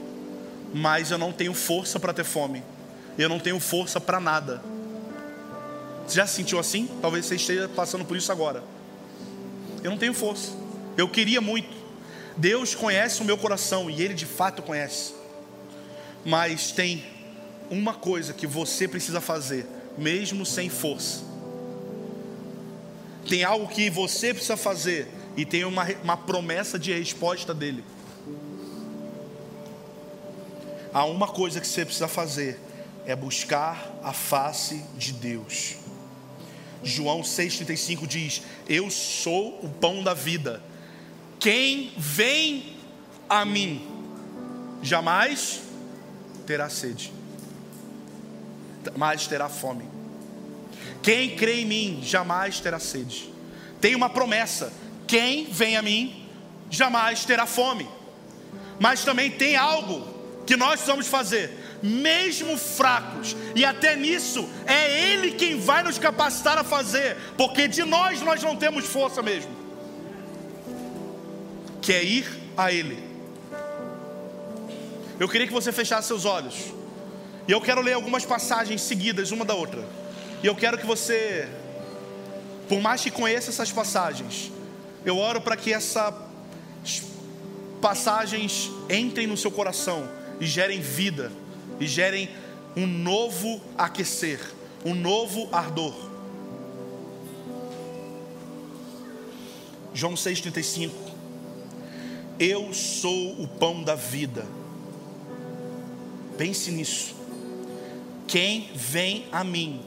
mas 0.73 1.11
eu 1.11 1.17
não 1.17 1.31
tenho 1.31 1.53
força 1.53 1.99
para 1.99 2.13
ter 2.13 2.23
fome. 2.23 2.63
Eu 3.17 3.27
não 3.27 3.39
tenho 3.39 3.59
força 3.59 3.99
para 3.99 4.19
nada. 4.19 4.61
Você 6.05 6.15
já 6.15 6.27
se 6.27 6.35
sentiu 6.35 6.59
assim? 6.59 6.87
Talvez 7.01 7.25
você 7.25 7.35
esteja 7.35 7.67
passando 7.67 8.05
por 8.05 8.15
isso 8.15 8.31
agora. 8.31 8.63
Eu 9.83 9.91
não 9.91 9.97
tenho 9.97 10.13
força. 10.13 10.51
Eu 10.95 11.09
queria 11.09 11.41
muito. 11.41 11.75
Deus 12.37 12.75
conhece 12.75 13.21
o 13.21 13.25
meu 13.25 13.37
coração 13.37 13.89
e 13.89 14.01
Ele 14.01 14.13
de 14.13 14.25
fato 14.25 14.61
conhece. 14.61 15.13
Mas 16.23 16.71
tem 16.71 17.03
uma 17.69 17.93
coisa 17.93 18.33
que 18.33 18.47
você 18.47 18.87
precisa 18.87 19.21
fazer, 19.21 19.65
mesmo 19.97 20.45
sem 20.45 20.69
força. 20.69 21.23
Tem 23.27 23.43
algo 23.43 23.67
que 23.67 23.89
você 23.89 24.33
precisa 24.33 24.55
fazer 24.55 25.07
e 25.35 25.45
tem 25.45 25.65
uma, 25.65 25.85
uma 26.03 26.17
promessa 26.17 26.79
de 26.79 26.93
resposta 26.93 27.53
dele. 27.53 27.83
Há 30.93 31.05
uma 31.05 31.27
coisa 31.27 31.59
que 31.59 31.67
você 31.67 31.83
precisa 31.83 32.07
fazer: 32.07 32.59
é 33.05 33.15
buscar 33.15 33.99
a 34.03 34.13
face 34.13 34.83
de 34.97 35.13
Deus. 35.13 35.75
João 36.83 37.21
6,35 37.21 38.07
diz: 38.07 38.41
Eu 38.67 38.89
sou 38.89 39.59
o 39.63 39.69
pão 39.69 40.03
da 40.03 40.13
vida. 40.13 40.61
Quem 41.39 41.93
vem 41.97 42.77
a 43.29 43.45
mim 43.45 43.85
jamais 44.81 45.61
terá 46.45 46.69
sede, 46.69 47.11
mas 48.95 49.27
terá 49.27 49.49
fome. 49.49 49.85
Quem 51.01 51.35
crê 51.35 51.61
em 51.61 51.65
mim 51.65 51.99
jamais 52.03 52.59
terá 52.59 52.79
sede. 52.79 53.31
Tem 53.79 53.95
uma 53.95 54.09
promessa: 54.09 54.71
quem 55.05 55.45
vem 55.45 55.77
a 55.77 55.81
mim 55.81 56.27
jamais 56.69 57.25
terá 57.25 57.45
fome. 57.45 57.87
Mas 58.79 59.03
também 59.03 59.31
tem 59.31 59.55
algo 59.55 60.17
que 60.45 60.55
nós 60.55 60.75
precisamos 60.75 61.07
fazer, 61.07 61.51
mesmo 61.83 62.57
fracos, 62.57 63.35
e 63.55 63.65
até 63.65 63.95
nisso 63.95 64.47
é 64.65 65.11
Ele 65.11 65.31
quem 65.31 65.59
vai 65.59 65.83
nos 65.83 65.97
capacitar 65.97 66.57
a 66.57 66.63
fazer, 66.63 67.17
porque 67.37 67.67
de 67.67 67.83
nós 67.83 68.21
nós 68.21 68.41
não 68.41 68.55
temos 68.55 68.85
força 68.85 69.21
mesmo, 69.21 69.51
que 71.81 71.91
é 71.91 72.03
ir 72.03 72.25
a 72.55 72.71
Ele. 72.71 72.97
Eu 75.19 75.27
queria 75.27 75.47
que 75.47 75.53
você 75.53 75.71
fechasse 75.71 76.07
seus 76.07 76.23
olhos, 76.23 76.55
e 77.47 77.51
eu 77.51 77.61
quero 77.61 77.81
ler 77.81 77.93
algumas 77.93 78.25
passagens 78.25 78.81
seguidas, 78.81 79.31
uma 79.31 79.45
da 79.45 79.53
outra, 79.53 79.83
e 80.43 80.47
eu 80.47 80.55
quero 80.55 80.77
que 80.77 80.85
você, 80.85 81.47
por 82.67 82.81
mais 82.81 83.01
que 83.01 83.09
conheça 83.09 83.49
essas 83.49 83.71
passagens, 83.71 84.51
eu 85.05 85.17
oro 85.17 85.39
para 85.39 85.55
que 85.55 85.71
essas 85.71 86.13
passagens 87.81 88.69
entrem 88.89 89.27
no 89.27 89.37
seu 89.37 89.49
coração 89.49 90.07
e 90.39 90.45
gerem 90.45 90.81
vida, 90.81 91.31
e 91.79 91.87
gerem 91.87 92.29
um 92.75 92.85
novo 92.85 93.61
aquecer, 93.77 94.39
um 94.83 94.93
novo 94.93 95.47
ardor. 95.51 95.93
João 99.93 100.13
6,35 100.13 100.91
Eu 102.39 102.71
sou 102.71 103.41
o 103.41 103.47
pão 103.47 103.81
da 103.81 103.95
vida. 103.95 104.45
Pense 106.37 106.69
nisso. 106.69 107.16
Quem 108.27 108.69
vem 108.75 109.25
a 109.31 109.43
mim 109.43 109.81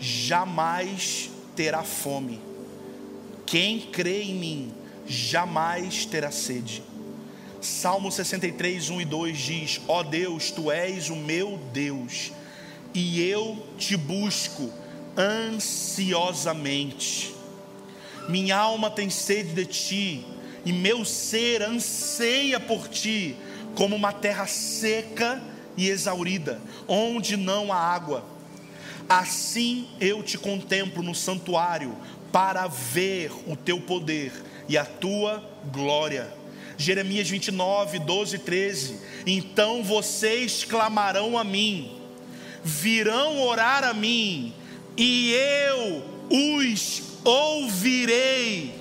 jamais 0.00 1.30
terá 1.54 1.82
fome. 1.82 2.40
Quem 3.44 3.80
crê 3.80 4.22
em 4.22 4.34
mim 4.34 4.72
jamais 5.06 6.06
terá 6.06 6.30
sede. 6.30 6.82
Salmo 7.60 8.10
63, 8.10 8.88
1 8.88 9.02
e 9.02 9.04
2 9.04 9.38
diz: 9.38 9.82
Ó 9.86 10.00
oh 10.00 10.02
Deus, 10.02 10.50
tu 10.50 10.70
és 10.70 11.10
o 11.10 11.16
meu 11.16 11.58
Deus, 11.74 12.32
e 12.94 13.20
eu 13.20 13.62
te 13.76 13.98
busco 13.98 14.72
ansiosamente. 15.16 17.34
Minha 18.28 18.56
alma 18.56 18.90
tem 18.90 19.08
sede 19.10 19.52
de 19.52 19.66
ti, 19.66 20.24
e 20.64 20.72
meu 20.72 21.04
ser 21.04 21.62
anseia 21.62 22.58
por 22.58 22.88
ti, 22.88 23.36
como 23.74 23.94
uma 23.94 24.12
terra 24.12 24.46
seca 24.46 25.53
e 25.76 25.88
exaurida, 25.88 26.60
onde 26.86 27.36
não 27.36 27.72
há 27.72 27.76
água. 27.76 28.24
Assim 29.08 29.88
eu 30.00 30.22
te 30.22 30.38
contemplo 30.38 31.02
no 31.02 31.14
santuário, 31.14 31.96
para 32.32 32.66
ver 32.66 33.30
o 33.46 33.54
teu 33.54 33.80
poder 33.80 34.32
e 34.68 34.76
a 34.76 34.84
tua 34.84 35.42
glória 35.72 36.44
Jeremias 36.76 37.28
29, 37.28 37.98
12 38.00 38.36
e 38.36 38.38
13. 38.38 39.00
Então 39.26 39.82
vocês 39.82 40.64
clamarão 40.64 41.38
a 41.38 41.44
mim, 41.44 41.92
virão 42.62 43.40
orar 43.40 43.84
a 43.84 43.94
mim, 43.94 44.52
e 44.96 45.32
eu 45.32 46.02
os 46.30 47.02
ouvirei. 47.24 48.74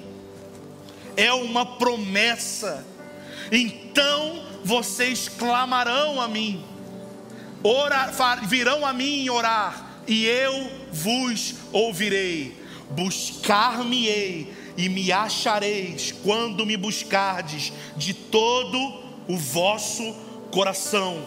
É 1.16 1.32
uma 1.34 1.66
promessa. 1.66 2.86
Então 3.52 4.44
vocês 4.64 5.28
clamarão 5.28 6.20
a 6.20 6.28
mim, 6.28 6.64
orar, 7.64 8.47
virão 8.47 8.86
a 8.86 8.93
mim 8.93 9.30
orar, 9.30 10.01
e 10.07 10.26
eu 10.26 10.72
vos 10.91 11.55
ouvirei. 11.72 12.61
Buscar-me-ei 12.91 14.53
e 14.78 14.89
me 14.89 15.11
achareis 15.11 16.14
quando 16.24 16.66
me 16.66 16.78
buscardes 16.78 17.72
de 17.95 18.14
todo 18.14 18.78
o 19.28 19.38
vosso 19.38 20.14
coração. 20.51 21.26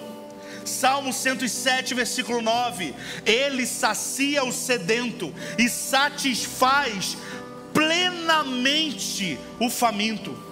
Salmo 0.65 1.13
107, 1.13 1.95
versículo 1.95 2.43
9: 2.43 2.95
Ele 3.25 3.67
sacia 3.67 4.45
o 4.45 4.53
sedento 4.53 5.33
e 5.59 5.69
satisfaz 5.69 7.17
plenamente 7.73 9.39
o 9.61 9.71
faminto. 9.71 10.46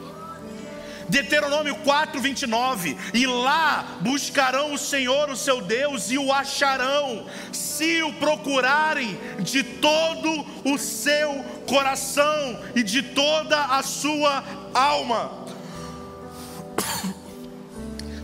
Deuteronômio 1.09 1.77
4, 1.77 2.21
29. 2.21 2.97
E 3.13 3.27
lá 3.27 3.99
buscarão 4.01 4.73
o 4.73 4.79
Senhor, 4.79 5.31
o 5.31 5.37
seu 5.37 5.61
Deus, 5.61 6.11
e 6.11 6.19
o 6.19 6.33
acharão, 6.33 7.27
se 7.53 8.03
o 8.03 8.13
procurarem 8.15 9.19
de 9.41 9.63
todo 9.63 10.47
o 10.65 10.79
seu 10.79 11.45
coração 11.67 12.61
e 12.75 12.83
de 12.83 13.03
toda 13.03 13.59
a 13.59 13.83
sua 13.83 14.45
alma. 14.73 15.45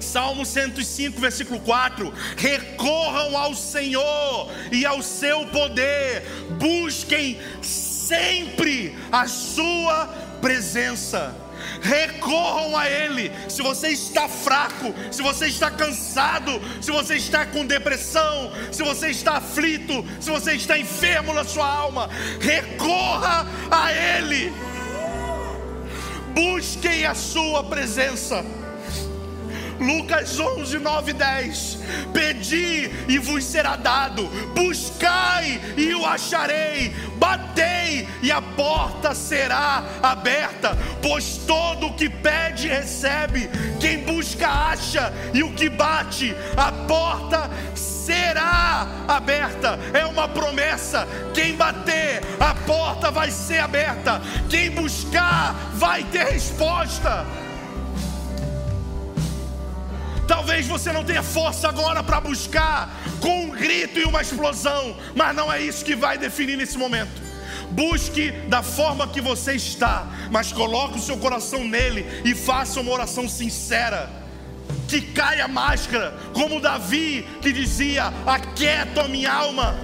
Salmo 0.00 0.44
105, 0.44 1.20
versículo 1.20 1.60
4: 1.60 2.12
Recorram 2.36 3.36
ao 3.36 3.54
Senhor 3.54 4.50
e 4.72 4.84
ao 4.84 5.02
seu 5.02 5.46
poder, 5.46 6.24
busquem 6.58 7.38
sempre 7.62 8.96
a 9.12 9.28
sua 9.28 10.06
presença 10.40 11.49
recorram 11.80 12.76
a 12.76 12.88
Ele. 12.88 13.32
Se 13.48 13.62
você 13.62 13.88
está 13.88 14.28
fraco, 14.28 14.94
se 15.10 15.22
você 15.22 15.46
está 15.46 15.70
cansado, 15.70 16.60
se 16.80 16.90
você 16.90 17.16
está 17.16 17.46
com 17.46 17.66
depressão, 17.66 18.52
se 18.70 18.82
você 18.82 19.08
está 19.08 19.38
aflito, 19.38 20.04
se 20.20 20.30
você 20.30 20.52
está 20.52 20.78
enfermo 20.78 21.32
na 21.32 21.44
sua 21.44 21.68
alma, 21.68 22.08
recorra 22.40 23.46
a 23.70 23.92
Ele. 23.92 24.52
Busquem 26.34 27.04
a 27.04 27.14
Sua 27.14 27.64
presença. 27.64 28.59
Lucas 29.80 30.38
11, 30.38 30.78
9 30.78 31.12
10. 31.12 31.78
Pedi 32.12 32.90
e 33.08 33.18
vos 33.18 33.44
será 33.44 33.76
dado, 33.76 34.24
buscai 34.54 35.60
e 35.76 35.94
o 35.94 36.04
acharei, 36.04 36.94
batei 37.16 38.06
e 38.22 38.30
a 38.30 38.42
porta 38.42 39.14
será 39.14 39.82
aberta, 40.02 40.76
pois 41.02 41.38
todo 41.38 41.86
o 41.86 41.94
que 41.94 42.08
pede 42.08 42.68
recebe, 42.68 43.48
quem 43.80 43.98
busca 44.04 44.46
acha, 44.46 45.12
e 45.32 45.42
o 45.42 45.52
que 45.54 45.68
bate, 45.68 46.34
a 46.56 46.70
porta 46.70 47.50
será 47.74 48.86
aberta. 49.08 49.78
É 49.94 50.04
uma 50.04 50.28
promessa. 50.28 51.06
Quem 51.32 51.54
bater, 51.54 52.20
a 52.38 52.54
porta 52.54 53.10
vai 53.10 53.30
ser 53.30 53.60
aberta. 53.60 54.20
Quem 54.48 54.70
buscar, 54.70 55.54
vai 55.74 56.02
ter 56.04 56.24
resposta. 56.24 57.26
Talvez 60.30 60.64
você 60.64 60.92
não 60.92 61.02
tenha 61.02 61.24
força 61.24 61.68
agora 61.68 62.04
para 62.04 62.20
buscar 62.20 62.88
com 63.20 63.46
um 63.46 63.50
grito 63.50 63.98
e 63.98 64.04
uma 64.04 64.22
explosão, 64.22 64.96
mas 65.12 65.34
não 65.34 65.52
é 65.52 65.60
isso 65.60 65.84
que 65.84 65.96
vai 65.96 66.16
definir 66.16 66.56
nesse 66.56 66.78
momento. 66.78 67.20
Busque 67.72 68.30
da 68.46 68.62
forma 68.62 69.08
que 69.08 69.20
você 69.20 69.54
está, 69.54 70.06
mas 70.30 70.52
coloque 70.52 70.98
o 70.98 71.02
seu 71.02 71.16
coração 71.16 71.66
nele 71.66 72.06
e 72.24 72.32
faça 72.32 72.80
uma 72.80 72.92
oração 72.92 73.28
sincera. 73.28 74.08
Que 74.86 75.00
caia 75.00 75.46
a 75.46 75.48
máscara, 75.48 76.16
como 76.32 76.60
Davi 76.60 77.26
que 77.42 77.52
dizia: 77.52 78.12
Aquieto 78.24 79.00
a 79.00 79.08
minha 79.08 79.32
alma. 79.32 79.76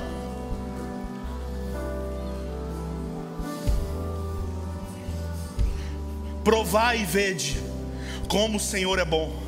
Provai 6.44 7.00
e 7.00 7.04
vede 7.04 7.66
como 8.28 8.58
o 8.58 8.60
Senhor 8.60 8.98
é 8.98 9.04
bom, 9.04 9.45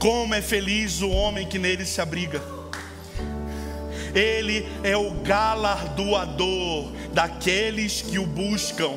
como 0.00 0.34
é 0.34 0.40
feliz 0.40 1.02
o 1.02 1.10
homem 1.10 1.46
que 1.46 1.58
nele 1.58 1.84
se 1.84 2.00
abriga. 2.00 2.42
Ele 4.14 4.66
é 4.82 4.96
o 4.96 5.10
galardoador 5.20 6.90
daqueles 7.12 8.00
que 8.00 8.18
o 8.18 8.26
buscam. 8.26 8.94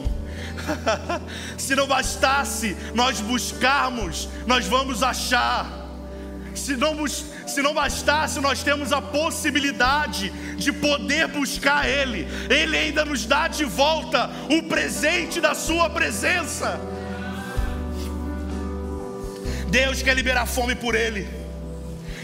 Se 1.58 1.76
não 1.76 1.86
bastasse 1.86 2.76
nós 2.95 3.20
buscarmos, 3.20 4.30
nós 4.47 4.66
vamos 4.66 5.04
achar. 5.04 5.82
Se 6.56 6.78
não, 6.78 7.06
se 7.06 7.62
não 7.62 7.74
bastasse, 7.74 8.39
nós 8.39 8.64
temos 8.64 8.93
a 8.93 9.01
possibilidade 9.01 10.30
de 10.56 10.72
poder 10.72 11.28
buscar 11.28 11.88
Ele. 11.88 12.28
Ele 12.49 12.78
ainda 12.78 13.04
nos 13.04 13.26
dá 13.26 13.47
de 13.47 13.66
volta 13.66 14.30
o 14.49 14.64
presente 14.64 15.41
da 15.41 15.54
Sua 15.54 15.89
presença. 15.89 16.80
Deus 19.74 20.03
quer 20.03 20.15
liberar 20.15 20.45
fome 20.45 20.76
por 20.76 20.93
Ele. 20.93 21.28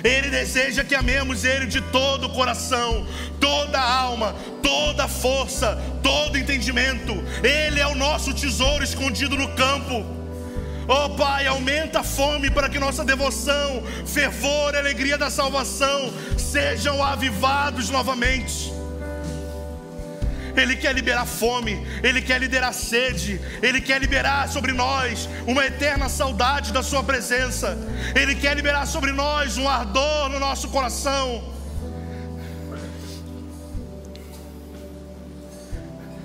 Ele 0.03 0.29
deseja 0.29 0.83
que 0.83 0.93
amemos 0.93 1.43
Ele 1.43 1.65
de 1.65 1.81
todo 1.81 2.27
o 2.27 2.29
coração, 2.29 3.07
toda 3.39 3.79
a 3.79 3.91
alma, 3.91 4.35
toda 4.61 5.05
a 5.05 5.07
força, 5.07 5.75
todo 6.03 6.37
entendimento. 6.37 7.13
Ele 7.43 7.79
é 7.79 7.87
o 7.87 7.95
nosso 7.95 8.35
tesouro 8.35 8.83
escondido 8.83 9.35
no 9.35 9.47
campo. 9.55 10.05
Oh 10.87 11.09
Pai, 11.15 11.47
aumenta 11.47 12.01
a 12.01 12.03
fome 12.03 12.51
para 12.51 12.69
que 12.69 12.77
nossa 12.77 13.03
devoção, 13.03 13.83
fervor 14.05 14.75
alegria 14.75 15.17
da 15.17 15.31
salvação 15.31 16.13
sejam 16.37 17.03
avivados 17.03 17.89
novamente. 17.89 18.78
Ele 20.61 20.75
quer 20.75 20.93
liberar 20.93 21.25
fome, 21.25 21.85
Ele 22.03 22.21
quer 22.21 22.39
liberar 22.39 22.73
sede, 22.73 23.39
Ele 23.61 23.79
quer 23.81 23.99
liberar 23.99 24.49
sobre 24.49 24.71
nós 24.71 25.29
uma 25.47 25.65
eterna 25.65 26.09
saudade 26.09 26.71
da 26.71 26.83
Sua 26.83 27.03
presença, 27.03 27.77
Ele 28.15 28.35
quer 28.35 28.55
liberar 28.55 28.85
sobre 28.85 29.11
nós 29.11 29.57
um 29.57 29.67
ardor 29.67 30.29
no 30.29 30.39
nosso 30.39 30.69
coração. 30.69 31.43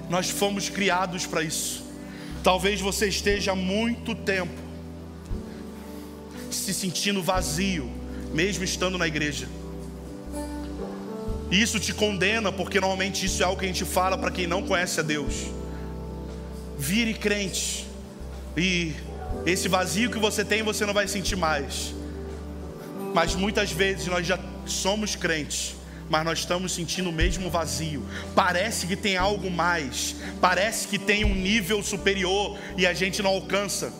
Nós 0.09 0.29
fomos 0.31 0.69
criados 0.69 1.27
para 1.27 1.43
isso. 1.43 1.85
Talvez 2.43 2.81
você 2.81 3.09
esteja 3.09 3.53
há 3.53 3.57
muito 3.57 4.15
tempo 4.15 4.63
se 6.51 6.73
sentindo 6.73 7.23
vazio, 7.23 7.91
mesmo 8.33 8.65
estando 8.65 8.97
na 8.97 9.07
igreja. 9.07 9.49
Isso 11.55 11.79
te 11.79 11.95
condena, 11.95 12.51
porque 12.51 12.81
normalmente 12.81 13.25
isso 13.25 13.41
é 13.41 13.47
algo 13.47 13.61
que 13.61 13.65
a 13.65 13.69
gente 13.69 13.85
fala 13.85 14.19
para 14.19 14.29
quem 14.29 14.45
não 14.45 14.63
conhece 14.67 14.99
a 14.99 15.05
Deus. 15.05 15.35
Vire 16.77 17.15
crente, 17.15 17.87
e 18.57 18.93
esse 19.47 19.69
vazio 19.69 20.11
que 20.11 20.19
você 20.19 20.45
tem 20.45 20.65
você 20.65 20.85
não 20.85 20.93
vai 20.93 21.07
sentir 21.07 21.37
mais. 21.37 21.95
Mas 23.15 23.37
muitas 23.37 23.71
vezes 23.71 24.09
nós 24.09 24.27
já 24.27 24.37
somos 24.67 25.15
crentes, 25.15 25.77
mas 26.11 26.25
nós 26.25 26.41
estamos 26.41 26.73
sentindo 26.73 27.11
o 27.11 27.13
mesmo 27.13 27.49
vazio. 27.49 28.05
Parece 28.35 28.89
que 28.89 28.97
tem 28.97 29.17
algo 29.17 29.49
mais, 29.49 30.17
parece 30.41 30.89
que 30.89 30.99
tem 30.99 31.25
um 31.25 31.37
nível 31.37 31.85
superior 31.85 32.59
e 32.77 32.85
a 32.85 32.93
gente 32.93 33.23
não 33.23 33.31
alcança. 33.31 33.93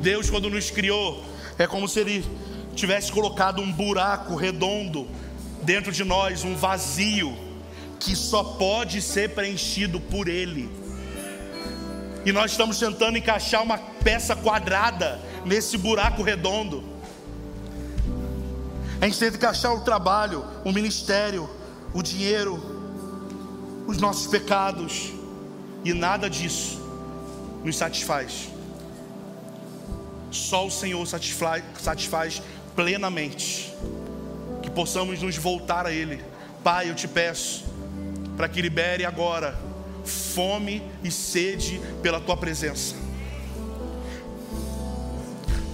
Deus, 0.00 0.30
quando 0.30 0.48
nos 0.48 0.70
criou, 0.70 1.24
é 1.58 1.66
como 1.66 1.88
se 1.88 1.98
Ele 1.98 2.24
tivesse 2.74 3.12
colocado 3.12 3.60
um 3.60 3.70
buraco 3.70 4.34
redondo 4.34 5.06
dentro 5.62 5.92
de 5.92 6.04
nós, 6.04 6.44
um 6.44 6.56
vazio 6.56 7.36
que 7.98 8.16
só 8.16 8.42
pode 8.42 9.00
ser 9.00 9.30
preenchido 9.30 10.00
por 10.00 10.28
Ele. 10.28 10.70
E 12.24 12.32
nós 12.32 12.52
estamos 12.52 12.78
tentando 12.78 13.18
encaixar 13.18 13.62
uma 13.62 13.78
peça 13.78 14.34
quadrada 14.34 15.20
nesse 15.44 15.76
buraco 15.76 16.22
redondo. 16.22 16.84
A 19.00 19.06
gente 19.06 19.18
tenta 19.18 19.36
encaixar 19.36 19.74
o 19.74 19.80
trabalho, 19.80 20.44
o 20.64 20.72
ministério, 20.72 21.50
o 21.92 22.02
dinheiro, 22.02 23.84
os 23.86 23.98
nossos 23.98 24.28
pecados, 24.28 25.12
e 25.84 25.92
nada 25.92 26.30
disso 26.30 26.80
nos 27.64 27.76
satisfaz. 27.76 28.48
Só 30.30 30.66
o 30.66 30.70
Senhor 30.70 31.04
satisfaz, 31.06 31.62
satisfaz 31.80 32.40
plenamente, 32.74 33.72
que 34.62 34.70
possamos 34.70 35.22
nos 35.22 35.36
voltar 35.36 35.86
a 35.86 35.92
Ele. 35.92 36.22
Pai, 36.62 36.90
eu 36.90 36.94
te 36.94 37.08
peço, 37.08 37.64
para 38.36 38.48
que 38.48 38.62
libere 38.62 39.04
agora 39.04 39.58
fome 40.04 40.82
e 41.02 41.10
sede 41.10 41.80
pela 42.02 42.20
tua 42.20 42.36
presença. 42.36 42.94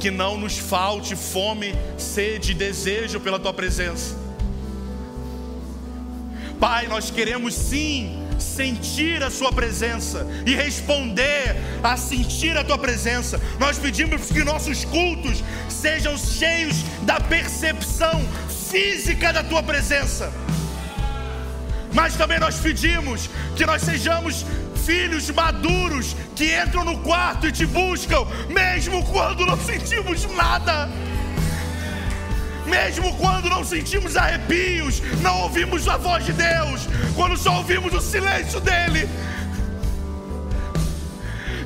Que 0.01 0.11
não 0.11 0.39
nos 0.39 0.59
falte 0.59 1.17
fome, 1.17 1.75
sede 1.97 2.53
e 2.53 2.55
desejo 2.55 3.21
pela 3.21 3.39
tua 3.39 3.53
presença. 3.53 4.17
Pai, 6.61 6.87
nós 6.89 7.11
queremos 7.11 7.55
sim 7.55 8.28
sentir 8.39 9.23
a 9.23 9.31
Sua 9.31 9.53
presença 9.53 10.27
e 10.47 10.55
responder 10.55 11.57
a 11.83 11.97
sentir 11.97 12.57
a 12.57 12.65
Tua 12.65 12.79
presença. 12.79 13.41
Nós 13.59 13.79
pedimos 13.79 14.27
que 14.27 14.45
nossos 14.45 14.85
cultos 14.85 15.43
sejam 15.69 16.17
cheios 16.17 16.83
da 17.03 17.21
percepção 17.21 18.25
física 18.71 19.33
da 19.33 19.43
Tua 19.43 19.63
presença. 19.63 20.33
Mas 21.93 22.17
também 22.17 22.39
nós 22.39 22.59
pedimos 22.59 23.29
que 23.57 23.65
nós 23.65 23.83
sejamos 23.83 24.45
filhos 24.85 25.29
maduros 25.31 26.17
que 26.35 26.57
entram 26.59 26.85
no 26.85 26.99
quarto 27.01 27.47
e 27.47 27.53
te 27.53 27.67
buscam, 27.67 28.27
mesmo 28.49 29.05
quando 29.07 29.45
não 29.45 29.59
sentimos 29.59 30.25
nada 30.35 30.89
mesmo 32.69 33.17
quando 33.17 33.49
não 33.49 33.65
sentimos 33.65 34.17
arrepios, 34.17 35.01
não 35.23 35.41
ouvimos 35.43 35.89
a 35.89 35.97
voz 35.97 36.25
de 36.25 36.33
Deus, 36.33 36.87
quando 37.17 37.37
só 37.37 37.57
ouvimos 37.57 37.93
o 37.93 38.01
silêncio 38.01 38.61
dEle. 38.61 39.09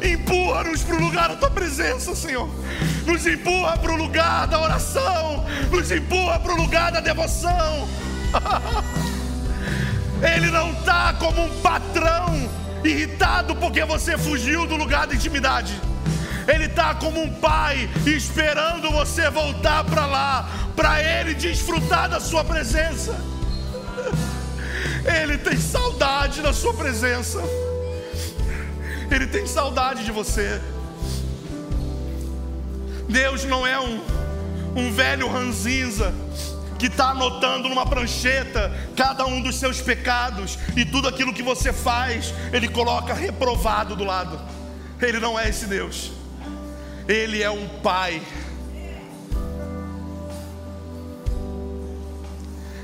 Empurra-nos 0.03 0.83
para 0.83 0.97
o 0.97 1.01
lugar 1.01 1.29
da 1.29 1.37
tua 1.37 1.51
presença, 1.51 2.15
Senhor. 2.15 2.49
Nos 3.07 3.27
empurra 3.27 3.77
para 3.77 3.93
o 3.93 3.97
lugar 3.97 4.47
da 4.47 4.61
oração, 4.61 5.45
nos 5.71 5.91
empurra 5.91 6.41
para 6.41 6.53
o 6.53 6.57
lugar 6.57 6.91
da 6.91 7.01
devoção. 7.01 7.89
Ele 10.35 10.51
não 10.51 10.73
está 10.73 11.15
como 11.15 11.45
um 11.45 11.61
patrão 11.61 12.49
irritado 12.85 13.55
porque 13.57 13.85
você 13.85 14.17
fugiu 14.19 14.67
do 14.67 14.77
lugar 14.77 15.07
da 15.07 15.15
intimidade. 15.15 15.81
Ele 16.47 16.67
está 16.67 16.95
como 16.95 17.23
um 17.23 17.35
pai 17.35 17.89
esperando 18.07 18.91
você 18.91 19.31
voltar 19.31 19.85
para 19.85 20.07
lá, 20.07 20.49
para 20.75 21.03
Ele 21.03 21.35
desfrutar 21.35 22.09
da 22.09 22.21
Sua 22.21 22.45
presença. 22.45 23.15
Ele 25.05 25.39
tem 25.39 25.57
saudade 25.57 26.41
da 26.41 26.53
Sua 26.53 26.75
presença. 26.75 27.41
Ele 29.11 29.27
tem 29.27 29.47
saudade 29.47 30.05
de 30.05 30.11
você. 30.11 30.61
Deus 33.09 33.45
não 33.45 33.67
é 33.67 33.79
um, 33.79 34.01
um 34.75 34.93
velho 34.93 35.29
ranzinza 35.29 36.15
que 36.79 36.87
está 36.87 37.11
anotando 37.11 37.69
numa 37.69 37.87
prancheta 37.87 38.73
cada 38.97 39.25
um 39.25 39.41
dos 39.41 39.57
seus 39.57 39.81
pecados 39.81 40.59
e 40.75 40.85
tudo 40.85 41.07
aquilo 41.07 41.33
que 41.33 41.43
você 41.43 41.73
faz, 41.73 42.35
Ele 42.53 42.69
coloca 42.69 43.15
reprovado 43.15 43.95
do 43.95 44.03
lado. 44.03 44.41
Ele 45.01 45.21
não 45.21 45.39
é 45.39 45.49
esse 45.49 45.67
Deus. 45.67 46.22
Ele 47.09 47.43
é 47.43 47.51
um 47.51 47.69
pai. 47.81 48.23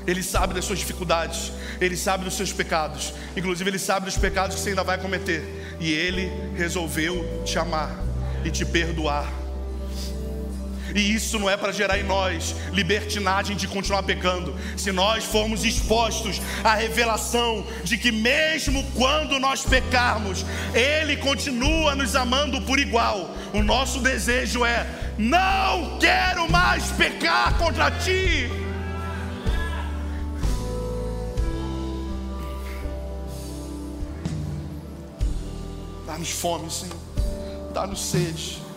Ele 0.05 0.23
sabe 0.23 0.53
das 0.53 0.65
suas 0.65 0.79
dificuldades, 0.79 1.51
ele 1.79 1.95
sabe 1.95 2.23
dos 2.23 2.33
seus 2.33 2.51
pecados, 2.51 3.13
inclusive 3.37 3.69
ele 3.69 3.77
sabe 3.77 4.07
dos 4.07 4.17
pecados 4.17 4.55
que 4.55 4.61
você 4.61 4.69
ainda 4.69 4.83
vai 4.83 4.97
cometer, 4.97 5.77
e 5.79 5.91
ele 5.91 6.31
resolveu 6.55 7.43
te 7.45 7.59
amar 7.59 7.95
e 8.43 8.49
te 8.49 8.65
perdoar. 8.65 9.38
E 10.95 11.13
isso 11.13 11.37
não 11.37 11.49
é 11.49 11.55
para 11.55 11.71
gerar 11.71 11.99
em 11.99 12.03
nós 12.03 12.55
libertinagem 12.71 13.55
de 13.55 13.67
continuar 13.67 14.03
pecando. 14.03 14.55
Se 14.77 14.91
nós 14.91 15.23
formos 15.23 15.63
expostos 15.63 16.41
à 16.63 16.75
revelação 16.75 17.65
de 17.83 17.97
que, 17.97 18.11
mesmo 18.11 18.83
quando 18.95 19.39
nós 19.39 19.63
pecarmos, 19.63 20.45
Ele 20.73 21.17
continua 21.17 21.95
nos 21.95 22.15
amando 22.15 22.61
por 22.61 22.79
igual, 22.79 23.29
o 23.53 23.61
nosso 23.61 23.99
desejo 23.99 24.65
é: 24.65 24.87
não 25.17 25.97
quero 25.99 26.49
mais 26.49 26.85
pecar 26.91 27.57
contra 27.57 27.91
Ti. 27.91 28.49
Dá-nos 36.05 36.31
fome, 36.31 36.71
Senhor. 36.71 36.97
Dá-nos 37.73 38.01
sede. 38.01 38.68